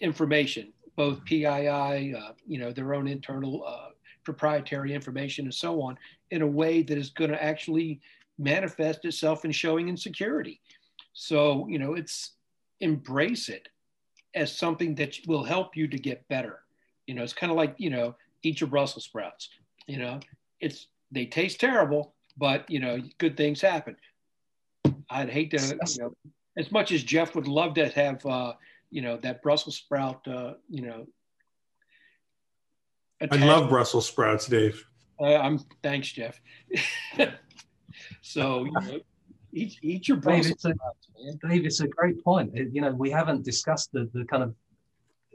[0.01, 1.93] information both pii uh,
[2.47, 3.89] you know their own internal uh,
[4.25, 5.97] proprietary information and so on
[6.31, 8.01] in a way that is going to actually
[8.39, 10.61] manifest itself in showing insecurity.
[11.13, 12.33] So, you know, it's
[12.81, 13.69] embrace it
[14.35, 16.61] as something that will help you to get better.
[17.07, 19.49] You know, it's kind of like, you know, eat your Brussels sprouts.
[19.87, 20.21] You know,
[20.61, 23.97] it's they taste terrible, but you know, good things happen.
[25.11, 26.15] I'd hate to, you know,
[26.57, 28.55] as much as Jeff would love to have uh,
[28.91, 31.07] you know, that Brussels sprout uh, you know,
[33.31, 34.85] I love Brussels sprouts, Dave.
[35.21, 36.41] uh, I'm thanks, Jeff.
[38.23, 39.01] so you know,
[39.53, 41.51] eat, eat your Dave, Brussels it's a, sprouts, man.
[41.51, 42.53] Dave, it's a great point.
[42.55, 44.55] It- you know, we haven't discussed the, the kind of,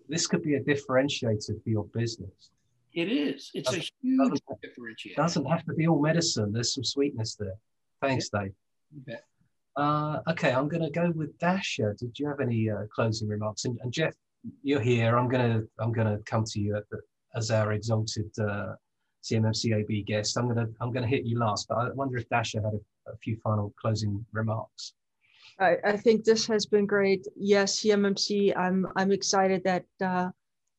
[0.09, 2.51] this could be a differentiator for your business.
[2.93, 3.51] It is.
[3.53, 5.11] It's a huge differentiator.
[5.11, 6.51] It doesn't have to be all medicine.
[6.51, 7.55] There's some sweetness there.
[8.01, 8.51] Thanks, Dave.
[9.07, 9.15] You.
[9.75, 11.93] Uh, okay, I'm going to go with Dasha.
[11.97, 13.65] Did you have any uh, closing remarks?
[13.65, 14.13] And, and Jeff,
[14.63, 15.17] you're here.
[15.17, 16.99] I'm going to I'm going to come to you at the,
[17.35, 18.73] as our exalted uh,
[19.23, 20.37] CMMCAB guest.
[20.37, 22.73] I'm going to I'm going to hit you last, but I wonder if Dasha had
[22.73, 24.93] a, a few final closing remarks.
[25.59, 27.27] I, I think this has been great.
[27.35, 30.29] Yes, CMMC, I'm I'm excited that uh,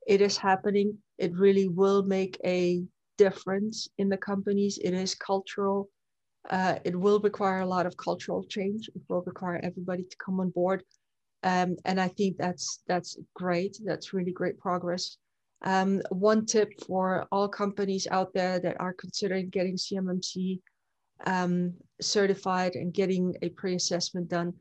[0.06, 0.96] it is happening.
[1.18, 2.82] It really will make a
[3.18, 4.78] difference in the companies.
[4.82, 5.90] It is cultural.
[6.48, 8.88] Uh, it will require a lot of cultural change.
[8.88, 10.82] It will require everybody to come on board,
[11.42, 13.76] um, and I think that's that's great.
[13.84, 15.18] That's really great progress.
[15.62, 20.60] Um, one tip for all companies out there that are considering getting CMMC
[21.26, 24.54] um, certified and getting a pre-assessment done,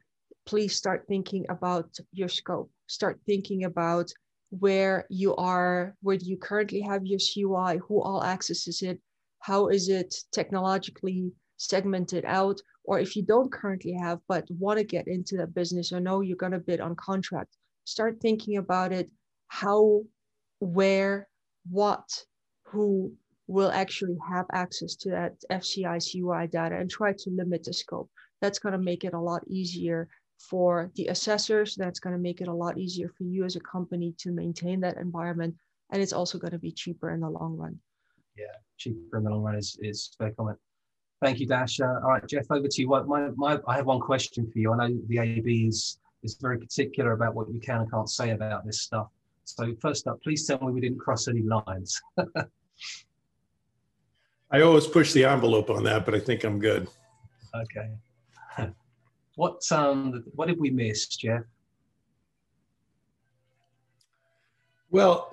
[0.50, 2.72] please start thinking about your scope.
[2.88, 4.12] Start thinking about
[4.50, 9.00] where you are, where do you currently have your CUI, who all accesses it,
[9.42, 14.84] how is it technologically segmented out, or if you don't currently have but want to
[14.84, 17.56] get into that business or know you're going to bid on contract,
[17.86, 19.08] start thinking about it,
[19.50, 20.02] how,
[20.58, 21.28] where,
[21.70, 22.10] what,
[22.64, 23.14] who
[23.46, 28.10] will actually have access to that FCI CUI data and try to limit the scope.
[28.42, 30.08] That's going to make it a lot easier
[30.40, 33.60] For the assessors, that's going to make it a lot easier for you as a
[33.60, 35.56] company to maintain that environment.
[35.92, 37.78] And it's also going to be cheaper in the long run.
[38.38, 40.58] Yeah, cheaper in the long run is, is fair comment.
[41.22, 41.84] Thank you, Dasha.
[41.84, 42.88] Uh, all right, Jeff, over to you.
[42.88, 44.72] My, my, I have one question for you.
[44.72, 48.30] I know the AB is, is very particular about what you can and can't say
[48.30, 49.08] about this stuff.
[49.44, 52.02] So first up, please tell me we didn't cross any lines.
[54.52, 56.88] I always push the envelope on that, but I think I'm good.
[57.54, 57.90] Okay.
[59.40, 61.44] what um what did we miss, Jeff?
[64.92, 65.32] Well,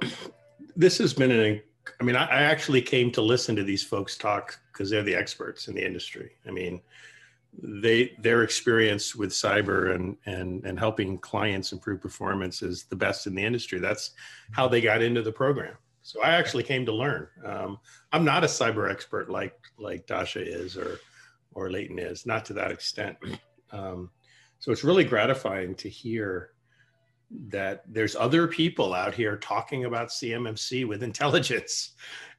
[0.77, 1.61] this has been an
[2.01, 5.15] I mean, I, I actually came to listen to these folks talk because they're the
[5.15, 6.33] experts in the industry.
[6.47, 6.83] I mean,
[7.61, 13.27] they their experience with cyber and and and helping clients improve performance is the best
[13.27, 13.81] in the industry.
[13.81, 14.13] That's
[14.53, 15.75] how they got into the program.
[16.03, 17.27] So I actually came to learn.
[17.45, 17.79] Um,
[18.13, 21.01] I'm not a cyber expert like like Dasha is or
[21.55, 23.17] or Leighton is, not to that extent.
[23.73, 24.11] Um,
[24.59, 26.51] so it's really gratifying to hear
[27.49, 31.93] that there's other people out here talking about CMMC with intelligence.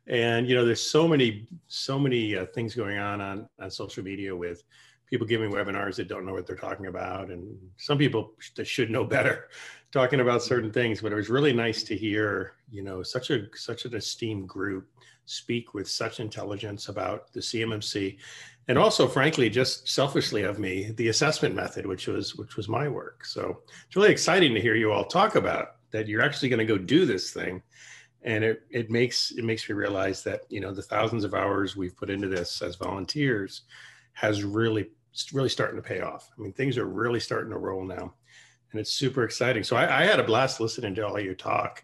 [0.08, 4.04] And you know, there's so many so many uh, things going on on on social
[4.04, 4.64] media with
[5.10, 8.92] people giving webinars that don't know what they're talking about and some people that should
[8.92, 9.50] know better
[9.92, 13.48] talking about certain things but it was really nice to hear you know such a
[13.56, 14.88] such an esteemed group
[15.30, 18.18] speak with such intelligence about the cmmc
[18.68, 22.88] and also frankly just selfishly of me the assessment method which was which was my
[22.88, 23.26] work.
[23.26, 26.66] So it's really exciting to hear you all talk about that you're actually going to
[26.66, 27.62] go do this thing.
[28.24, 31.76] And it, it makes it makes me realize that you know the thousands of hours
[31.76, 33.64] we've put into this as volunteers
[34.14, 34.90] has really
[35.34, 36.30] really starting to pay off.
[36.38, 38.14] I mean, things are really starting to roll now,
[38.72, 39.64] and it's super exciting.
[39.64, 41.82] So I, I had a blast listening to all your talk.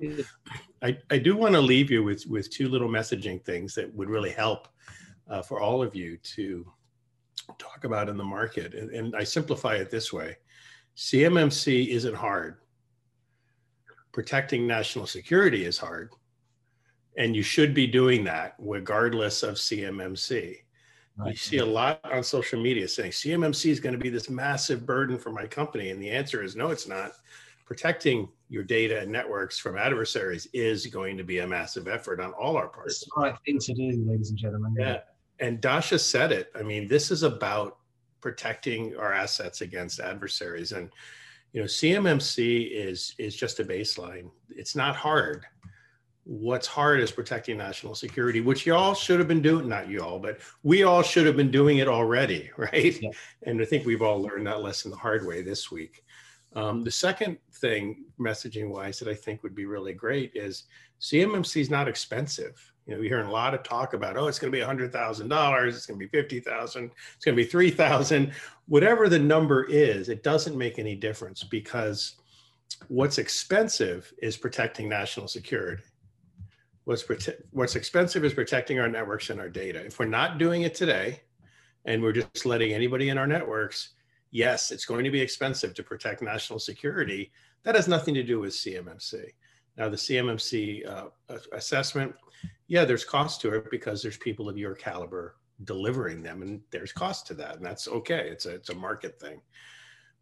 [0.81, 4.10] I, I do want to leave you with with two little messaging things that would
[4.10, 4.68] really help
[5.30, 6.65] uh, for all of you to
[7.57, 8.73] talk about in the market.
[8.73, 10.38] And, and I simplify it this way:
[10.97, 12.57] CMMC isn't hard.
[14.11, 16.11] Protecting national security is hard.
[17.18, 20.62] And you should be doing that regardless of CMMC.
[21.18, 21.31] Right.
[21.31, 24.85] You see a lot on social media saying CMMC is going to be this massive
[24.85, 25.91] burden for my company.
[25.91, 27.14] And the answer is no, it's not.
[27.65, 32.34] Protecting your data and networks from adversaries is going to be a massive effort on
[32.34, 33.02] all our parts.
[33.02, 34.76] It's the right thing to do, ladies and gentlemen.
[34.77, 34.99] Yeah.
[35.40, 36.52] And Dasha said it.
[36.56, 37.77] I mean, this is about
[38.19, 40.73] protecting our assets against adversaries.
[40.73, 40.90] And,
[41.53, 44.30] you know, CMMC is is just a baseline.
[44.49, 45.45] It's not hard
[46.25, 50.19] what's hard is protecting national security, which y'all should have been doing, not you all,
[50.19, 53.01] but we all should have been doing it already, right?
[53.01, 53.09] Yeah.
[53.43, 56.03] And I think we've all learned that lesson the hard way this week.
[56.55, 60.65] Um, the second thing, messaging wise, that I think would be really great is
[61.01, 62.71] CMMC is not expensive.
[62.85, 65.67] You know, we're hearing a lot of talk about, oh, it's going to be $100,000,
[65.67, 68.31] it's going to be 50,000, it's going to be 3,000.
[68.67, 72.15] Whatever the number is, it doesn't make any difference because
[72.87, 75.83] what's expensive is protecting national security
[76.85, 79.85] what's prote- what's expensive is protecting our networks and our data.
[79.85, 81.22] If we're not doing it today,
[81.85, 83.89] and we're just letting anybody in our networks,
[84.31, 87.31] yes, it's going to be expensive to protect national security.
[87.64, 89.26] That has nothing to do with CMMC.
[89.77, 92.14] Now, the CMMC uh, assessment,
[92.68, 96.91] yeah, there's cost to it because there's people of your caliber delivering them, and there's
[96.91, 98.27] cost to that, and that's okay.
[98.30, 99.41] It's a it's a market thing,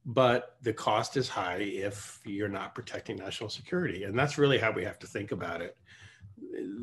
[0.05, 4.71] but the cost is high if you're not protecting national security, and that's really how
[4.71, 5.77] we have to think about it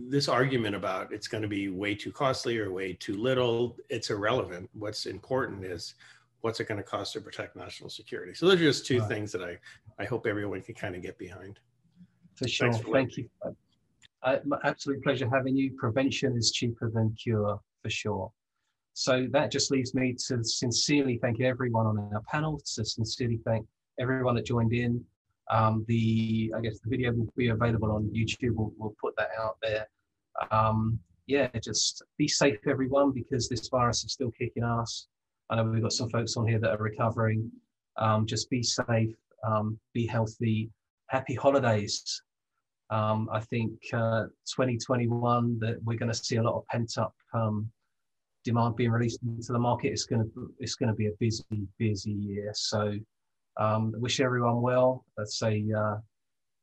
[0.09, 4.11] this argument about it's going to be way too costly or way too little, it's
[4.11, 4.69] irrelevant.
[4.73, 5.95] What's important is
[6.41, 8.35] what's it going to cost to protect national security.
[8.35, 9.09] So those are just two right.
[9.09, 9.59] things that I,
[9.99, 11.59] I hope everyone can kind of get behind.
[12.37, 12.73] For sure.
[12.73, 13.29] For Thank you.
[14.23, 15.73] Uh, absolute pleasure having you.
[15.77, 18.33] Prevention is cheaper than cure, for sure.
[18.95, 23.67] So that just leaves me to sincerely thank everyone on our panel, to sincerely thank
[24.01, 25.05] everyone that joined in.
[25.51, 28.55] Um, the I guess the video will be available on YouTube.
[28.55, 29.89] We'll, we'll put that out there.
[30.51, 35.07] Um, yeah, just be safe, everyone, because this virus is still kicking ass.
[35.51, 37.51] I know we've got some folks on here that are recovering.
[37.97, 39.15] Um, just be safe,
[39.47, 40.71] um, be healthy.
[41.09, 42.23] Happy holidays.
[42.91, 47.15] Um, I think uh, 2021 that we're going to see a lot of pent up
[47.35, 47.71] um,
[48.45, 49.89] demand being released into the market.
[49.89, 51.45] It's going to it's going to be a busy
[51.79, 52.51] busy year.
[52.55, 52.95] So
[53.59, 55.05] um, wish everyone well.
[55.17, 55.97] Let's say, uh,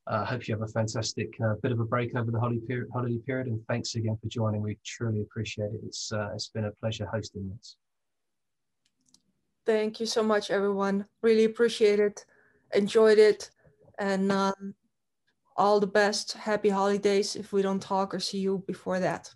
[0.07, 2.89] uh, hope you have a fantastic uh, bit of a break over the holiday period,
[2.93, 3.47] holiday period.
[3.47, 4.61] And thanks again for joining.
[4.61, 5.81] We truly appreciate it.
[5.85, 7.77] It's, uh, it's been a pleasure hosting this.
[9.65, 11.05] Thank you so much, everyone.
[11.23, 12.25] Really appreciate it.
[12.73, 13.49] Enjoyed it.
[13.97, 14.75] And um,
[15.57, 16.33] all the best.
[16.33, 19.33] Happy holidays if we don't talk or see you before that.